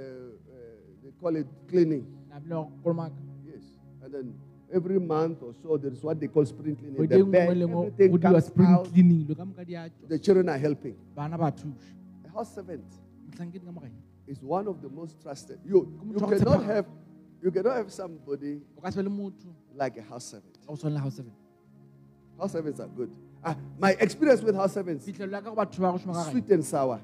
they 1.02 1.10
call 1.20 1.34
it 1.34 1.46
cleaning. 1.68 2.04
na 2.30 2.38
bile 2.38 2.48
go 2.48 2.72
kolomaka 2.84 3.18
Yes. 3.44 3.64
And 4.04 4.14
then 4.14 4.34
every 4.72 5.00
month 5.00 5.42
or 5.42 5.52
so, 5.60 5.76
there 5.76 5.90
is 5.90 6.00
what 6.04 6.20
they 6.20 6.28
call 6.28 6.46
spring 6.46 6.76
cleaning. 6.76 7.08
The 7.08 7.24
bed, 7.24 7.56
le 7.56 7.66
nngwe 7.66 7.86
everything 7.98 8.20
comes 8.20 8.46
spring 8.46 8.68
out. 8.68 8.86
cleaning 8.92 9.26
lo 9.28 9.34
ka 9.34 9.44
moka 9.50 9.66
di 9.66 9.74
a 9.74 9.90
tswa 9.90 10.08
The 10.08 10.18
children 10.20 10.48
are 10.48 10.58
helping. 10.58 10.94
bana 11.16 11.36
ba 11.36 11.50
thuša 11.50 11.90
A 12.26 12.30
house 12.38 12.54
servant 12.54 12.86
motlhankedi 13.26 13.66
ka 13.66 13.72
mogae 13.72 13.90
is 14.28 14.40
one 14.40 14.68
of 14.68 14.80
the 14.80 14.88
most 14.88 15.20
trusted. 15.20 15.58
You, 15.66 15.90
you 16.14 16.20
cannot 16.20 16.62
have 16.70 16.86
you 17.42 17.50
cannot 17.50 17.76
have 17.82 17.90
somebody 17.90 18.60
o 18.76 18.80
ka 18.80 18.90
se 18.90 19.02
be 19.02 19.08
le 19.08 19.10
motho 19.10 19.50
like 19.74 19.96
a 19.98 20.02
house 20.02 20.26
servant. 20.30 20.54
a 20.62 20.66
go 20.70 20.76
tshwana 20.76 20.94
le 20.94 21.00
house 21.00 21.16
seven 21.16 21.32
House 22.38 22.52
servants 22.52 22.78
are 22.78 22.86
good. 22.94 23.10
Ah, 23.44 23.56
my 23.78 23.92
experience 24.00 24.42
with 24.42 24.54
house 24.54 24.74
servants, 24.74 25.06
fitlhelo 25.06 25.32
ya 25.32 25.40
ka 25.40 25.50
go 25.50 25.56
batho 25.56 25.80
ba 25.80 25.92
go 25.92 25.98
šoma 25.98 26.14
ka 26.14 26.24
gae 26.24 26.30
sweet 26.30 26.50
and 26.50 26.64
sour. 26.64 27.00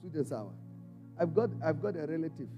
Sweet 0.00 0.14
and 0.14 0.26
sour. 0.26 0.52
I've 1.18 1.34
got 1.34 1.50
I've 1.62 1.80
got 1.82 1.96
a 1.96 2.06
relative 2.06 2.48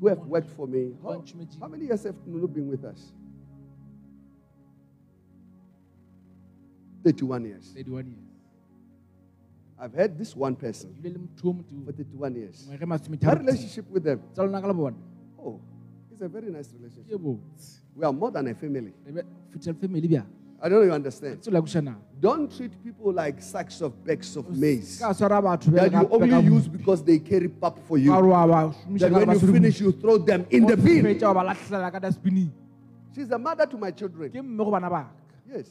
who 0.00 0.08
have 0.08 0.18
worked 0.18 0.50
for 0.50 0.66
me. 0.66 0.92
How, 1.02 1.22
how 1.60 1.68
many 1.68 1.86
years 1.86 2.02
have 2.04 2.16
Nunu 2.26 2.48
been 2.48 2.68
with 2.68 2.84
us? 2.84 3.12
31 7.04 7.44
years. 7.44 7.72
31 7.74 8.06
years 8.06 8.24
I've 9.78 9.92
had 9.92 10.16
this 10.18 10.34
one 10.34 10.56
person 10.56 10.94
ebile 10.98 11.12
le 11.12 11.18
motho 11.18 11.48
o 11.48 11.52
motu 11.52 11.84
for 11.84 11.92
31 11.92 12.34
years. 12.36 12.66
My 12.68 12.76
relationship 13.34 13.90
with 13.90 14.04
them, 14.04 14.20
tsa 14.32 14.42
lona 14.42 14.60
ka 14.60 14.68
le 14.68 14.74
bona 14.74 14.96
oh, 15.38 15.60
it's 16.14 16.22
a 16.22 16.28
very 16.28 16.50
nice 16.50 16.70
relationship. 16.72 17.20
We 17.96 18.04
are 18.04 18.12
more 18.12 18.30
than 18.30 18.46
a 18.48 18.54
family. 18.54 18.92
re 19.06 19.22
family 19.80 20.00
bja 20.00 20.24
I 20.62 20.68
don't 20.68 20.78
know 20.78 20.84
if 20.84 20.88
you 20.88 20.94
understand. 20.94 21.40
tse 21.42 21.50
la 21.50 21.60
kušana 21.60 21.94
Don't 22.20 22.48
treat 22.56 22.72
people 22.84 23.12
like 23.12 23.42
sacks 23.42 23.80
of 23.82 23.92
bags 24.06 24.36
of 24.36 24.46
maize 24.56 24.98
ka 25.00 25.12
swara 25.12 25.40
batho 25.42 25.70
be 25.70 25.76
that 25.80 25.92
you 25.92 26.08
only 26.10 26.40
use 26.56 26.68
because 26.68 27.02
they 27.02 27.18
carry 27.18 27.48
pap 27.48 27.78
for 27.88 27.98
you. 27.98 28.10
gore 28.12 28.28
wa 28.28 28.46
ba 28.46 28.74
šomiša 28.86 29.00
That 29.00 29.12
when 29.12 29.30
you 29.30 29.52
finish, 29.52 29.80
you 29.80 29.92
throw 29.92 30.16
them 30.18 30.46
in 30.50 30.66
the 30.66 30.76
bin. 30.76 31.04
fetša 31.04 31.26
wa 31.34 31.34
ba 31.42 31.48
latlhela 31.50 31.90
ka 31.92 31.98
dustbining 31.98 32.50
She's 33.14 33.30
a 33.30 33.38
mother 33.38 33.66
to 33.66 33.76
my 33.78 33.90
children. 33.90 34.30
ke 34.30 34.42
mme 34.42 34.56
go 34.64 34.70
bana 34.70 34.88
baka 34.90 35.10
Yes. 35.54 35.66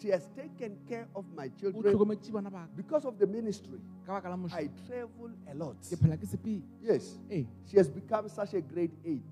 She 0.00 0.08
has 0.08 0.26
taken 0.36 0.76
care 0.88 1.06
of 1.14 1.24
my 1.34 1.48
children 1.60 1.82
tlhokometse 1.82 2.32
bana 2.32 2.50
baka 2.50 2.68
because 2.76 3.04
of 3.04 3.18
the 3.18 3.26
ministry. 3.26 3.78
I 4.08 4.68
travel 4.86 5.30
a 5.50 5.54
lot. 5.54 5.76
ke 5.80 5.96
phela 5.96 6.16
ke 6.16 6.26
sepele 6.26 6.62
Yes. 6.82 7.18
She 7.30 7.76
has 7.76 7.88
become 7.88 8.28
such 8.28 8.54
a 8.54 8.60
great 8.60 8.90
aid. 9.04 9.22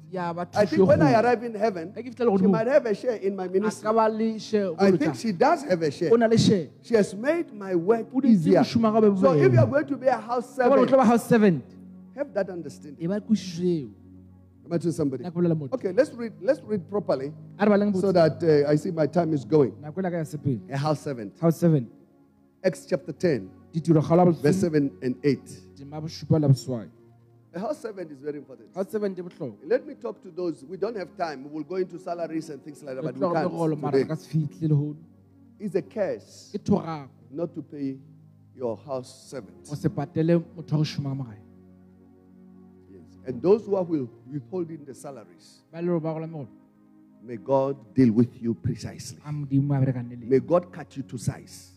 I 0.55 0.65
think 0.67 0.87
when 0.87 1.03
I 1.03 1.21
arrive 1.21 1.43
in 1.45 1.55
heaven, 1.55 1.93
ka 1.93 2.01
ke 2.01 2.15
fitlhela 2.15 2.39
she 2.39 2.47
might 2.47 2.67
have 2.67 2.87
a 2.87 2.95
share 2.95 3.17
in 3.17 3.37
my 3.37 3.49
ministry. 3.49 3.85
ka 3.85 3.93
ba 3.93 4.09
le 4.09 4.39
share 4.39 4.73
go 4.73 4.77
I 4.79 4.91
think 4.93 5.17
she 5.17 5.33
does 5.33 5.65
have 5.65 5.83
a 5.83 5.91
share. 5.91 6.13
o 6.13 6.17
na 6.17 6.27
le 6.27 6.39
share 6.39 6.69
She 6.83 6.95
has 6.95 7.15
made 7.15 7.53
my 7.53 7.75
work 7.75 8.07
easier. 8.25 8.65
So 8.65 9.33
if 9.35 9.53
you 9.53 9.59
are 9.59 9.67
going 9.67 9.87
to 9.87 9.97
be 9.97 10.07
a 10.07 10.19
house 10.19 10.57
ka 10.57 10.69
gore 10.69 10.81
o 10.81 10.87
tlo 10.87 10.91
servant, 10.91 10.99
ba 10.99 11.05
house 11.05 11.29
servant 11.29 11.65
have 12.15 12.33
that 12.35 12.49
understanding. 12.49 13.03
E 14.65 14.69
ba 14.69 14.69
kwešišo 14.69 14.69
eo 14.69 14.69
Am 14.69 14.73
I 14.73 14.79
to 14.79 14.93
somebody? 14.93 15.25
nako 15.25 15.35
bolela 15.35 15.55
motho 15.55 15.75
Okay, 15.75 15.93
let's 15.93 16.13
read. 16.15 16.33
Let's 16.41 16.61
read 16.63 16.83
properly 16.91 17.33
a 17.59 17.65
re 17.65 17.71
baleng 17.71 17.95
so 18.01 18.13
that 18.13 18.43
uh, 18.43 18.71
I 18.73 18.77
see 18.77 18.91
my 18.91 19.07
time 19.07 19.33
is 19.35 19.45
going. 19.45 19.73
nako 19.83 20.01
e 20.01 20.03
la 20.03 20.11
ka 20.11 20.17
ya 20.17 20.25
sepele 20.25 20.61
A 20.71 20.77
house 20.77 21.01
servant. 21.01 21.39
house 21.41 21.57
seven 21.59 21.89
Acts 22.65 22.87
chapter 22.87 23.13
10, 23.13 23.51
verse 24.41 24.57
7 24.61 24.91
and 25.03 25.17
8. 25.25 25.41
tema 25.77 26.01
bošupa 26.01 26.39
la 26.41 26.49
boswai 26.49 26.89
A 27.55 27.59
house 27.59 27.81
servant 27.83 28.11
is 28.11 28.21
very 28.21 28.39
important. 28.39 28.75
house 28.75 28.91
seven 28.91 29.15
Let 29.67 29.87
me 29.87 29.95
talk 29.95 30.23
to 30.23 30.31
those. 30.31 30.65
We 30.65 30.77
don't 30.79 30.97
have 30.97 31.15
time. 31.19 31.45
We 31.45 31.51
will 31.51 31.65
go 31.65 31.77
into 31.77 31.99
salaries 31.99 32.49
and 32.51 32.63
things 32.65 32.83
like 32.83 32.95
that, 32.95 33.03
but 33.05 33.15
we 33.15 33.21
can't. 33.21 33.51
Today. 33.93 34.15
se 34.17 34.29
fitlhe 34.31 34.69
le 34.69 34.75
hono 34.75 34.97
It's 35.59 35.75
a 35.75 35.83
curse 35.83 36.53
not 37.31 37.55
to 37.55 37.63
pay 37.63 37.99
your 38.57 38.77
house 38.77 39.31
servant. 39.31 39.67
And 43.25 43.41
those 43.41 43.65
who 43.67 43.77
are 43.77 43.85
withholding 43.85 44.85
the 44.85 44.95
salaries, 44.95 45.63
ba 45.73 45.81
le 45.81 45.87
gore 45.87 46.01
ba 46.01 46.13
gola 46.13 46.27
megolo 46.27 46.49
may 47.23 47.37
God 47.37 47.95
deal 47.95 48.11
with 48.13 48.43
you 48.43 48.55
precisely. 48.55 49.19
a 49.25 49.31
modimo 49.31 49.75
a 49.77 49.81
berekane 49.87 50.11
le 50.21 50.27
May 50.27 50.41
God 50.41 50.73
cut 50.73 50.97
you 50.97 51.03
to 51.05 51.17
size. 51.19 51.71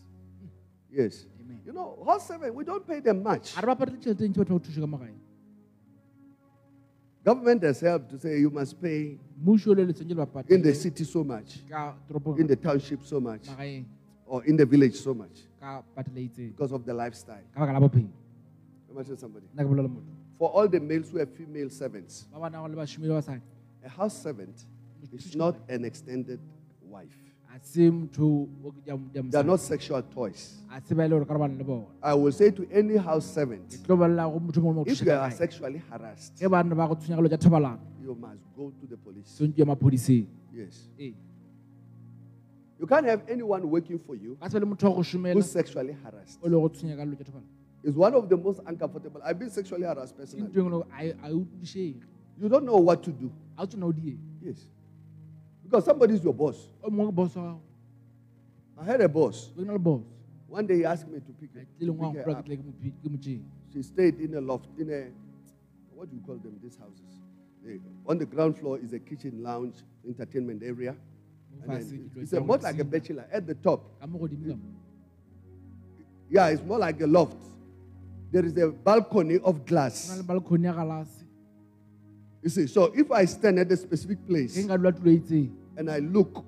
Yes. 0.90 1.26
Amen. 1.40 1.60
You 1.64 1.72
know, 1.72 2.02
house 2.04 2.26
servant, 2.26 2.54
we 2.54 2.64
don't 2.64 2.86
pay 2.86 3.00
them 3.00 3.22
much. 3.22 3.54
ga 3.54 3.60
re 3.60 3.66
ba 3.66 3.76
patele 3.76 3.98
tšhelete 3.98 4.28
ntši 4.28 4.38
batho 4.42 4.54
ba 4.54 4.58
go 4.58 4.64
thuše 4.66 4.80
ka 4.80 4.86
magae 4.86 5.14
Government 7.24 7.62
has 7.62 7.80
helped 7.80 8.10
to 8.10 8.18
say 8.18 8.38
you 8.38 8.50
must 8.50 8.80
pay 8.80 9.18
mmušo 9.38 9.70
o 9.70 9.74
le 9.74 9.86
letseng 9.86 10.10
ke 10.10 10.14
le 10.18 10.26
ba 10.26 10.44
in 10.48 10.62
the 10.62 10.74
city 10.74 11.04
so 11.04 11.22
much, 11.22 11.58
in 12.38 12.46
the 12.46 12.56
township 12.56 13.02
so 13.04 13.20
much, 13.20 13.46
or 14.26 14.44
in 14.44 14.56
the 14.56 14.66
village 14.66 14.96
so 14.96 15.14
much 15.14 15.46
ka 15.60 15.82
patele 15.94 16.26
itseng 16.26 16.50
because 16.50 16.72
of 16.72 16.84
the 16.84 16.94
lifestyle. 16.94 17.46
ka 17.54 17.60
baka 17.60 17.72
la 17.72 17.80
bophelo 17.80 18.10
Imagine 18.90 19.18
somebody. 19.18 19.46
Nna 20.38 20.44
ke 20.44 20.44
bolela 20.44 20.44
motho 20.44 20.44
For 20.44 20.50
all 20.50 20.68
the 20.68 20.80
males 20.80 21.10
who 21.10 21.18
have 21.18 21.30
female 21.30 21.70
servants, 21.70 22.26
ba 22.32 22.38
bana 22.40 22.58
go 22.58 22.66
le 22.66 22.76
bašomi 22.76 23.08
ba 23.08 23.14
basadi 23.22 23.40
a 23.84 23.88
house 23.88 24.22
servant 24.22 24.64
is 25.12 25.34
not 25.36 25.56
an 25.68 25.84
extended 25.84 26.40
wife. 26.82 27.16
a 27.54 27.58
se 27.62 27.90
motho 27.90 28.48
o 28.64 28.70
ke 28.72 28.84
jang- 28.86 29.10
jang 29.14 29.30
They 29.30 29.38
are 29.38 29.44
not 29.44 29.60
sexual 29.60 30.02
toys. 30.02 30.60
a 30.70 30.80
se 30.84 30.94
ba 30.94 31.02
le 31.02 31.08
gore 31.08 31.24
ka 31.24 31.32
re 31.34 31.38
bana 31.38 31.54
le 31.56 31.64
bona 31.64 31.86
I 32.02 32.14
will 32.14 32.32
say 32.32 32.50
to 32.50 32.66
any 32.70 32.96
house 32.96 33.24
servant, 33.26 33.68
tlo 33.86 33.96
bolela 33.96 34.30
go 34.30 34.40
motho 34.40 34.60
mongwe 34.60 34.74
mo 34.74 34.84
if 34.86 35.00
you 35.02 35.10
are 35.12 35.30
sexually 35.30 35.78
harassed, 35.90 36.36
ge 36.36 36.48
bana 36.50 36.74
ba 36.74 36.86
go 36.88 36.94
tshwenyagelo 36.94 37.28
tša 37.28 37.38
thobalano 37.38 37.78
you 38.02 38.14
must 38.14 38.42
go 38.56 38.70
to 38.80 38.86
the 38.86 38.96
police. 38.96 39.26
tshwanetse 39.38 39.58
ya 39.60 39.64
maphodiseng 39.66 40.26
Yes. 40.52 40.88
You 42.78 42.86
can't 42.86 43.06
have 43.06 43.22
anyone 43.28 43.68
working 43.70 43.98
for 43.98 44.14
you 44.16 44.36
ka 44.40 44.48
se 44.48 44.58
be 44.58 44.60
le 44.60 44.66
motho 44.66 44.90
wa 44.90 45.02
who's 45.32 45.50
sexually 45.50 45.92
harassed. 46.04 46.38
O 47.86 47.92
le 47.92 47.92
go 47.92 47.92
tshwenya 47.92 47.92
ka 47.92 47.92
dilo 47.92 47.92
tša 47.92 47.92
thobalano 47.92 47.92
It's 47.92 47.96
one 47.96 48.14
of 48.14 48.28
the 48.28 48.36
most 48.36 48.60
uncomfortable. 48.66 49.20
I've 49.24 49.38
been 49.38 49.50
sexually 49.50 49.84
harassed 49.86 50.16
personally. 50.16 50.48
ntho 50.48 50.60
engwe 50.60 50.84
a 51.22 51.28
You 52.38 52.48
don't 52.48 52.64
know 52.66 52.76
what 52.78 53.02
to 53.04 53.12
do. 53.12 53.30
a 53.56 53.62
o 53.62 53.66
tsona 53.66 53.86
o 53.86 53.92
die 53.92 54.18
Yes. 54.42 54.66
Because 55.62 55.84
somebody 55.84 56.14
is 56.14 56.22
your 56.24 56.34
boss. 56.34 56.68
o 56.82 56.90
mongwe 56.90 57.12
ke 57.12 57.14
boss 57.14 57.36
wa 57.36 57.42
gago 57.42 57.60
I 58.78 58.84
had 58.84 59.00
a 59.00 59.08
boss. 59.08 59.52
o 59.56 59.62
ke 59.62 59.66
na 59.66 59.78
boss 59.78 60.02
One 60.48 60.66
day 60.66 60.76
he 60.76 60.84
asked 60.84 61.08
me 61.08 61.18
to 61.20 61.32
pick, 61.32 61.52
her- 61.54 61.66
tlile 61.80 62.14
pick 62.14 62.24
her 62.24 62.30
up. 62.30 62.44
ke 62.44 62.46
tle 62.46 62.56
ke 62.56 62.64
mo 62.64 62.72
pi- 62.82 62.92
ke 63.02 63.10
mo 63.10 63.16
tšee 63.18 63.40
She 63.72 63.82
stayed 63.82 64.20
in 64.20 64.34
a 64.34 64.40
loft, 64.40 64.68
in 64.78 64.90
a, 64.90 65.10
what 65.94 66.08
do 66.10 66.16
you 66.16 66.22
call 66.22 66.36
them, 66.36 66.58
these 66.62 66.76
houses? 66.78 67.20
Eh, 67.66 67.78
on 68.06 68.16
the 68.18 68.24
ground 68.24 68.56
floor 68.56 68.78
is 68.78 68.92
a 68.92 68.98
kitchen, 68.98 69.42
lounge, 69.42 69.82
entertainment 70.06 70.62
area. 70.62 70.94
Then 71.66 72.12
it's 72.16 72.32
a, 72.32 72.40
more 72.40 72.56
like 72.58 72.78
a 72.78 72.84
bachelor. 72.84 73.26
At 73.30 73.46
the 73.46 73.54
top, 73.54 73.80
ka 74.00 74.06
mo 74.06 74.18
godimo 74.18 74.58
yeah, 76.30 76.48
it's 76.48 76.62
more 76.62 76.78
like 76.78 77.00
a 77.00 77.06
loft. 77.06 77.36
There 78.30 78.44
is 78.44 78.56
a 78.58 78.68
balcony 78.70 79.38
of 79.38 79.64
glass. 79.64 80.16
le 80.16 80.22
balcony 80.22 80.64
ya 80.64 80.72
galase. 80.74 81.24
You 82.42 82.50
see, 82.50 82.66
so 82.66 82.92
if 82.94 83.10
I 83.10 83.24
stand 83.24 83.58
at 83.58 83.70
a 83.70 83.76
specific 83.76 84.26
place 84.26 84.56
nka 84.58 84.76
dula 84.78 84.92
tulo 84.92 85.10
itseng. 85.14 85.50
and 85.76 85.90
I 85.90 85.98
look, 85.98 86.44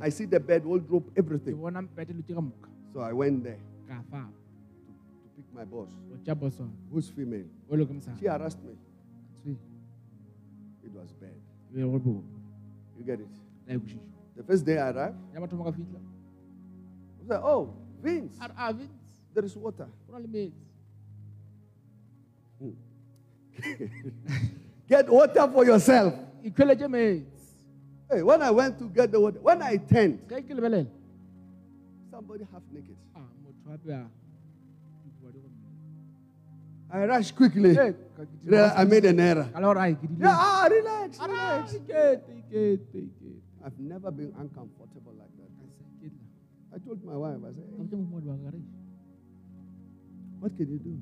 I 0.00 0.08
see 0.10 0.24
the 0.26 0.40
bed, 0.40 0.64
wardrobe, 0.64 1.10
everything. 1.16 1.56
bona 1.56 1.82
mpete 1.82 2.14
lo 2.14 2.22
tse 2.22 2.34
ka 2.34 2.40
moka. 2.40 2.68
So 2.92 3.00
I 3.00 3.12
went 3.12 3.44
there 3.44 3.58
to 3.88 5.28
pick 5.36 5.46
my 5.54 5.64
boss, 5.64 5.88
o 6.12 6.18
tša 6.24 6.34
boss 6.38 6.58
wa 6.58 6.66
who's 6.90 7.08
female. 7.10 7.46
o 7.70 7.76
le 7.76 7.86
ke 7.86 7.92
mosadi. 7.94 8.18
She 8.20 8.26
harassed 8.26 8.58
me. 8.62 8.74
It 10.84 10.92
was 10.92 11.12
bad. 11.20 11.34
be 11.72 11.80
go 11.82 11.98
bo 11.98 12.22
You 12.98 13.04
get 13.04 13.20
it? 13.20 13.28
The 14.36 14.42
first 14.42 14.64
day 14.66 14.78
I 14.78 14.90
arrived, 14.90 15.16
ya 15.34 15.40
batho 15.40 15.54
mo 15.56 15.64
ka 15.64 15.70
fitlha 15.70 15.98
I 15.98 17.20
was 17.22 17.28
like, 17.30 17.44
oh, 17.44 17.74
Vince, 18.02 18.36
a 18.40 18.48
re 18.48 18.54
a 18.58 18.60
ah, 18.62 18.72
Vince. 18.72 19.10
There 19.34 19.44
is 19.44 19.56
water. 19.56 19.86
Get 24.88 25.08
water 25.08 25.48
for 25.52 25.64
yourself. 25.64 26.14
Hey, 26.44 28.22
when 28.22 28.42
I 28.42 28.50
went 28.50 28.78
to 28.78 28.88
get 28.90 29.10
the 29.10 29.18
water, 29.20 29.40
when 29.40 29.62
I 29.62 29.76
turned, 29.78 30.18
ge 30.28 30.42
ke 30.44 30.50
lebelela 30.52 30.86
somebody 32.10 32.44
half 32.52 32.62
naked. 32.72 32.96
a 33.16 33.20
motho 33.20 33.52
gape 33.64 33.88
a 33.88 34.04
dikoba 35.06 35.32
di 35.32 35.38
go 35.40 35.48
I 36.92 37.06
rushed 37.06 37.34
quickly. 37.36 37.74
Ka 37.74 37.86
ke 37.88 37.94
dira- 38.44 38.52
Yeah, 38.52 38.74
I 38.76 38.84
made 38.84 39.04
an 39.06 39.18
error. 39.20 39.48
ka 39.52 39.58
le 39.60 39.64
gore 39.64 39.78
ai 39.80 39.94
ke 39.94 40.06
dile 40.12 40.20
Yeah, 40.20 40.36
ah, 40.36 40.68
relax, 40.70 41.18
Ah, 41.20 41.26
relax. 41.26 41.74
I've 43.64 43.78
never 43.78 44.10
been 44.10 44.32
uncomfortable 44.36 45.14
like 45.16 45.32
that. 45.40 45.50
Ka 45.56 45.64
se 45.72 45.84
ke. 46.04 46.10
I 46.74 46.76
told 46.84 47.00
my 47.04 47.16
wife, 47.16 47.38
I 47.40 47.48
said, 47.56 47.64
ka 47.64 47.66
"Hey, 47.70 47.76
botsa 47.80 47.96
mohumadi 47.96 48.26
wa 48.28 48.36
ka 48.36 48.50
ka 48.50 48.56
what 50.42 50.52
can 50.58 50.66
you 50.68 50.78
do? 50.84 50.92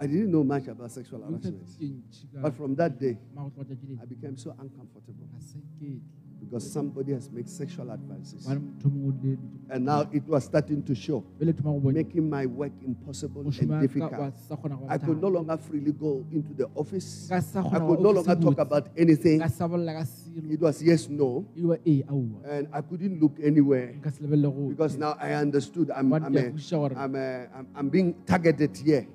I 0.00 0.06
didn't 0.06 0.30
know 0.30 0.44
much 0.44 0.68
about 0.68 0.90
sexual 0.92 1.20
harassment. 1.22 1.66
tsitse 1.66 1.84
ntši 1.90 2.24
ka 2.32 2.40
But 2.42 2.52
uh, 2.52 2.56
from 2.56 2.74
that 2.76 2.98
day, 3.00 3.18
mara 3.34 3.50
go 3.50 3.62
tloga 3.62 3.74
tšatši 3.74 3.98
I 4.02 4.06
became 4.06 4.36
so 4.36 4.50
uncomfortable 4.58 5.26
ka 5.32 5.38
se 5.40 5.58
ketle 5.58 6.00
because 6.40 6.70
somebody 6.72 7.12
has 7.12 7.28
made 7.32 7.48
sexual 7.50 7.90
advances. 7.90 8.46
bana 8.46 8.60
motho 8.60 8.86
o 8.86 8.90
mongwe 8.90 9.10
o 9.10 9.42
le 9.42 9.74
And 9.74 9.84
now 9.84 10.06
it 10.12 10.22
was 10.28 10.44
starting 10.44 10.82
to 10.84 10.94
show, 10.94 11.18
bele 11.38 11.52
thoma 11.52 11.72
go 11.74 11.80
bona 11.80 11.94
making 11.98 12.30
my 12.30 12.46
work 12.46 12.72
impossible 12.86 13.42
and 13.42 13.50
mošomo 13.50 13.68
wa 13.68 13.74
ka 13.74 13.82
wa 13.82 13.82
difficult. 13.82 14.34
sa 14.48 14.54
kgona 14.56 14.76
go 14.78 14.86
I 14.88 14.98
could 14.98 15.20
no 15.20 15.28
longer 15.28 15.56
freely 15.58 15.92
go 15.92 16.24
into 16.30 16.54
the 16.54 16.68
office. 16.76 17.28
I 17.30 17.40
could 17.40 18.00
no 18.00 18.10
longer 18.14 18.36
talk 18.36 18.58
about 18.58 18.86
anything. 18.96 19.40
ka 19.40 19.48
sa 19.48 19.66
bolela 19.66 19.98
ka 19.98 20.04
selo 20.06 20.46
It 20.54 20.60
was 20.60 20.78
yes, 20.80 21.08
no. 21.10 21.44
wa 21.58 21.76
ee 21.84 22.04
aowa 22.06 22.38
And 22.46 22.68
I 22.72 22.80
couldn't 22.86 23.18
look 23.20 23.34
anywhere 23.42 23.98
nka 23.98 24.10
se 24.14 24.22
lebelele 24.22 24.54
go 24.54 24.68
because 24.70 24.94
now 24.96 25.18
I 25.18 25.34
understood 25.34 25.90
I'm, 25.90 26.12
I'm, 26.14 26.36
a? 26.36 26.54
I'm, 26.94 27.14
a, 27.18 27.48
I'm, 27.56 27.66
I'm 27.74 27.88
being 27.90 28.14
targeted 28.24 28.76
here. 28.78 29.08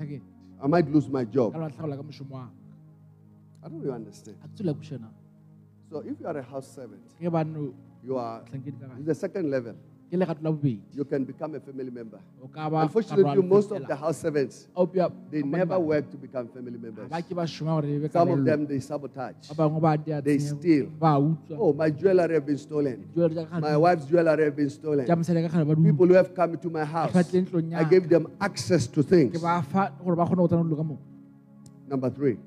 Labele 0.00 0.18
ke 0.18 0.22
target 0.22 0.22
I 0.62 0.66
might 0.66 0.88
lose 0.92 1.08
my 1.08 1.24
job. 1.24 1.54
la 1.56 1.68
tlhagola 1.68 1.96
ka 1.96 2.02
mošomo 2.02 2.30
wa 2.30 2.48
I 3.62 3.68
don't 3.68 3.80
really 3.80 3.94
understand. 3.94 4.36
a 4.44 4.48
ke 4.48 4.54
tswela 4.56 4.74
So 5.90 5.98
if 6.00 6.20
you 6.20 6.26
are 6.26 6.38
a 6.38 6.42
house 6.42 6.68
servant, 6.74 7.02
you 7.18 8.16
are 8.16 8.42
tlhankedi 8.44 8.80
ka 8.80 8.86
it's 8.96 8.98
gae 8.98 9.04
the 9.06 9.14
second 9.14 9.50
level. 9.50 9.74
Ke 10.10 10.16
legato 10.18 10.42
la 10.42 10.50
bobedi 10.50 10.80
You 10.92 11.04
can 11.04 11.24
become 11.24 11.54
a 11.54 11.60
family 11.60 11.90
member. 11.90 12.18
o 12.42 12.48
ka 12.48 12.68
ba 12.68 12.82
Unfortunately, 12.82 13.42
most 13.42 13.70
of 13.70 13.86
the 13.86 13.94
house 13.94 14.18
servants 14.18 14.66
they 15.30 15.42
never 15.42 15.78
work 15.78 16.10
to 16.10 16.16
become 16.18 16.48
family 16.48 16.78
members. 16.78 17.08
ba 17.08 17.22
ke 17.22 17.30
ba 17.34 17.46
šoma 17.46 17.78
gore 17.78 17.86
be 18.02 18.08
ka 18.08 18.18
Some 18.18 18.30
of 18.34 18.44
them 18.44 18.66
they 18.66 18.80
sabotage. 18.80 19.48
ba 19.48 19.54
bangwe 19.54 19.80
ba 19.80 19.92
dia 19.96 20.18
They 20.20 20.38
steal. 20.42 20.90
Oh, 21.54 21.72
my 21.72 21.90
jewelry 21.90 22.34
have 22.34 22.46
been 22.46 22.58
stolen. 22.58 23.06
Jewelry 23.14 23.34
tša 23.38 23.46
ka 23.50 23.60
My 23.62 23.76
wife's 23.76 24.04
jewelry 24.10 24.44
have 24.44 24.56
been 24.56 24.70
stolen. 24.70 25.06
tša 25.06 25.14
mosadi 25.14 25.46
ka 25.46 25.50
gare 25.54 25.64
ba 25.64 25.74
di 25.78 25.82
People 25.86 26.06
who 26.10 26.14
have 26.18 26.34
come 26.34 26.58
to 26.58 26.68
my 26.70 26.84
house, 26.84 27.12
Ba 27.14 27.22
tlile 27.22 27.46
ntlong 27.46 27.74
I 27.78 27.84
gave 27.86 28.08
them 28.10 28.26
access 28.42 28.90
to 28.90 29.02
things. 29.06 29.38
ba 29.40 29.62
fa 29.62 29.94
gore 30.02 30.16
ba 30.18 30.26
kgone 30.26 30.42
go 30.42 30.48
tsena 30.50 30.66
dilo 30.66 30.76
ka 30.76 30.82
moo 30.90 30.98
Number 31.90 32.08
three, 32.08 32.38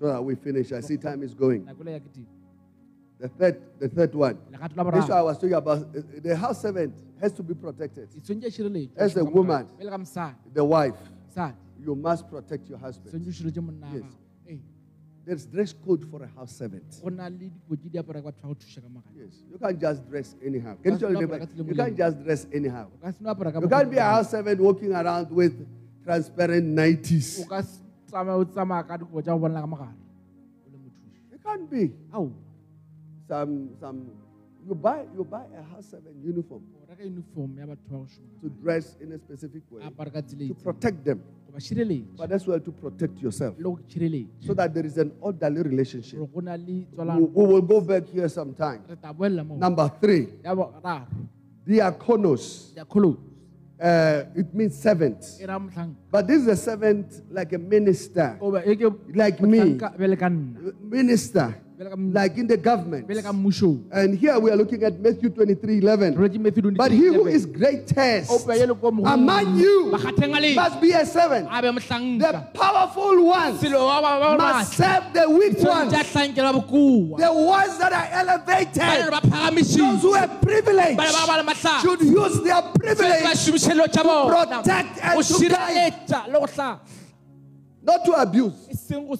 so 0.00 0.06
that 0.10 0.18
we 0.18 0.34
finish. 0.34 0.72
I 0.72 0.80
see 0.82 0.96
time 0.98 1.22
is 1.22 1.30
going. 1.32 1.62
The 3.20 3.28
third, 3.28 3.60
the 3.78 3.88
third 3.88 4.14
one. 4.14 4.38
This 4.50 5.04
is 5.04 5.10
what 5.10 5.10
I 5.10 5.22
was 5.22 5.36
talking 5.36 5.52
about. 5.52 5.78
Uh, 5.78 6.00
The 6.22 6.34
house 6.36 6.62
servant 6.62 6.94
has 7.20 7.32
to 7.34 7.42
be 7.42 7.52
protected. 7.54 8.08
As 8.96 9.16
a 9.16 9.24
woman. 9.24 9.66
pele 9.78 9.90
ka 9.90 9.98
mosadi 9.98 10.34
The 10.54 10.64
wife, 10.64 10.96
you 11.78 11.94
must 11.94 12.28
protect 12.30 12.68
your 12.68 12.78
husband. 12.78 13.12
tshwantse 13.12 13.28
o 13.28 13.32
širetse 13.32 13.60
monna 13.60 13.86
wa 13.86 13.92
Yes. 13.94 14.60
There's 15.26 15.44
dress 15.46 15.72
code 15.74 16.04
for 16.10 16.22
a 16.24 16.26
house 16.28 16.50
servant. 16.56 16.82
go 17.04 17.10
na 17.10 17.28
le 17.28 17.36
dikoti 17.36 17.90
di 17.92 17.98
apara 17.98 18.22
ka 18.24 18.30
batho 18.32 18.40
ba 18.42 18.48
go 18.48 18.54
thuša 18.54 18.80
ka 18.80 18.88
magane 18.88 19.20
Yes, 19.20 19.34
you 19.52 19.58
can't 19.58 19.78
just 19.78 20.08
dress 20.08 20.34
anyhow. 20.42 20.74
Can 20.82 20.92
you 20.92 20.98
tell 20.98 21.12
your? 21.12 21.28
You 21.68 21.74
can't 21.76 21.96
just 21.96 22.24
dress 22.24 22.46
anyhow. 22.52 22.86
o 22.88 22.96
ka 23.04 23.10
se 23.12 23.18
no 23.20 23.34
apara 23.34 23.52
ka 23.52 23.60
You 23.60 23.68
can't 23.68 23.90
be 23.90 23.98
a 23.98 24.08
house 24.16 24.30
servant 24.30 24.58
walking 24.60 24.92
around 24.96 25.30
with 25.30 25.54
transparent 26.04 26.64
o 26.64 26.74
nighties. 26.82 27.44
ka 27.46 27.60
se 27.60 27.84
tsamaya 28.08 28.36
o 28.40 28.44
tsamaya 28.48 28.82
ka 28.88 28.96
dikobo 28.96 29.20
tša 29.20 29.32
go 29.36 29.38
bonela 29.44 29.60
ka 29.60 29.66
mogare 29.68 29.92
o 29.92 30.68
le 30.72 30.78
mothuši 30.88 31.20
You 31.32 31.38
can't 31.44 31.68
be 31.70 31.92
ao 32.16 32.32
some 33.30 33.70
some. 33.80 34.00
You 34.68 34.74
buy 34.74 35.06
you 35.16 35.24
buy 35.24 35.44
a 35.56 35.62
house 35.72 35.86
servant 35.90 36.16
uniform 36.22 36.62
uniform 37.00 37.50
ya 37.58 37.64
batho 37.70 37.88
ba 37.88 37.96
go 37.96 38.04
šoma 38.04 38.40
to 38.42 38.48
dress 38.62 38.96
in 39.00 39.12
a 39.12 39.18
specific 39.18 39.62
way 39.70 39.80
apara 39.88 40.10
ka 40.12 40.20
tsela 40.20 40.48
to 40.48 40.54
protect 40.54 41.04
them, 41.04 41.18
but 42.18 42.30
as 42.32 42.46
well 42.46 42.60
to 42.60 42.72
protect 42.72 43.22
yourself, 43.22 43.54
so 44.46 44.52
that 44.54 44.74
there 44.74 44.84
is 44.84 44.98
an 44.98 45.10
orderly 45.22 45.62
relationship. 45.62 46.18
gore 46.18 46.28
go 46.34 46.40
na 46.40 46.56
le 46.56 46.84
We, 46.92 47.24
we 47.24 47.44
will 47.54 47.62
go 47.62 47.80
back 47.80 48.04
here 48.12 48.28
sometime. 48.28 48.82
re 48.88 48.96
ta 49.00 49.12
boelela 49.14 49.46
moo. 49.46 49.56
Number 49.56 49.88
three, 50.00 50.26
diakonos. 51.66 52.74
Uh, 53.82 54.24
it 54.36 54.52
means 54.52 54.76
motlhang 54.84 55.94
but 56.10 56.26
this 56.26 56.42
is 56.42 56.48
a 56.48 56.56
servant 56.56 57.22
like 57.30 57.50
a 57.54 57.58
minister, 57.58 58.36
o 58.42 58.50
ba 58.52 58.60
ke 58.60 58.92
like 59.16 59.40
me, 59.40 59.58
motlhanka- 59.58 59.96
bele 59.96 60.16
ka 60.16 60.28
nna. 60.28 60.74
Minister, 60.84 61.54
like 61.80 62.36
in 62.36 62.46
the 62.46 62.56
government. 62.58 63.06
bele 63.08 63.22
ka 63.22 63.32
mmušong 63.32 63.84
And 63.92 64.18
here 64.18 64.38
we 64.38 64.50
are 64.50 64.56
looking 64.56 64.82
at 64.84 65.00
Matthew 65.00 65.30
23 65.30 65.78
11. 65.78 66.14
re 66.14 66.28
Matthew 66.38 66.62
23, 66.62 66.76
But 66.76 66.92
he 66.92 67.06
who 67.08 67.22
11. 67.24 67.32
is 67.32 67.46
greatest 67.46 68.30
o 68.30 68.38
pe 68.44 68.58
ye 68.58 68.66
le 68.66 68.74
ko 68.74 68.90
mogolong. 68.90 69.14
among 69.14 69.56
you 69.56 69.88
Bakgatheng 69.92 70.36
a 70.36 70.40
le- 70.40 70.54
must 70.54 70.80
be 70.80 70.92
a 70.92 71.06
servant. 71.06 71.48
The 71.48 72.46
powerful 72.52 73.24
ones 73.24 73.60
selo 73.60 73.86
wa 73.86 74.00
ba 74.02 74.20
ba 74.20 74.36
must 74.36 74.74
serve 74.76 75.04
the 75.14 75.30
weak 75.30 75.58
ones, 75.62 75.92
a 75.92 76.04
hlankela 76.04 76.52
bokoa 76.52 77.16
the 77.16 77.32
ones 77.32 77.78
that 77.78 77.92
are 77.92 78.08
elevated, 78.12 79.08
those 79.56 80.02
who 80.02 80.12
have 80.12 80.40
privilege 80.42 80.96
ba 80.96 81.04
ne 81.04 81.12
ba 81.12 81.24
ba 81.26 81.36
le 81.40 81.44
matlha 81.48 81.80
should 81.80 82.02
use 82.02 82.42
their 82.42 82.60
privilege 82.76 83.24
bona. 83.24 84.60
protect 84.60 84.98
and 85.02 85.24
to 85.24 85.48
guide, 85.48 85.94
not 87.90 88.04
to 88.04 88.12
abuse. 88.12 88.54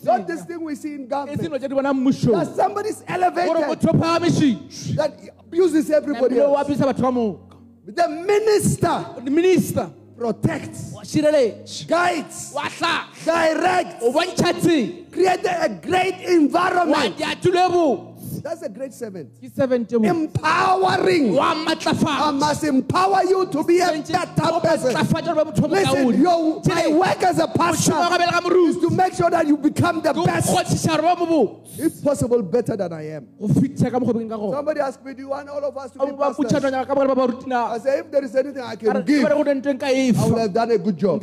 Not 0.02 0.26
this 0.26 0.44
thing 0.44 0.60
we 0.62 0.74
see 0.74 0.94
in 0.94 1.06
government. 1.08 1.40
dilo 1.40 1.58
tše 1.58 1.68
di 1.68 1.74
bona 1.74 1.92
mmušong 1.92 2.32
That 2.32 2.56
somebody's 2.56 3.02
elevated 3.06 3.66
motho 3.66 3.90
o 3.90 3.92
phagamišitše 3.98 4.96
that 4.96 5.12
abuses 5.38 5.90
everybody 5.90 6.38
else. 6.38 6.68
ba 6.78 7.10
moka 7.12 7.56
The 7.86 8.08
minister 8.08 9.04
minister. 9.24 9.90
protects, 10.20 10.92
guides, 11.88 12.52
directs, 13.24 14.02
o 14.04 14.12
bontšha 14.12 14.52
tsela 14.60 15.10
create 15.10 15.46
a 15.48 15.68
great 15.68 16.20
environment. 16.28 17.16
That's 18.42 18.62
a 18.62 18.68
great 18.68 18.94
servant. 18.94 19.34
ke 19.42 19.50
seventy 19.50 19.96
bo 19.98 20.04
Empowering. 20.08 21.38
I 21.38 22.30
must 22.32 22.64
empower 22.64 23.22
you 23.24 23.46
to 23.46 23.64
be 23.64 23.80
a 23.80 23.92
better 24.02 24.60
person. 24.60 24.94
matlafatsa 24.94 25.34
gore 25.34 25.34
ba 25.34 25.44
motho 25.50 25.64
o 25.64 25.68
Listen, 25.68 26.20
your, 26.20 26.62
my 26.66 26.86
work 26.88 27.22
as 27.22 27.38
a 27.38 27.48
pastor 27.48 27.92
ka 27.92 28.16
bele 28.16 28.30
ka 28.30 28.40
is 28.70 28.76
to 28.78 28.90
make 28.90 29.14
sure 29.14 29.30
that 29.30 29.46
you 29.46 29.56
become 29.56 30.00
the 30.00 30.12
best, 30.12 30.48
kgotšiša 30.48 31.00
gore 31.00 31.16
ba 31.16 31.84
if 31.84 32.02
possible, 32.02 32.42
better 32.42 32.76
than 32.76 32.92
I 32.92 33.02
am. 33.16 33.26
go 33.38 33.48
fitlha 33.48 33.90
ka 33.90 33.98
mokgobeng 33.98 34.28
ka 34.28 34.36
gona 34.36 34.54
Somebody 34.56 34.80
asked 34.80 35.04
me, 35.04 35.14
Do 35.14 35.22
you 35.22 35.28
want 35.28 35.48
all 35.48 35.64
of 35.64 35.76
us 35.76 35.90
to 35.92 35.98
be 35.98 36.12
pastors? 36.12 36.36
putšhananya 36.46 36.86
ka 36.86 36.94
bogare 36.94 37.14
ba 37.14 37.26
baruti 37.26 37.46
na 37.46 37.66
I 37.74 37.78
say, 37.78 37.98
If 38.00 38.10
there 38.10 38.24
is 38.24 38.34
anything 38.36 38.62
I 38.62 38.76
can 38.76 39.02
give, 39.04 39.24
ke 39.24 39.28
bare 39.28 39.36
go 39.36 39.44
denteng 39.44 39.80
ka 39.80 39.86
I 39.86 40.12
would 40.28 40.38
have 40.38 40.52
done 40.52 40.70
a 40.70 40.78
good 40.78 40.96
job. 40.96 41.20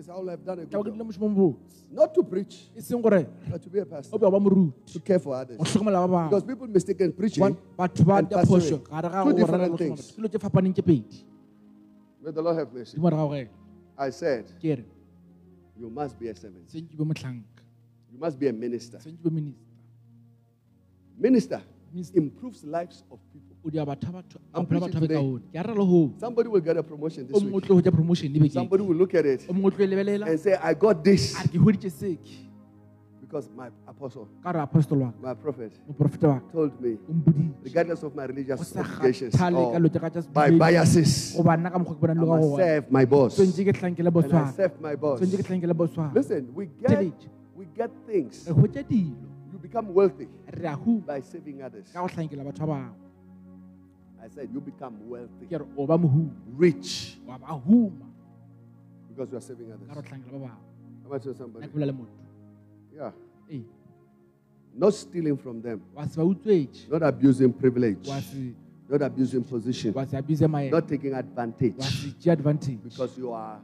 Nka 0.00 0.08
ba 0.08 0.08
ke 0.08 0.08
dile 0.08 0.08
mošomo 0.08 0.08
mo 0.08 0.08
botse 0.08 0.08
Yes, 0.08 0.08
I 0.08 0.16
would 0.16 0.30
have 0.30 0.44
done 0.44 0.58
a 0.58 0.62
good 0.64 0.70
job. 0.70 0.84
dile 0.86 1.04
mošomo 1.04 1.28
mo 1.28 1.50
botse 1.52 1.76
Not 1.92 2.14
to 2.14 2.22
preach, 2.22 2.70
seng 2.78 3.02
gore 3.02 3.26
but 3.50 3.62
to 3.62 3.68
be 3.70 3.78
a 3.78 3.82
o 3.82 3.84
pastor, 3.86 4.18
be 4.18 4.24
wa 4.24 4.30
ba 4.30 4.40
moruti 4.40 4.92
to 4.92 5.00
care 5.00 5.18
for 5.18 5.34
others. 5.34 5.58
go 5.58 5.64
tlhokomela 5.64 6.06
ba 6.08 6.28
Because 6.28 6.44
bangwe 6.44 6.48
people 6.48 6.68
mistaken 6.68 7.12
preaching. 7.12 7.42
Eh, 7.42 7.48
One- 7.50 7.56
batho 7.78 8.04
ba 8.06 8.14
and 8.18 8.28
diaphoso 8.28 8.78
pastoring. 8.78 9.24
Two 9.24 9.32
different 9.34 9.60
rera 9.60 9.62
le 9.64 9.68
go 9.70 9.76
things. 9.76 10.00
tlhokomela. 10.00 10.16
dilo 10.16 10.28
tse 10.28 10.38
fapaneng 10.38 10.74
May 12.22 12.32
the 12.32 12.42
Lord 12.42 12.56
have 12.58 12.72
mercy. 12.72 12.96
di 12.96 13.00
mo 13.02 13.08
rega 13.10 13.26
gore 13.26 13.48
I 13.98 14.10
said, 14.10 14.44
ke 14.60 14.64
re 14.78 14.84
You 15.76 15.88
must 15.90 16.18
be 16.18 16.28
a 16.28 16.34
servant. 16.36 16.70
seng 16.70 16.86
ke 16.86 16.96
be 16.96 17.04
motlhanka 17.04 17.44
You 18.12 18.18
must 18.18 18.38
be 18.38 18.46
a 18.48 18.52
minister. 18.52 19.00
seng 19.00 19.16
ke 19.16 19.28
be 19.30 19.54
minister 21.18 21.60
Minister. 21.92 22.18
improves 22.18 22.64
lives 22.64 23.02
of 23.10 23.18
people. 23.32 23.56
o 23.64 23.70
dia 23.70 23.84
batho 23.84 24.12
ba 24.12 24.22
batho 24.22 24.38
I'm 24.54 24.64
maphelo 24.64 24.76
a 24.76 24.88
batho 24.88 25.00
ba 25.00 25.06
preaching 25.06 25.08
bekaone 25.08 25.42
ke 25.52 25.58
a 25.58 25.62
rera 25.62 25.74
le 25.74 25.84
ho 25.84 26.00
Somebody 26.18 26.48
will 26.48 26.60
get 26.60 26.76
a 26.76 26.82
promotion 26.82 27.26
this 27.26 27.42
week. 27.42 27.64
tlo 27.64 27.74
go 27.76 27.82
ja 27.82 27.90
promotion 27.90 28.32
le 28.32 28.38
bekeng 28.40 28.52
Somebody 28.52 28.82
will 28.82 28.96
look 28.96 29.14
at 29.14 29.26
it 29.26 29.46
o 29.48 29.52
mongwe 29.52 29.66
o 29.66 29.76
tlo 29.76 29.86
lebelela 29.86 30.26
and 30.30 30.38
say, 30.40 30.54
I 30.54 30.74
got 30.74 31.02
this 31.04 31.34
a 31.34 31.42
re 31.42 31.48
ke 31.48 31.58
hoditše 31.58 32.18
because 33.30 33.48
my 33.54 33.68
apostle, 33.86 34.26
ka 34.42 34.50
re 34.50 34.60
apostol 34.60 34.98
wa 34.98 35.10
ka 35.14 35.18
my 35.22 35.34
prophet, 35.34 35.72
moprofeta 35.86 36.26
wa 36.28 36.38
ka 36.40 36.46
told 36.52 36.74
me, 36.82 36.98
regardless 37.62 38.02
of 38.02 38.14
my 38.14 38.24
religious 38.26 38.76
obligations 38.76 39.34
or 39.40 39.50
lo 39.78 39.88
tša 39.88 40.00
ka 40.02 40.10
tša 40.10 40.22
by 40.34 40.50
sedumedi, 40.50 40.58
biases, 40.58 41.10
goba 41.38 41.54
nna 41.56 41.70
ka 41.70 41.78
mokgwa 41.78 41.94
ke 41.94 42.00
bonang 42.02 42.18
I 42.18 42.26
must 42.26 42.56
serve 42.58 42.84
my 42.90 43.04
boss. 43.04 43.34
tshwantse 43.38 43.62
ke 43.62 43.72
tlhankele 43.78 44.10
boss 44.10 44.24
And 44.26 44.34
I 44.34 44.50
serve 44.50 44.80
my 44.82 44.94
boss. 44.96 45.18
tshwantse 45.20 45.36
ke 45.38 45.44
tlhankele 45.46 45.74
boss 45.76 45.94
wa 45.96 46.08
ka 46.10 46.18
Listen, 46.18 46.42
we 46.54 46.66
get 46.66 47.14
we 47.54 47.66
get 47.76 47.90
things. 48.06 48.48
Re 49.72 49.80
hwetša 49.82 49.86
dilo 49.86 49.86
You 49.86 49.86
become 49.86 49.94
wealthy 49.94 50.28
by 51.06 51.20
saving 51.20 51.62
others. 51.62 51.92
ka 51.92 52.00
go 52.00 52.08
tlhankela 52.08 52.44
batho 52.44 52.66
ba 52.66 52.74
bangwe. 52.74 52.94
I 54.22 54.28
said 54.28 54.48
you 54.52 54.60
become 54.60 54.96
wealthy, 55.08 55.46
ke 55.46 55.58
re 55.58 55.66
o 55.76 56.30
rich. 56.56 57.18
Wa 57.26 57.38
ba 57.38 57.46
huma. 57.46 58.06
Because 59.08 59.30
you 59.30 59.38
are 59.38 59.40
saving 59.40 59.72
others. 59.72 59.88
tlhankela 59.88 60.38
ba 60.38 60.38
bangwe. 60.38 61.06
Am 61.06 61.12
I 61.12 61.18
telling 61.18 61.34
nna 61.34 61.38
somebody? 61.38 61.66
ke 61.66 61.72
bolela 61.72 61.86
le 61.86 61.92
motho. 61.92 62.20
Yeah. 62.94 63.12
Not 64.72 64.94
stealing 64.94 65.36
from 65.36 65.62
them, 65.62 65.82
wa 65.94 66.06
se 66.06 66.16
ba 66.16 66.22
utswetše 66.22 66.90
not 66.90 67.02
abusing 67.02 67.52
privilege, 67.52 68.08
not 68.88 69.02
abusing 69.02 69.42
position, 69.44 69.92
wa 69.92 70.04
se 70.04 70.16
abuse 70.16 70.46
maemo. 70.46 70.70
Not 70.70 70.88
taking 70.88 71.14
advantage. 71.14 71.74
Wa 71.76 71.84
se 71.84 72.12
tšea 72.18 72.32
advantage. 72.32 72.78
Because 72.82 73.18
you 73.18 73.32
are. 73.32 73.60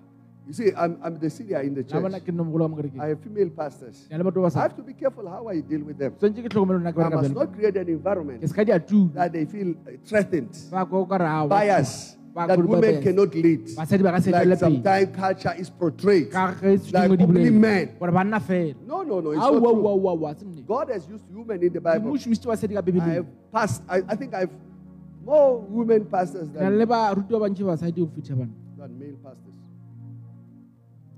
You 0.46 0.52
see, 0.52 0.70
I'm, 0.76 0.96
I'm 1.02 1.18
the 1.18 1.28
senior 1.28 1.60
in 1.60 1.74
the 1.74 1.82
church. 1.82 2.02
ke 2.24 2.30
nne 2.30 2.44
mogolo 2.46 2.68
wa 2.68 2.68
mokerekeng 2.74 3.00
I 3.02 3.08
have 3.08 3.20
female 3.20 3.50
pastors. 3.50 4.06
na 4.10 4.18
le 4.18 4.24
batho 4.24 4.42
ba 4.42 4.50
I 4.54 4.62
have 4.62 4.76
to 4.76 4.82
be 4.82 4.92
careful 4.94 5.28
how 5.28 5.48
I 5.48 5.58
deal 5.60 5.82
with 5.82 5.98
them. 5.98 6.12
tshwantse 6.20 6.44
ke 6.44 6.50
tlhokomelo 6.52 6.78
nna 6.82 6.92
ke 6.94 7.02
I 7.02 7.08
must 7.14 7.34
not 7.34 7.50
create 7.56 7.76
an 7.82 7.88
environment 7.88 8.46
se 8.46 8.54
ka 8.54 8.62
di 8.62 9.00
that 9.18 9.32
they 9.32 9.44
feel 9.44 9.74
threatened, 10.04 10.54
ba 10.70 10.86
ko 10.86 11.02
ka 11.04 11.18
re 11.18 11.26
a 11.26 11.48
bias, 11.50 12.16
that 12.36 12.62
women 12.62 13.02
cannot 13.02 13.34
lead. 13.34 13.66
basadi 13.80 14.06
ba 14.06 14.12
ka 14.14 14.20
se 14.22 14.30
Like 14.36 14.58
sometimes 14.62 15.16
culture 15.16 15.54
is 15.58 15.68
portrayed. 15.82 16.30
Like 16.94 17.10
only 17.26 17.50
men. 17.50 17.98
gore 17.98 18.14
banna 18.14 18.38
fela 18.38 18.78
No, 18.86 19.02
no, 19.02 19.18
no. 19.18 19.34
It's 19.34 19.42
not 19.42 20.38
true. 20.38 20.62
God 20.62 20.94
has 20.94 21.08
used 21.10 21.26
women 21.34 21.58
in 21.58 21.72
the 21.72 21.80
Bible. 21.80 22.06
Modimo 22.06 22.14
o 22.14 22.22
šomisitse 22.22 22.46
basadi 22.46 22.78
ka 22.78 22.86
I 23.02 23.14
have 23.18 23.26
passed. 23.50 23.82
I, 23.90 23.98
I 24.06 24.14
think 24.14 24.30
I've 24.32 24.54
more 25.26 25.58
women 25.58 26.06
pastors 26.06 26.48
than, 26.54 26.78
le 26.78 26.86
baruti 26.86 27.34
ba 27.34 27.42
bantši 27.42 27.66
basadi 27.66 27.98
go 27.98 28.06
fitlha 28.14 28.38
bana 28.38 28.54
than 28.78 28.98
male 29.02 29.18
pastors. 29.26 29.55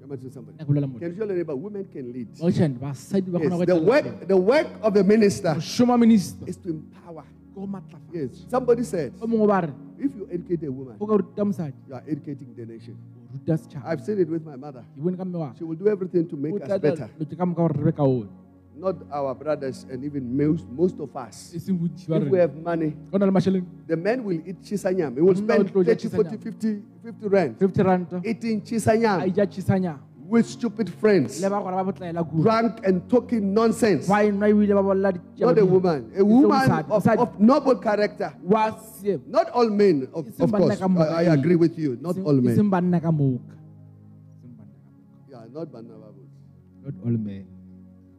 Am 0.09 0.13
I 0.13 0.17
to 0.17 0.31
somebody? 0.31 0.57
ya 0.59 0.65
bolela 0.65 0.87
motho 0.89 1.01
Can 1.01 1.11
you 1.13 1.17
tell 1.19 1.27
your 1.29 1.37
neighbor 1.37 1.57
women 1.57 1.85
can 1.93 2.13
lead? 2.13 2.29
Motion, 2.41 2.75
basadi 2.81 3.29
ba 3.31 3.39
kgona 3.39 3.59
Yes, 3.59 3.67
the 3.69 3.77
work, 3.77 4.07
the 4.29 4.37
work 4.37 4.69
of 4.83 4.95
the 4.95 5.05
minister 5.05 5.53
Go 5.55 5.61
šoma 5.61 5.99
minister 5.99 6.45
is 6.49 6.57
to 6.57 6.69
empower. 6.71 7.25
ke 7.25 7.55
go 7.55 7.67
maatlafatsa. 7.67 8.15
Yes. 8.15 8.45
Somebody 8.49 8.85
said, 8.85 9.13
o 9.21 9.27
mongwe 9.27 9.47
ba 9.49 9.61
re 9.67 9.73
if 9.99 10.15
you 10.15 10.29
educate 10.33 10.63
a 10.65 10.73
woman, 10.73 10.97
o 11.01 11.07
ka 11.07 11.15
ruta 11.21 11.45
mosadi 11.45 11.75
you 11.89 11.95
are 11.95 12.05
educating 12.09 12.55
the 12.57 12.65
nation. 12.65 12.97
o 12.97 13.37
ruta 13.37 13.53
setšhaba 13.61 13.85
I've 13.85 14.01
seen 14.01 14.19
it 14.21 14.29
with 14.29 14.45
my 14.45 14.57
mother. 14.57 14.81
ke 14.97 14.99
bone 15.05 15.17
ka 15.17 15.25
mme 15.25 15.39
wa 15.45 15.53
She 15.59 15.65
will 15.65 15.77
do 15.77 15.89
everything 15.89 16.25
to 16.29 16.37
make 16.37 16.55
us 16.57 16.69
better. 16.81 17.11
dilo 17.19 17.37
ka 17.37 17.45
moka 17.45 17.57
gore 17.69 17.75
re 17.77 17.85
be 17.93 17.93
kaone 17.93 18.29
Not 18.79 18.95
our 19.11 19.35
brothers 19.35 19.83
and 19.91 20.05
even 20.07 20.23
most, 20.39 20.63
most 20.71 21.01
of 21.03 21.11
us. 21.19 21.35
seng 21.59 21.75
bontši 21.83 22.07
ba 22.09 22.23
If 22.23 22.31
we 22.31 22.39
have 22.39 22.55
money, 22.55 22.95
go 23.11 23.19
na 23.19 23.27
le 23.27 23.33
mašheleng 23.35 23.67
the 23.91 23.97
men 23.97 24.23
will 24.23 24.39
eat 24.47 24.63
chisanyam. 24.63 25.17
He 25.19 25.21
will 25.21 25.35
spend 25.35 25.67
no, 25.75 25.83
no, 25.83 25.83
30, 25.83 26.09
40, 26.15 26.37
50, 26.39 26.83
50 27.09 27.29
rand 27.29 27.57
fifty 27.59 27.83
ranta 27.83 28.21
eating 28.25 28.61
chisanya. 28.61 29.25
ija 29.27 29.47
tšhisanya 29.47 29.97
with 30.29 30.45
stupid 30.45 30.91
friends, 31.01 31.41
le 31.41 31.49
ba 31.49 31.57
gore 31.65 31.73
ba 31.73 31.85
botlaela 31.89 32.21
kudu 32.21 32.43
drunk 32.45 32.85
and 32.85 33.01
talking 33.09 33.55
nonsense. 33.55 34.05
ba 34.07 34.21
enwa 34.29 34.45
ebile 34.53 34.75
ba 34.77 34.83
bolela 34.85 35.13
di- 35.17 35.25
Not 35.41 35.57
a 35.59 35.65
woman. 35.65 36.13
A 36.17 36.23
woman 36.23 36.71
of, 36.93 37.07
of 37.09 37.41
noble 37.41 37.77
character. 37.81 38.35
wa 38.45 38.77
seemo 38.77 39.25
Not 39.27 39.49
all 39.57 39.71
men, 39.73 40.05
of, 40.13 40.29
of 40.29 40.53
course. 40.53 40.77
I, 40.85 41.25
I 41.25 41.33
agree 41.33 41.57
with 41.57 41.79
you. 41.79 41.97
Not 42.03 42.19
all 42.21 42.37
men. 42.37 42.53
eseng 42.53 42.69
banna 42.69 43.01
ka 43.01 43.09
moka 43.09 43.57
Eseng 44.37 44.53
banna 44.53 44.77
ka 44.77 44.93
moka. 44.93 45.33
Yeah, 45.33 45.45
not 45.49 45.69
Banna 45.73 45.97
Babu. 45.97 46.23
not 46.85 46.95
all 47.09 47.17
men 47.17 47.45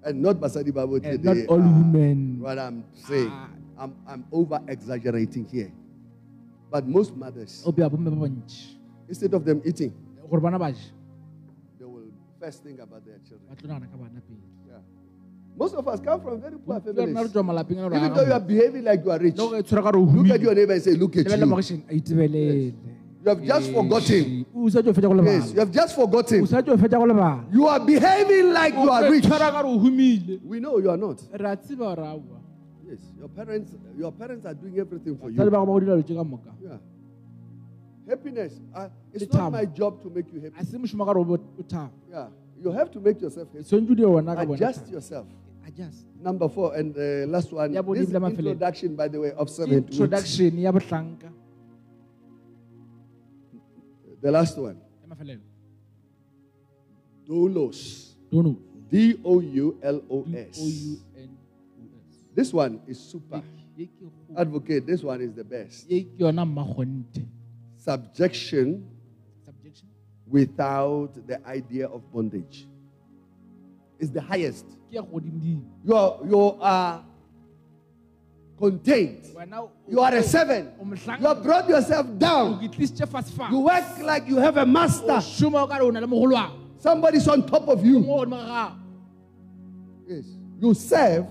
And 0.02 0.16
not 0.26 0.36
Basadi 0.42 0.74
Babu 0.74 0.96
and 0.96 1.04
today. 1.04 1.46
not 1.46 1.48
all 1.54 1.62
Ah, 1.62 1.78
women 1.78 2.40
What 2.42 2.58
I'm 2.58 2.84
saying. 3.06 3.30
Ah. 3.30 3.54
I'm, 3.78 3.94
I'm 4.10 4.26
over 4.34 4.58
exaggerating 4.68 5.46
here. 5.46 5.72
But 6.72 6.88
most 6.88 7.16
mothers, 7.16 7.64
o 9.10 9.16
bea 9.16 9.18
bomme 9.18 9.18
ba 9.18 9.18
bantši 9.18 9.18
instead 9.18 9.34
of 9.34 9.44
them 9.46 9.62
eating, 9.66 9.92
gore 10.30 10.42
bana 10.42 10.60
ba 10.60 10.72
je 10.72 10.80
they 11.80 11.86
will 11.86 12.12
first 12.40 12.64
think 12.64 12.80
about 12.80 13.04
their 13.06 13.20
children. 13.28 13.48
ba 13.50 13.56
tlo 13.56 13.68
nagana 13.70 13.88
ka 13.92 13.98
bana 13.98 14.22
pele 14.22 14.40
Yeah. 14.70 14.82
Most 15.58 15.76
of 15.76 15.86
us 15.88 16.00
come 16.00 16.22
from 16.22 16.40
very 16.42 16.58
poor 16.58 16.80
Ke 16.80 16.86
rona 16.94 17.06
re 17.06 17.14
families. 17.14 17.32
tswa 17.34 17.44
malapeng 17.44 17.80
a 17.80 17.96
Even 17.98 18.14
though 18.14 18.26
you 18.26 18.34
are 18.34 18.40
behaving 18.40 18.84
like 18.86 19.04
you 19.04 19.12
are 19.12 19.20
rich, 19.20 19.36
look 19.36 19.66
tshwara 19.66 19.84
ka 19.84 19.90
re 19.92 20.00
o 20.00 20.06
humile 20.06 20.34
at 20.34 20.42
your 20.42 20.56
neighbor 20.56 20.74
and 20.74 20.82
say, 20.84 20.94
Look 20.94 21.18
at 21.18 21.26
you. 21.26 21.84
itebelele 21.90 22.74
You 23.22 23.28
have 23.36 23.44
just 23.44 23.72
forgotten. 23.74 24.46
o 24.56 24.70
sa 24.70 24.80
tšo 24.82 24.94
fetša 24.94 25.10
go 25.10 25.24
Yes, 25.24 25.52
you 25.54 25.60
have 25.60 25.72
just 25.72 25.96
forgotten. 25.96 26.46
sa 26.48 26.62
tšo 26.62 26.78
fetša 26.80 26.98
go 27.02 27.06
lebala 27.12 27.44
You 27.52 27.66
are 27.68 27.80
behaving 27.84 28.54
like 28.54 28.74
you 28.74 28.90
are 28.90 29.10
rich. 29.12 29.26
tshwara 29.26 29.52
ka 29.52 29.62
re 29.62 29.68
o 29.68 29.78
humile 29.80 30.40
We 30.46 30.60
know 30.62 30.78
you 30.80 30.90
are 30.92 30.98
not. 30.98 31.20
re 31.34 31.50
a 31.52 31.58
tseba 31.58 31.96
gore 31.96 32.06
aowa 32.08 32.40
Yes, 32.88 33.00
your 33.20 33.28
parents, 33.30 33.76
your 33.98 34.12
parents 34.14 34.46
are 34.46 34.54
doing 34.54 34.80
everything 34.80 35.18
for 35.18 35.30
you. 35.30 35.36
ba 35.38 35.44
go 35.50 35.52
ba 35.52 35.66
go 35.66 35.80
dira 35.80 35.98
dilo 35.98 36.06
tše 36.08 36.16
ka 36.16 36.24
moka 36.24 36.54
Yeah. 36.62 36.78
Happiness. 38.10 38.60
Uh, 38.74 38.90
it's 39.14 39.32
not 39.34 39.52
my 39.52 39.66
job 39.66 40.02
to 40.02 40.10
make 40.10 40.34
you 40.34 40.42
happy. 40.42 40.56
a 40.60 40.66
se 40.66 40.78
mošomo 40.78 41.06
ka 41.06 41.12
re 41.14 41.22
o 41.22 41.24
bo- 41.24 41.34
o 41.60 41.64
thaba 41.64 41.90
Yeah. 42.10 42.28
You 42.62 42.72
have 42.72 42.92
to 42.92 43.00
make 43.00 43.22
yourself 43.22 43.48
happy. 43.54 43.64
tshwanetse 43.64 43.92
o 43.92 43.96
dire 43.96 44.06
ona 44.08 44.36
ka 44.36 44.46
bona 44.46 44.56
Adjust 44.56 44.90
yourself. 44.92 45.28
adjust 45.68 46.06
Number 46.22 46.50
four, 46.50 46.76
and 46.76 46.94
the 46.94 47.26
last 47.30 47.52
one. 47.54 47.72
This 47.72 48.12
introduction, 48.12 48.96
by 48.96 49.08
the 49.08 49.20
way, 49.22 49.32
of 49.32 49.50
seven. 49.50 49.78
introduction 49.78 50.56
The 54.22 54.32
last 54.32 54.58
one. 54.58 54.76
Doulos. 57.26 58.16
D 58.90 59.16
O 59.24 59.40
U 59.40 59.78
L 59.84 60.02
O 60.10 60.26
S. 60.36 60.60
This 62.36 62.54
one 62.54 62.82
is 62.88 63.00
super. 63.00 63.42
Ye 63.78 63.86
ke 63.86 64.02
go- 64.02 64.12
Advocate, 64.36 64.86
this 64.86 65.04
one 65.04 65.22
is 65.22 65.34
the 65.34 65.44
best. 65.44 65.88
Subjection 67.90 68.86
subjection 69.44 69.88
without 70.30 71.10
the 71.26 71.42
idea 71.48 71.88
of 71.88 72.02
bondage. 72.14 72.68
It's 74.00 74.12
the 74.12 74.22
highest. 74.22 74.66
ke 74.92 74.94
ya 74.94 75.02
godimodimo 75.02 75.64
You 75.84 75.96
are, 75.96 76.18
you 76.30 76.58
are 76.62 77.04
contained. 78.60 79.26
You 79.88 80.02
are 80.02 80.14
a 80.16 80.22
servant. 80.22 80.70
You 81.20 81.26
have 81.28 81.42
brought 81.42 81.68
yourself 81.68 82.06
down. 82.20 82.60
ke 82.62 82.70
tlisitše 82.70 83.08
fase 83.10 83.32
fa 83.34 83.50
You 83.50 83.60
work 83.66 83.98
like 84.06 84.28
you 84.28 84.38
have 84.38 84.58
a 84.58 84.66
master. 84.66 85.18
šoma 85.18 85.64
o 85.64 85.68
ka 85.68 85.78
re 85.78 85.86
o 85.86 85.90
na 85.90 86.00
le 86.00 86.06
mogolwana 86.08 86.52
Somebody's 86.78 87.28
on 87.28 87.42
top 87.48 87.68
of 87.68 87.84
you. 87.84 88.00
mo 88.02 88.20
godimo 88.22 88.38
ga 88.38 88.46
gago 88.46 88.76
Yes. 90.08 90.26
You 90.62 90.74
serve. 90.76 91.26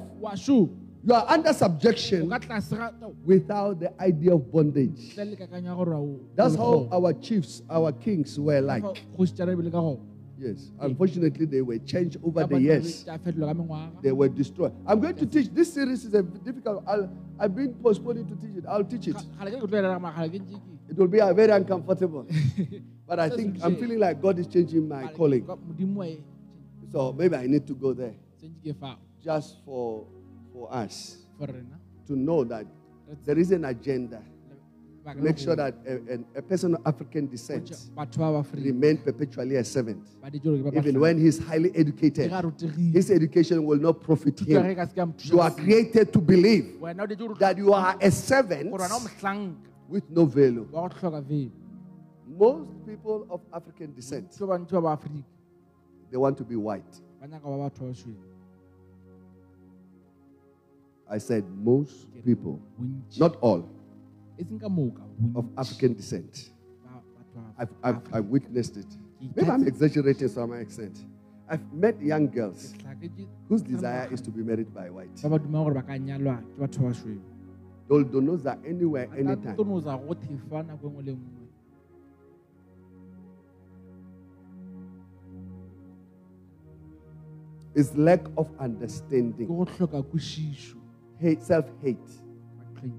You 1.08 1.14
are 1.14 1.24
under 1.26 1.54
subjection 1.56 2.28
ka 2.28 2.36
tlase 2.38 2.76
ga 2.76 2.90
tao 3.00 3.14
without 3.24 3.80
the 3.80 3.88
idea 3.98 4.34
of 4.34 4.42
bondage. 4.52 5.14
tle 5.16 5.24
le 5.24 5.36
kakanya 5.40 5.72
gore 5.74 5.94
o- 5.96 6.20
That's 6.36 6.54
how 6.54 6.86
our 6.92 7.14
chiefs, 7.14 7.62
our 7.70 7.92
kings 7.92 8.38
were 8.38 8.60
like. 8.60 8.84
kgošitšana 8.84 9.54
ebile 9.56 9.72
ka 9.72 9.80
gona 9.80 10.04
Yes. 10.38 10.70
Unfortunately, 10.78 11.46
they 11.46 11.62
were 11.62 11.78
changed 11.78 12.18
over 12.22 12.44
the 12.44 12.60
years. 12.60 13.04
tša 13.08 13.16
fetola 13.24 13.48
ka 13.48 13.54
mengwaga 13.54 14.02
They 14.02 14.12
were 14.12 14.28
destroyed. 14.28 14.74
I'm 14.86 15.00
going 15.00 15.16
to 15.16 15.24
teach. 15.24 15.48
This 15.48 15.72
series 15.72 16.04
is 16.04 16.12
a 16.12 16.22
difficult. 16.22 16.84
I'll, 16.86 17.08
I've 17.40 17.56
been 17.56 17.72
postponing 17.86 18.28
to 18.28 18.36
teach 18.36 18.60
it. 18.60 18.68
I'll 18.68 18.84
teach 18.84 19.08
it. 19.08 19.16
gale 19.16 19.50
ke 19.56 19.64
ke 19.64 19.70
tlo 19.72 19.78
elela 19.80 19.96
magale 19.98 20.28
ke 20.28 20.44
ntse 20.44 20.60
ke 20.60 20.92
It 20.92 20.96
will 21.00 21.08
be 21.16 21.24
a 21.24 21.32
very 21.32 21.52
uncomfortable. 21.56 22.28
But 23.08 23.18
I 23.18 23.30
think 23.32 23.64
I'm 23.64 23.76
feeling 23.80 23.98
like 23.98 24.20
God 24.20 24.38
is 24.38 24.46
changing 24.46 24.86
my 24.86 25.08
calling. 25.16 25.48
So 26.92 27.12
maybe 27.16 27.36
I 27.36 27.46
need 27.48 27.64
to 27.66 27.74
go 27.74 27.94
there 27.96 28.12
tsentse 28.36 28.60
ke 28.60 28.76
fao 28.76 28.96
just 29.24 29.56
for 29.64 30.04
for 30.58 30.74
us 30.74 31.18
to 32.06 32.16
know 32.16 32.44
that 32.44 32.66
there 33.24 33.38
is 33.38 33.52
an 33.52 33.64
agenda. 33.64 34.20
La 35.06 35.14
Make 35.14 35.38
sure 35.38 35.56
that 35.56 35.74
a, 35.86 36.38
a 36.38 36.42
person 36.42 36.74
of 36.74 36.82
African 36.84 37.28
descent 37.28 37.64
batho 37.96 38.18
ba 38.18 38.32
ba 38.32 38.42
free 38.44 38.64
remain 38.64 38.98
perpetually 38.98 39.56
a 39.56 39.64
servant. 39.64 40.04
ba 40.20 40.28
di 40.30 40.38
jolo 40.38 40.58
ke 40.60 40.74
ba 40.74 40.78
Even 40.82 41.00
when 41.00 41.16
he's 41.18 41.38
highly 41.38 41.70
educated, 41.74 42.28
his 42.92 43.10
education 43.10 43.64
will 43.64 43.78
not 43.78 44.02
profit 44.02 44.36
thuto 44.36 44.50
ya 44.52 44.60
ge 44.60 44.66
him. 44.68 44.76
ka 44.76 44.84
se 44.84 44.94
ka 44.98 45.06
mothusa 45.06 45.32
You 45.32 45.40
are 45.40 45.50
created 45.62 46.12
to 46.12 46.20
believe 46.20 46.76
wena 46.80 47.02
o 47.04 47.06
di 47.06 47.16
jolo 47.16 47.34
that 47.38 47.56
you 47.56 47.72
are 47.72 47.96
a 48.02 48.10
servant 48.10 48.68
gore 48.70 48.84
wena 48.84 48.96
o 48.98 49.00
mohlanka 49.06 49.56
with 49.88 50.04
no 50.10 50.26
value. 50.26 50.68
wa 50.72 50.88
go 50.88 50.94
tlhoka 50.94 51.22
vele 51.24 51.50
Most 52.28 52.68
people 52.84 53.26
of 53.30 53.40
African 53.54 53.94
descent, 53.94 54.28
tso 54.30 54.44
bantši 54.46 54.72
ba 54.76 54.82
ba 54.82 54.96
afrika 54.98 55.24
they 56.10 56.18
want 56.18 56.36
to 56.36 56.44
be 56.44 56.56
white. 56.56 57.00
I 61.10 61.18
said 61.18 61.44
most 61.64 62.06
people, 62.24 62.60
not 63.18 63.36
all, 63.40 63.68
of 65.34 65.44
African 65.56 65.94
descent. 65.94 66.50
I've, 67.58 67.68
I've, 67.82 68.00
I've 68.12 68.24
witnessed 68.26 68.76
it. 68.76 68.86
Maybe 69.34 69.50
I'm 69.50 69.66
exaggerating 69.66 70.28
some 70.28 70.52
extent. 70.52 71.04
I've 71.48 71.72
met 71.72 72.00
young 72.00 72.28
girls 72.28 72.74
whose 73.48 73.62
desire 73.62 74.08
is 74.12 74.20
to 74.20 74.30
be 74.30 74.42
married 74.42 74.72
by 74.74 74.90
white. 74.90 75.18
sweu 76.94 77.20
They'll 77.88 78.04
donoza 78.04 78.58
anywhere, 78.66 79.08
anytime. 79.16 79.56
It's 87.74 87.94
lack 87.96 88.26
of 88.36 88.48
understanding. 88.60 89.46
Go 91.20 91.26
tlhoka 91.26 91.26
kwešišo 91.26 91.26
Hate, 91.26 91.42
self-hate. 91.42 92.10
maqheng 92.58 92.92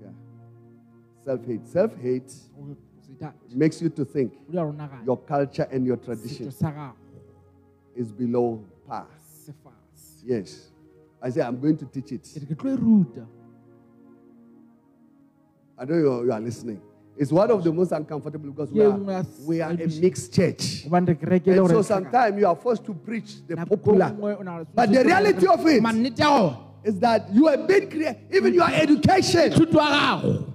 Yeah. 0.00 0.12
Self-hate. 1.24 1.66
Self-hate 1.66 2.32
oh, 2.58 2.64
go 2.66 2.76
se 3.06 3.12
tate 3.20 3.56
makes 3.56 3.82
you 3.82 3.88
to 3.90 4.04
think 4.04 4.32
o 4.48 4.52
dia 4.52 4.62
ronagana 4.62 5.04
your 5.06 5.18
culture 5.18 5.68
and 5.72 5.86
your 5.86 5.96
tradition 5.96 6.52
is 7.96 8.12
below 8.12 8.60
par. 8.86 9.06
Yes. 10.24 10.70
I 11.22 11.30
say 11.30 11.42
I'm 11.42 11.60
going 11.60 11.76
to 11.78 11.86
teach 11.86 12.12
it. 12.12 12.22
ke 12.24 12.48
re 12.48 12.54
ke 12.56 12.76
tlo 12.80 13.26
I 15.78 15.84
know 15.86 15.96
you 15.96 16.12
are, 16.12 16.24
you 16.24 16.32
are 16.32 16.40
listening. 16.40 16.80
It's 17.16 17.32
one 17.32 17.50
of 17.50 17.64
the 17.64 17.72
most 17.72 17.92
uncomfortable 17.92 18.50
because 18.50 18.70
we 18.70 18.80
are, 18.82 19.24
we 19.46 19.60
are 19.60 19.70
a 19.72 19.86
mixed 20.00 20.32
church. 20.34 20.84
gobane 20.88 21.06
re 21.08 21.14
kerekele 21.16 21.58
And 21.58 21.68
so 21.68 21.82
sometimes 21.82 22.38
you 22.40 22.46
are 22.46 22.56
forced 22.56 22.84
to 22.86 22.94
preach 22.94 23.46
the 23.46 23.56
popular. 23.56 24.10
nngwe 24.10 24.36
o 24.40 24.42
nagana- 24.42 24.66
But 24.74 24.92
the 24.92 25.04
reality 25.04 25.46
of 25.46 25.66
it- 25.66 25.82
mannete 25.82 26.22
ya 26.22 26.28
gona 26.28 26.69
Is 26.84 26.98
that 27.00 27.28
you 27.32 27.46
have 27.46 27.66
been 27.68 27.90
created, 27.90 28.16
even 28.32 28.54
your 28.54 28.68
education 28.70 29.52
thuto 29.52 29.74
ya 29.76 30.20
gago 30.20 30.46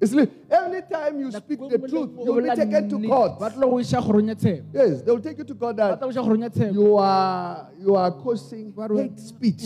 It's 0.00 0.12
every 0.12 0.82
time 0.82 1.18
you 1.20 1.30
speak 1.32 1.58
the 1.58 1.78
truth, 1.88 2.10
you 2.24 2.32
will 2.34 2.42
be 2.42 2.50
taken 2.54 2.88
to 2.90 2.98
court. 3.08 3.38
ba 3.40 3.48
tlo 3.50 3.70
go 3.70 3.76
iša 3.80 3.98
kgorong 4.04 4.28
ya 4.28 4.34
tsheko 4.34 4.64
Yes, 4.74 5.02
they 5.02 5.10
will 5.12 5.20
take 5.22 5.38
you 5.38 5.44
to 5.44 5.54
court 5.54 5.76
that 5.76 5.96
tla 5.98 6.06
go 6.06 6.12
iša 6.12 6.22
kgorong 6.22 6.42
ya 6.44 6.50
tsheko 6.50 6.74
you 6.74 6.96
are 6.98 7.66
you 7.80 7.92
are 7.96 8.10
causing 8.12 8.72
hate 8.96 9.18
speech 9.18 9.62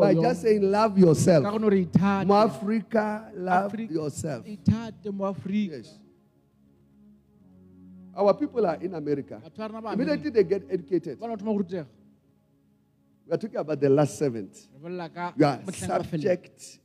by 0.00 0.12
just 0.14 0.42
saying 0.42 0.62
love 0.70 0.98
yourself. 0.98 1.42
gone 1.42 1.58
gore 1.62 1.78
ithate 1.86 2.26
Mo 2.26 2.34
Africa, 2.34 3.30
love 3.34 3.74
yourself. 3.80 4.44
ithate 4.46 5.08
mo 5.10 5.24
aforika 5.32 5.78
Yes. 5.82 5.98
Our 8.16 8.34
people 8.34 8.64
are 8.66 8.78
in 8.80 8.94
America. 8.94 9.40
batho 9.42 9.58
ba 9.58 9.66
rena 9.68 9.80
ba 9.82 9.92
Immediately 9.94 10.30
they 10.30 10.44
get 10.44 10.62
educated. 10.70 11.18
We 13.26 13.32
are 13.32 13.38
talking 13.38 13.56
about 13.56 13.80
the 13.80 13.88
last 13.88 14.18
seventh. 14.18 14.68
You 14.82 14.86
are 14.86 15.08
motlheng 15.08 15.40
wa 15.40 15.56
bofelo. 15.64 15.86
subject 15.88 16.78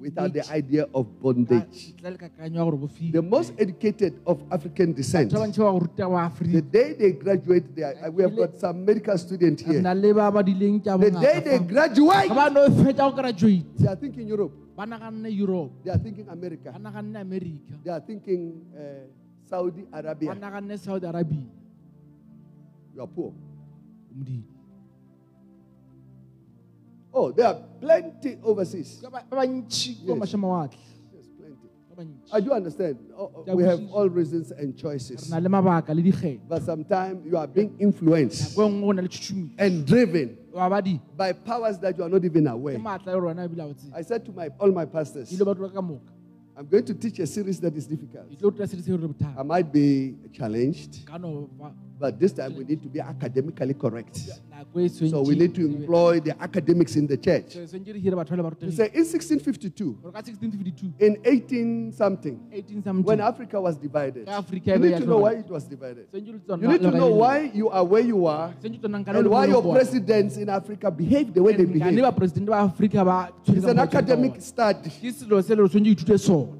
without 0.00 0.32
the 0.32 0.42
idea 0.50 0.86
of 0.92 1.06
bondage. 1.22 1.94
ntle 1.94 2.10
le 2.10 2.18
kakanyo 2.18 2.58
ya 2.58 2.64
gore 2.64 2.76
bo 2.76 2.88
The 3.12 3.22
most 3.22 3.54
educated 3.58 4.18
of 4.26 4.42
African 4.50 4.92
descent. 4.92 5.30
batho 5.30 5.38
ba 5.38 5.46
bantšhi 5.46 5.58
ba 5.62 5.70
go 5.70 5.78
rutega 5.78 6.08
wa 6.10 6.28
The 6.34 6.62
day 6.62 6.94
they 6.98 7.12
graduate, 7.12 7.76
they 7.76 7.84
are, 7.84 8.10
we 8.10 8.24
have 8.24 8.34
got 8.34 8.58
some 8.58 8.84
medical 8.84 9.16
students 9.18 9.62
here. 9.62 9.80
na 9.80 9.92
le 9.94 10.10
ba 10.12 10.32
ba 10.34 10.42
dileng 10.42 10.82
tša 10.82 10.98
The 10.98 11.10
day 11.14 11.38
they 11.46 11.58
graduate, 11.62 12.26
ga 12.28 12.34
ba 12.34 12.50
no 12.50 12.66
fetša 12.74 13.04
go 13.10 13.14
graduate 13.14 13.66
they 13.78 13.86
are 13.86 13.94
thinking 13.96 14.26
Europe. 14.26 14.52
europe 15.30 15.70
They 15.84 15.92
are 15.94 15.98
thinking 16.02 16.26
America. 16.28 16.72
ba 16.74 16.78
naganne 16.90 17.20
america 17.22 17.70
They 17.84 17.92
are 17.94 18.02
thinking 18.02 18.66
uh, 18.74 19.06
Saudi 19.46 19.86
Arabia. 19.94 20.34
saudi 20.76 21.06
arabia 21.06 21.46
You 22.94 23.02
are 23.02 23.06
poor. 23.10 23.30
Oh, 27.14 27.30
there 27.30 27.46
are 27.46 27.54
plenty 27.80 28.38
overseas. 28.42 28.98
Yes. 29.00 29.12
Yes, 29.12 29.22
plenty. 29.30 29.96
I 32.32 32.40
do 32.40 32.50
ah, 32.50 32.56
understand. 32.56 32.98
Oh, 33.16 33.44
oh, 33.46 33.54
we 33.54 33.62
have 33.62 33.80
all 33.92 34.08
reasons 34.08 34.50
and 34.50 34.76
choices. 34.76 35.30
na 35.30 35.38
le 35.38 35.48
mabaka 35.48 35.94
le 35.94 36.02
dikgetho 36.02 36.40
But 36.48 36.64
sometimes 36.64 37.24
you 37.24 37.36
are 37.36 37.46
being 37.46 37.76
influenced 37.78 38.56
nako 38.56 38.68
nngwe 38.68 38.88
o 38.88 38.92
na 38.92 39.02
le 39.02 39.08
tšhušumo 39.08 39.50
and 39.58 39.86
driven 39.86 40.36
by 41.16 41.32
powers 41.32 41.78
that 41.78 41.96
you 41.96 42.02
are 42.02 42.10
not 42.10 42.24
even 42.24 42.48
aware. 42.48 42.78
maatla 42.78 43.20
rona 43.20 43.48
ebile 43.48 43.62
a 43.62 43.66
botse 43.68 43.92
I 43.94 44.02
said 44.02 44.24
to 44.24 44.32
my 44.32 44.48
all 44.58 44.72
my 44.72 44.84
pastors, 44.84 45.32
ile 45.32 45.44
ba 45.44 45.54
tlola 45.54 45.72
ka 45.72 45.80
moka 45.80 46.10
I'm 46.56 46.66
going 46.66 46.84
to 46.84 46.94
teach 46.94 47.20
a 47.20 47.26
series 47.26 47.60
that 47.60 47.76
is 47.76 47.86
difficult. 47.86 48.28
ke 48.28 48.40
tlo 48.40 48.50
ruta 48.50 48.66
sele 48.66 49.14
I 49.38 49.42
might 49.44 49.72
be 49.72 50.16
challenged, 50.32 51.06
ka 51.06 51.16
no 51.16 51.48
ba 51.56 51.70
but 51.98 52.18
this 52.18 52.32
time 52.32 52.56
we 52.56 52.64
need 52.64 52.82
to 52.82 52.88
be 52.88 53.00
academically 53.00 53.74
correct. 53.74 54.16
So 55.08 55.22
we 55.22 55.36
need 55.36 55.54
to 55.54 55.64
employ 55.64 56.20
the 56.20 56.34
academics 56.42 56.96
in 56.96 57.06
the 57.06 57.16
church. 57.16 57.54
swentse 57.54 57.92
re 57.94 58.00
hire 58.00 58.16
batho 58.16 58.36
ba 58.36 58.42
le 58.42 58.50
ba 58.50 58.56
You 58.60 58.72
say 58.72 58.90
in 58.92 59.04
1652, 59.04 59.92
gore 60.02 60.12
ka 60.12 60.18
1652 60.18 60.92
in 60.98 61.16
18 61.24 61.92
something, 61.92 62.40
18 62.52 62.82
something 62.82 63.04
when 63.04 63.20
Africa 63.20 63.60
was 63.60 63.76
divided, 63.76 64.28
you 64.28 64.78
need 64.78 64.98
to 64.98 65.06
know 65.06 65.18
why 65.18 65.34
it 65.34 65.48
was 65.48 65.64
divided. 65.64 66.10
Swentse 66.10 66.32
le 66.32 66.38
tsona- 66.40 66.62
You 66.62 66.68
need 66.68 66.82
to 66.82 66.90
know 66.90 67.10
why 67.14 67.50
you 67.54 67.68
are 67.70 67.84
where 67.84 68.02
you 68.02 68.26
are 68.26 68.52
swentse 68.60 68.80
tsona 68.80 68.98
nka 69.04 69.12
le 69.12 69.18
and 69.20 69.28
why 69.30 69.44
your 69.46 69.62
presidents 69.62 70.36
in 70.36 70.48
Africa 70.48 70.90
behave 70.90 71.32
the 71.32 71.42
way 71.42 71.52
they 71.54 71.64
behave. 71.64 72.00
ba 72.02 72.12
presidente 72.12 72.50
ba 72.50 72.58
afrika 72.68 73.04
ba 73.04 73.30
tshwere 73.44 73.58
It's 73.58 73.66
an 73.66 73.76
mokgwa 73.76 73.84
o 73.84 73.86
tshwereng 73.86 73.90
ka 73.90 73.98
academic 73.98 74.40
study. 74.42 74.90
ke 74.90 75.12
selo 75.14 75.40
se 75.42 75.54
le 75.54 75.62
re 75.62 75.68
swentse 75.68 75.88
o 75.88 75.94
ithute 75.94 76.18
sona 76.18 76.52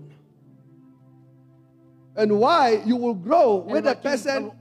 And 2.16 2.38
why 2.38 2.80
you 2.86 2.96
will 2.96 3.14
grow 3.14 3.56
with 3.66 3.86
a 3.88 3.96
person 3.96 4.52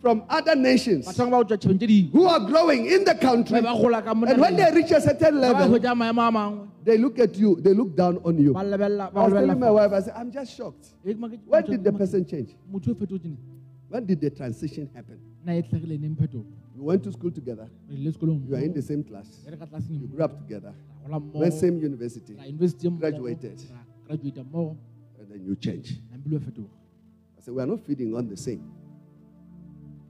from 0.00 0.22
other 0.28 0.54
nations 0.54 1.06
batho 1.06 1.24
ba 1.30 1.30
go 1.30 1.44
tswa 1.44 1.56
tšhabeng 1.58 1.78
tse 1.78 1.86
dingwe 1.86 2.10
who 2.12 2.26
are 2.26 2.40
growing 2.46 2.86
in 2.86 3.04
the 3.04 3.14
country. 3.14 3.60
ba 3.60 3.74
gola 3.74 4.02
ka 4.02 4.14
mo 4.14 4.26
And 4.26 4.40
when 4.40 4.56
they 4.56 4.70
reach 4.72 4.90
a 4.92 5.00
certain 5.00 5.40
level, 5.40 5.68
hwetša 5.68 5.94
maemo 5.94 6.28
a 6.28 6.30
mangwe 6.32 6.68
they 6.86 6.96
look 6.98 7.18
at 7.18 7.36
you, 7.36 7.56
they 7.60 7.74
look 7.74 7.96
down 7.96 8.18
on 8.24 8.38
you. 8.38 8.54
I 8.56 8.62
was 8.62 9.32
telling 9.32 9.58
my 9.58 9.70
wife, 9.72 9.90
I 9.92 10.00
said, 10.02 10.14
I'm 10.16 10.30
just 10.30 10.56
shocked. 10.56 10.86
When 11.02 11.64
did 11.64 11.82
the 11.82 11.92
person 11.92 12.24
change? 12.24 12.54
motho 12.72 12.90
o 12.90 12.94
fetotse 12.94 13.24
ne 13.24 13.36
When 13.88 14.06
did 14.06 14.20
the 14.20 14.30
transition 14.30 14.88
happen? 14.94 15.18
nna 15.44 15.56
e 15.58 15.62
tlhagile 15.62 15.98
neng 15.98 16.14
phetogo 16.16 16.46
You 16.76 16.82
went 16.84 17.02
to 17.04 17.12
school 17.12 17.30
together. 17.30 17.68
You 17.88 18.54
are 18.54 18.58
in 18.58 18.74
the 18.74 18.82
same 18.82 19.02
class. 19.02 19.26
re 19.48 19.56
ka 19.56 19.64
tlaseng 19.66 20.00
You 20.00 20.06
grew 20.06 20.24
up 20.24 20.38
together. 20.38 20.74
Went 21.08 21.54
same 21.54 21.78
university. 21.78 22.34
ra 22.34 22.44
university 22.44 22.88
mmogo, 22.88 23.00
Graduated. 23.00 23.60
And 24.08 25.28
then 25.30 25.44
you 25.44 25.56
change. 25.56 25.98
nampile 26.12 26.34
wa 26.34 26.40
fetoga 26.40 26.68
I 27.38 27.40
said, 27.42 27.54
we 27.54 27.62
are 27.62 27.66
not 27.66 27.80
feeding 27.80 28.14
on 28.14 28.28
the 28.28 28.36
same. 28.36 28.62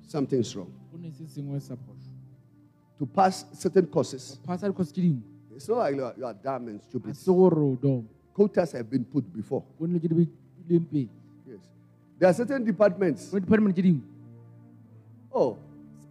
Something's 0.06 0.54
wrong. 0.56 0.70
go 0.92 0.98
ne 0.98 1.10
se 1.10 1.24
sengwe 1.26 1.60
sa 1.60 1.74
phoso 1.74 2.10
To 2.98 3.04
pass 3.06 3.44
certain 3.52 3.86
courses, 3.86 4.38
phasa 4.46 4.68
dikhose 4.70 4.92
tse 4.92 5.00
dingwe 5.02 5.22
it's 5.56 5.68
not 5.68 5.78
like 5.78 5.96
you 5.96 6.04
are, 6.04 6.14
you 6.16 6.24
are 6.24 6.34
dumb 6.34 6.68
and 6.68 6.80
stupid. 6.82 7.16
se 7.16 7.26
gore 7.32 7.58
o 7.58 7.76
dom 7.80 8.06
Quotas 8.34 8.72
have 8.72 8.88
been 8.90 9.04
put 9.04 9.24
before. 9.32 9.62
go 9.78 9.86
ne 9.86 9.94
le 9.94 10.00
tse 10.00 10.08
di 10.08 10.14
beileng 10.14 10.86
pele 10.90 11.08
Yes. 11.46 11.60
There 12.18 12.28
are 12.28 12.34
certain 12.34 12.64
departments. 12.64 13.30
department 13.30 13.76
Oh, 15.32 15.58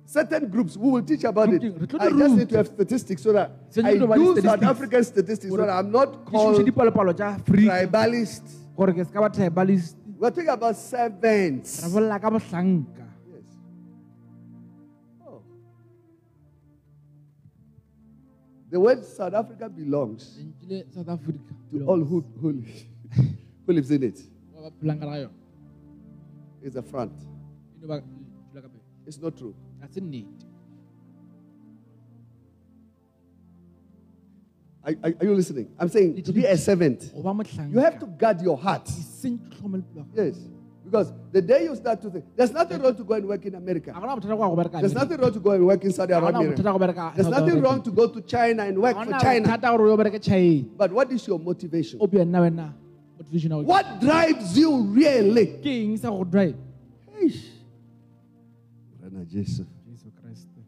certain 0.05 0.47
groups 0.47 0.77
we 0.77 0.89
will 0.91 1.01
teach 1.01 1.23
about 1.23 1.49
it. 1.51 1.63
I 1.99 2.09
just 2.11 2.35
need 2.35 2.49
to 2.49 2.57
have 2.57 2.67
statistics 2.67 3.23
so 3.23 3.33
that 3.33 3.51
I 3.83 3.97
do 3.97 4.39
South. 4.41 4.61
African 4.63 5.03
statistics 5.03 5.49
so 5.51 5.57
that 5.57 5.69
I'm 5.69 5.91
not 5.91 6.25
called 6.25 6.61
dipalopalo 6.61 7.13
tša 7.13 7.39
afrika 7.41 7.89
tribalist. 7.89 8.43
gore 8.77 8.93
ke 8.93 9.01
se 9.05 9.11
ka 9.11 9.21
ba 9.21 9.29
tribalist 9.29 9.95
We're 10.17 10.29
talking 10.31 10.47
about 10.49 10.77
servants. 10.77 11.83
The 18.71 18.79
word 18.79 19.05
South 19.05 19.33
Africa 19.33 19.69
belongs 19.69 20.39
south 20.93 21.07
africa 21.09 21.37
to 21.71 21.85
all 21.85 21.99
who, 22.03 22.25
who, 22.41 22.51
live- 22.53 22.85
who 23.65 23.73
lives 23.73 23.91
in 23.91 24.03
it. 24.03 24.19
ba 24.53 24.61
ba 24.61 24.71
phelang 24.81 24.99
ka 24.99 25.05
ga 25.05 25.17
yona 25.21 25.33
It's 26.63 26.75
a 26.75 26.81
front. 26.81 27.13
eno 27.77 27.87
ba 27.87 28.01
dula 28.51 28.61
ka 28.61 28.67
pele 28.69 28.81
It's 29.05 29.19
not 29.21 29.37
true. 29.37 29.53
ga 29.79 29.87
se 29.87 30.01
nnete 30.01 30.43
Are, 34.83 34.93
are, 35.03 35.13
are 35.19 35.25
you 35.25 35.33
listening? 35.35 35.67
I'm 35.79 35.89
saying 35.89 36.21
to 36.23 36.31
be 36.33 36.45
a 36.45 36.57
servant, 36.57 37.11
go 37.13 37.21
ba 37.21 37.33
motlhanka 37.33 37.71
you 37.73 37.79
have 37.79 37.99
to 37.99 38.05
guard 38.07 38.41
your 38.41 38.57
heart. 38.57 38.87
seng 38.87 39.37
tlhokomele 39.39 39.83
pelo 39.93 40.01
ya 40.01 40.03
gago. 40.03 40.25
Yes. 40.25 40.37
Because 40.95 41.11
the 41.33 41.41
day 41.41 41.63
you 41.65 41.75
start 41.75 42.01
to 42.03 42.09
think, 42.09 42.23
there's 42.37 42.51
nothing 42.53 42.81
wrong 42.81 42.95
to 42.95 43.03
go 43.03 43.15
and 43.15 43.27
work 43.27 43.45
in 43.45 43.55
America. 43.55 43.91
ga 43.91 43.99
gona 43.99 44.15
bothata 44.15 44.37
go 44.37 44.43
ya 44.43 44.49
go 44.49 44.55
bereka 44.55 44.79
There's 44.79 44.93
nothing 44.93 45.17
wrong 45.19 45.33
to 45.33 45.39
go 45.41 45.51
and 45.51 45.65
work 45.67 45.83
in 45.83 45.91
Saudi 45.91 46.13
Arabia. 46.13 46.51
bothata 46.51 46.71
go 46.71 46.79
bereka 46.79 47.15
There's 47.15 47.27
nothing 47.27 47.61
wrong 47.61 47.81
to 47.83 47.91
go 47.91 48.07
to 48.07 48.21
China 48.21 48.63
and 48.63 48.81
work 48.81 48.95
for 48.95 49.19
China. 49.19 49.47
bothata 49.49 49.77
gore 49.77 49.89
o 49.91 49.97
bereke 49.97 50.21
china 50.23 50.63
But 50.77 50.93
what 50.93 51.11
is 51.11 51.27
your 51.27 51.37
motivation? 51.39 51.99
o 52.01 52.07
bua 52.07 52.23
nna 52.23 52.39
wena 52.45 52.67
motivation 53.19 53.51
ya 53.51 53.57
go 53.57 53.63
What 53.73 53.99
drives 53.99 54.57
you 54.57 54.71
really? 55.01 55.45
ke 55.59 55.75
eng 55.83 55.99
drive 56.31 56.55
Eish. 57.19 57.43
Rena 59.03 59.25
Jesu. 59.25 59.65
jesu 59.91 60.07
kreste 60.21 60.63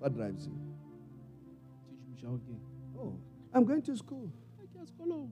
What 0.00 0.16
drives 0.16 0.46
you? 0.48 0.56
tšhomiša 2.16 2.24
go 2.24 2.38
ke 2.40 2.56
Oh, 3.04 3.12
I'm 3.52 3.64
going 3.68 3.82
to 3.82 3.96
school. 4.00 4.32
ke 4.72 4.80
ya 4.80 4.88
sekolong 4.88 5.28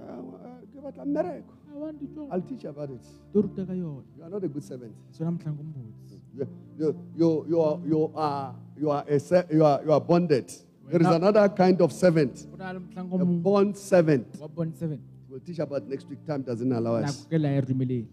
Uh, 0.00 0.02
uh, 0.02 0.64
give 0.72 0.84
it 0.88 0.96
a 0.98 1.04
miracle. 1.04 1.59
I 1.70 1.76
want 1.78 2.00
to 2.00 2.06
job. 2.06 2.28
I'll 2.32 2.40
teach 2.40 2.64
you 2.64 2.70
about 2.70 2.90
it. 2.90 3.02
to 3.32 3.42
ruta 3.42 3.64
ka 3.64 3.72
yona 3.72 4.02
You 4.16 4.24
are 4.24 4.30
not 4.30 4.44
a 4.44 4.48
good 4.48 4.64
servant. 4.64 4.94
You, 5.18 6.48
you, 6.78 6.96
you, 7.16 7.46
you, 7.48 7.60
are, 7.60 7.80
you, 7.84 8.12
are, 8.14 8.54
you, 8.78 8.90
are, 8.90 9.04
a, 9.08 9.44
you, 9.52 9.64
are, 9.64 9.80
you 9.84 9.92
are 9.92 10.00
bonded. 10.00 10.52
There 10.90 11.00
is 11.00 11.06
another 11.06 11.48
kind 11.48 11.80
of 11.80 11.92
servant, 11.92 12.46
go 12.50 12.56
na 12.56 12.72
le 12.72 12.80
motlhanko 12.80 13.20
a 13.20 13.24
bond 13.24 13.76
servant. 13.78 14.26
wa 14.40 14.48
bone 14.48 14.74
seven 14.74 15.00
We'll 15.28 15.38
teach 15.38 15.60
about 15.60 15.86
next 15.86 16.08
week. 16.08 16.26
Time 16.26 16.42
doesn't 16.42 16.72
allow 16.72 16.96
us. 16.96 17.26
ke 17.26 17.38
la 17.38 17.48
May 17.50 18.06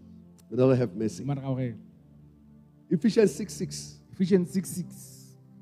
the 0.56 0.64
Lord 0.64 0.78
have 0.78 0.94
mercy. 0.94 1.24
mane 1.24 1.40
ga 1.40 1.48
gore 1.48 1.74
Ephesians 2.90 3.34
6 3.34 3.52
6. 3.52 3.98
Ephesians 4.12 4.50
6 4.52 4.70
6 4.70 5.17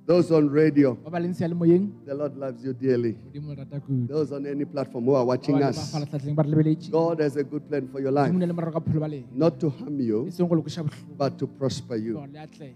Those 0.07 0.31
on 0.31 0.49
radio, 0.49 0.95
ba 0.95 1.11
ba 1.11 1.19
leng 1.19 1.35
sealemoyeng 1.35 1.91
the 2.07 2.15
Lord 2.15 2.37
loves 2.39 2.63
you 2.65 2.73
dearly. 2.73 3.19
modimo 3.27 3.51
o 3.51 3.55
rata 3.59 3.81
kudu 3.81 4.07
Those 4.07 4.31
on 4.31 4.47
any 4.47 4.65
platform 4.65 5.05
who 5.05 5.15
are 5.19 5.25
watching 5.25 5.61
us, 5.61 5.75
mafalatlhatlheng 5.77 6.37
ba 6.37 6.43
re 6.47 6.51
lebeletse. 6.51 6.91
God 6.91 7.19
has 7.19 7.35
a 7.35 7.43
good 7.43 7.67
plan 7.69 7.89
for 7.89 7.99
your 7.99 8.13
life. 8.13 8.31
modimo 8.31 8.39
ne 8.39 8.47
le 8.47 8.55
morero 8.55 8.73
ka 8.73 8.79
bophelo 8.79 9.01
ba 9.01 9.09
lena. 9.09 9.27
Not 9.35 9.59
to 9.59 9.69
harm 9.69 9.99
you, 9.99 10.31
seng 10.31 10.47
go 10.47 10.55
lokoša 10.55 10.87
botlhoko. 10.87 11.19
but 11.19 11.37
to 11.39 11.49
prosper 11.49 11.97
you, 11.97 12.15
gore 12.15 12.31
le 12.33 12.39
atlege 12.39 12.75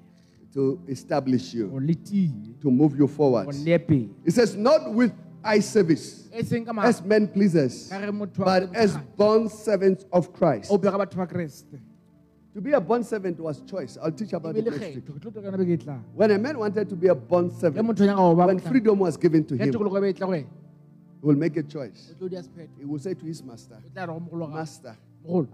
to 0.52 0.80
establish 0.88 1.54
you, 1.54 1.68
gore 1.68 1.86
le 1.86 1.94
tie 1.94 2.34
to 2.60 2.68
move 2.68 2.98
you 2.98 3.06
forward. 3.06 3.44
gore 3.46 3.54
le 3.62 3.70
ye 3.70 3.78
pele 3.78 4.08
It 4.24 4.32
says, 4.34 4.56
not 4.56 4.92
with 4.92 5.12
eye 5.44 5.60
service, 5.60 6.28
as 6.34 7.00
men 7.00 7.28
pleasers, 7.28 7.90
ka 7.94 8.00
ge 8.00 8.10
motho 8.10 8.42
but 8.44 8.74
as 8.74 8.98
bond 9.16 9.48
servants 9.52 10.04
of 10.12 10.32
Christ. 10.32 10.66
To 12.54 12.60
be 12.60 12.72
a 12.72 12.80
bond 12.80 13.06
servant 13.06 13.38
was 13.38 13.60
choice. 13.62 13.96
I'll 14.02 14.10
teach 14.10 14.32
about 14.32 14.56
it 14.56 14.64
ebile 14.64 14.80
next 14.80 14.94
week. 14.96 15.04
kgetho 15.06 15.18
ke 15.18 15.22
tlo 15.22 15.30
tokana 15.32 15.58
be 15.58 15.76
ke 15.76 15.80
tlang 15.84 16.02
When 16.14 16.30
a 16.32 16.38
man 16.38 16.58
wanted 16.58 16.88
to 16.88 16.96
be 16.96 17.06
a 17.06 17.14
bond 17.14 17.52
servant, 17.52 17.86
motho 17.86 18.04
nyaka 18.04 18.16
go 18.16 18.34
ba 18.34 18.46
when 18.46 18.58
freedom 18.58 18.98
was 18.98 19.16
given 19.16 19.44
to 19.44 19.54
him, 19.56 19.70
tokologo 19.72 20.00
be 20.02 20.12
tla 20.12 20.26
go 20.26 20.32
wena 20.32 20.46
he 21.20 21.26
will 21.26 21.36
make 21.36 21.56
a 21.56 21.62
choice. 21.62 22.10
o 22.10 22.14
tlo 22.18 22.28
dia 22.30 22.42
sephetho 22.42 22.78
He 22.78 22.84
will 22.84 22.98
say 22.98 23.14
to 23.14 23.24
his 23.24 23.42
master, 23.44 23.76
o 23.78 23.88
tla 23.94 24.02
re 24.06 24.12
go 24.12 24.18
mogolo 24.20 24.48
ga 24.50 24.54
Master, 24.56 24.96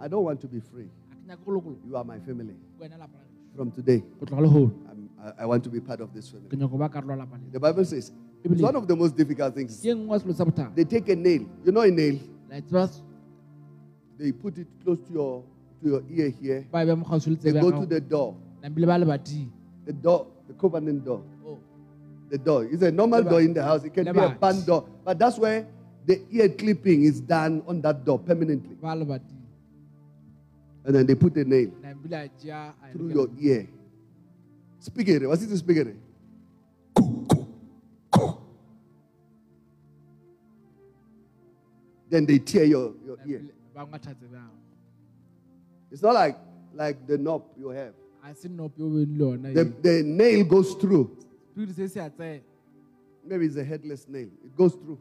I 0.01 0.09
don't 0.09 0.25
want 0.25 0.41
to 0.41 0.49
be 0.49 0.61
free. 0.61 0.89
a 0.89 1.15
ke 1.15 1.29
nyake 1.29 1.45
go 1.45 1.53
lokolo 1.53 1.77
You 1.87 1.97
are 1.97 2.05
my 2.05 2.19
family. 2.21 2.57
wena 2.81 2.97
lapa 2.99 3.13
la 3.21 3.25
gago. 3.29 3.57
From 3.57 3.71
today, 3.73 3.99
go 4.19 4.25
tloga 4.27 4.41
le 4.41 4.49
golo 4.49 4.73
I'm, 4.91 5.11
I, 5.21 5.43
I 5.43 5.47
want 5.47 5.65
to 5.65 5.71
be 5.71 5.81
part 5.81 6.01
of 6.01 6.15
this 6.15 6.31
family. 6.31 6.49
nyako 6.57 6.79
ba 6.79 6.89
karolo 6.89 7.11
ya 7.13 7.17
lapa 7.25 7.37
le 7.37 7.51
The 7.53 7.61
Bible 7.61 7.85
says 7.85 8.11
it's 8.43 8.63
one 8.63 8.77
of 8.77 8.87
the 8.89 8.97
most 8.97 9.15
difficult 9.17 9.55
things. 9.55 9.77
ke 9.83 9.93
nngwe 9.93 10.17
ya 10.17 10.19
selo 10.25 10.33
sa 10.35 10.45
bothata 10.45 10.75
They 10.75 10.85
take 10.85 11.11
a 11.11 11.17
nail. 11.17 11.45
You 11.63 11.73
know 11.73 11.83
a 11.83 11.91
nail? 11.91 12.17
la 12.49 12.57
tseba 12.61 12.89
They 14.17 14.33
put 14.33 14.57
it 14.57 14.67
close 14.83 15.01
to 15.09 15.13
your 15.13 15.45
to 15.83 15.89
your 15.89 16.03
ear 16.11 16.31
here. 16.41 16.67
ba 16.73 16.85
beya 16.85 16.97
mo 16.97 17.05
kgauswi 17.05 17.31
le 17.31 17.37
They 17.37 17.53
go 17.61 17.71
to 17.71 17.87
the 17.87 18.01
door. 18.01 18.35
Nambile 18.63 18.87
ba 18.87 18.99
lebating. 18.99 19.51
The 19.85 19.93
door, 19.93 20.27
the 20.49 20.55
covenant 20.55 21.05
door. 21.05 21.23
Oh. 21.47 21.59
The 22.31 22.39
door. 22.39 22.65
It's 22.65 22.83
a 22.83 22.91
normal 22.91 23.23
door 23.23 23.41
in 23.41 23.55
the 23.55 23.63
house. 23.63 23.85
It 23.85 23.95
can 23.95 24.05
be 24.05 24.11
a 24.11 24.15
Leba- 24.15 24.41
barn 24.41 24.65
door. 24.65 24.89
But 25.05 25.19
that's 25.19 25.39
where 25.39 25.67
the 26.07 26.21
ear 26.31 26.49
clipping 26.49 27.05
is 27.05 27.21
done 27.21 27.63
on 27.67 27.81
that 27.83 28.05
door 28.05 28.19
permanently. 28.19 28.77
And 30.87 30.95
then 30.95 31.07
they 31.07 31.15
put 31.17 31.37
a 31.37 31.45
nail 31.45 31.71
Nambile 31.83 32.25
a 32.25 32.29
tšea 32.29 32.73
a 32.83 32.93
through 32.93 33.11
your 33.11 33.29
ear. 33.41 33.69
Speak 34.81 35.09
it. 35.09 35.27
What's 35.27 35.43
it 35.43 35.57
speak 35.57 35.79
it? 35.79 35.97
Then 42.09 42.25
they 42.25 42.39
tear 42.39 42.65
your, 42.65 42.95
your 43.05 43.19
ear. 43.27 43.43
It's 45.97 46.03
not 46.03 46.13
like 46.13 46.37
like 46.75 47.07
the 47.07 47.17
knob 47.17 47.43
you 47.57 47.71
have. 47.71 47.95
a 48.23 48.35
se 48.35 48.49
nope 48.49 48.75
o 48.79 48.85
beng 48.85 49.17
le 49.17 49.25
yona 49.25 49.55
The, 49.55 49.65
the 49.65 50.03
nail 50.03 50.45
goes 50.45 50.75
through. 50.75 51.09
Sepiri 51.57 51.73
se 51.73 51.89
se 51.89 52.01
a 52.01 52.11
tsena. 52.11 52.43
Maybe 53.25 53.47
it's 53.47 53.57
a 53.57 53.65
headless 53.65 54.07
nail. 54.07 54.29
It 54.45 54.55
goes 54.55 54.75
through. 54.75 54.99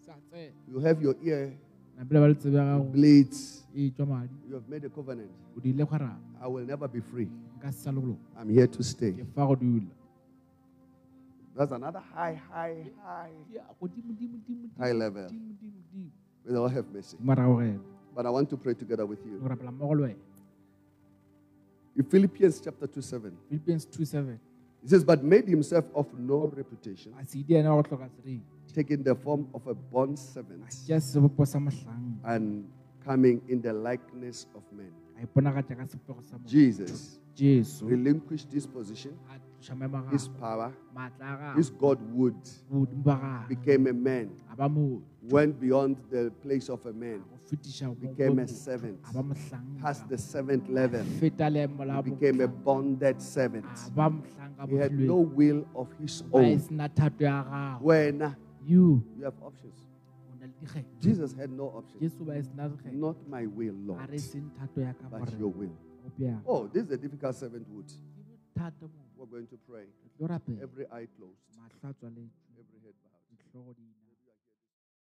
Se 0.00 0.10
a 0.10 0.14
tsena. 0.32 0.52
You 0.72 0.80
have 0.80 1.02
your 1.02 1.16
ear 1.22 1.52
Nambile 1.98 2.20
ba 2.20 2.28
le 2.28 2.34
tsebe 2.34 2.56
ya 2.56 2.64
gago. 2.64 2.84
bleeds. 2.92 3.62
Tswa 3.76 4.06
madi. 4.06 4.32
You 4.48 4.54
have 4.54 4.66
made 4.70 4.84
a 4.86 4.88
covenant. 4.88 5.28
O 5.54 5.60
di 5.60 5.68
ile 5.68 5.84
kgwarana. 5.84 6.16
I 6.40 6.46
will 6.48 6.64
never 6.64 6.88
be 6.88 7.00
free. 7.00 7.28
Nka 7.58 7.70
se 7.70 7.84
sa 7.84 7.90
le 7.90 8.00
go 8.00 8.06
loka. 8.06 8.40
I'm 8.40 8.48
here 8.48 8.66
to 8.68 8.82
stay. 8.82 9.12
Ke 9.12 9.26
fa 9.34 9.44
go 9.46 9.54
dula. 9.54 9.84
That's 11.54 11.72
another 11.72 12.00
high, 12.14 12.40
high, 12.50 12.86
high, 13.04 13.32
high 14.78 14.92
level. 14.92 15.28
May 15.28 16.52
the 16.54 16.58
Lord 16.58 16.72
have 16.72 16.86
mercy. 16.90 17.18
Mara 17.20 17.46
o 17.46 17.52
rena. 17.60 17.80
But 18.16 18.24
I 18.24 18.30
want 18.30 18.48
to 18.48 18.56
pray 18.56 18.72
together 18.72 19.04
with 19.04 19.18
you. 19.26 19.36
In 21.98 22.04
Philippians 22.04 22.60
chapter 22.62 22.86
2 22.86 23.02
7, 23.02 23.32
Philippians 23.50 23.84
2 23.86 24.04
7. 24.04 24.38
He 24.82 24.88
says, 24.88 25.02
But 25.04 25.24
made 25.24 25.48
himself 25.48 25.84
of 25.94 26.06
no 26.16 26.46
reputation, 26.54 27.12
A 27.20 27.24
se 27.26 27.42
di 27.42 27.56
ena 27.56 27.74
wa 27.74 27.82
go 27.82 27.96
hloka 27.96 28.08
seriti. 28.14 28.40
taking 28.72 29.02
the 29.02 29.14
form 29.16 29.48
of 29.52 29.66
a 29.66 29.74
bond 29.74 30.16
servant, 30.16 30.62
Tšea 30.70 31.00
sebopo 31.02 31.44
sa 31.46 31.58
mohlang. 31.58 32.14
and 32.24 32.64
coming 33.04 33.42
in 33.48 33.60
the 33.60 33.72
likeness 33.72 34.46
of 34.54 34.62
men. 34.72 34.92
A 35.18 35.26
iponagatša 35.26 35.74
ka 35.76 35.84
sepego 35.90 36.22
sa 36.22 36.36
motho. 36.38 36.46
Jesus 36.46 37.18
Jesu. 37.34 37.84
relinquished 37.86 38.52
his 38.52 38.66
position, 38.66 39.18
A 39.58 39.60
tloša 39.60 39.74
maemo 39.74 40.06
a 40.06 40.10
his 40.10 40.28
power, 40.28 40.72
his 41.56 41.70
gagwe. 41.70 41.78
godhood, 41.78 42.34
Bodimo 42.70 43.02
ba 43.04 43.16
gagwe. 43.16 43.48
became 43.48 43.86
a 43.88 43.92
man, 43.92 44.30
A 44.52 44.56
ba 44.56 44.68
motho. 44.68 45.02
went 45.30 45.58
beyond 45.60 45.96
the 46.10 46.30
place 46.42 46.68
of 46.68 46.86
a 46.86 46.92
man, 46.92 47.18
Go 47.28 47.36
fetiša 47.50 47.86
mo- 47.88 47.94
became 47.94 48.38
a 48.38 48.46
servant, 48.46 49.02
past 49.82 50.08
the 50.08 50.16
seventh 50.16 50.68
level, 50.68 51.02
Feta 51.18 51.50
leemo 51.50 51.84
la 51.86 52.00
he 52.02 52.10
became 52.10 52.40
a 52.40 52.46
bonded 52.48 53.20
servant. 53.20 53.64
A 53.66 53.90
ba 53.90 54.08
mohlang 54.08 54.56
ka 54.56 54.66
He 54.66 54.76
had 54.76 54.92
no 54.92 55.16
will 55.16 55.66
of 55.74 55.92
his 55.98 56.22
own. 56.32 56.58
sena 56.60 56.88
thato 56.88 57.20
ya 57.24 57.42
gago. 57.44 57.80
When 57.82 58.36
You. 58.64 59.02
you 59.16 59.24
have 59.24 59.34
options, 59.42 59.74
o 60.30 60.34
na 60.38 60.46
le 60.46 60.52
dikgetho. 60.62 61.00
Jesus 61.00 61.32
had 61.32 61.50
no 61.50 61.64
options. 61.64 62.00
Jesu 62.00 62.24
ba 62.24 62.40
sena 62.42 62.68
dikgetho. 62.68 62.92
Not 62.94 63.16
my 63.28 63.44
will, 63.46 63.74
Lord, 63.74 64.08
re 64.08 64.18
seng 64.18 64.50
thato 64.54 64.80
ya 64.86 64.92
ka 64.92 65.08
but 65.10 65.36
your 65.38 65.48
will. 65.50 65.72
Oh, 66.46 66.68
this 66.68 66.84
is 66.84 66.90
a 66.92 66.96
difficult 66.96 67.34
servant 67.34 67.66
servanthood. 67.66 67.92
Ke 69.28 69.32
bothata. 69.32 69.36
We're 69.36 69.38
going 69.38 69.46
to 69.48 69.58
pray. 69.68 69.84
Re 69.84 70.10
tlo 70.18 70.26
rapela. 70.28 70.62
Every 70.62 70.86
eye 70.90 71.08
closed, 71.16 71.42
Mahlo 71.56 71.68
a 71.82 71.92
tswaletswe. 71.94 72.28
every 72.58 72.80
head 72.84 72.94
bowed. 73.52 73.97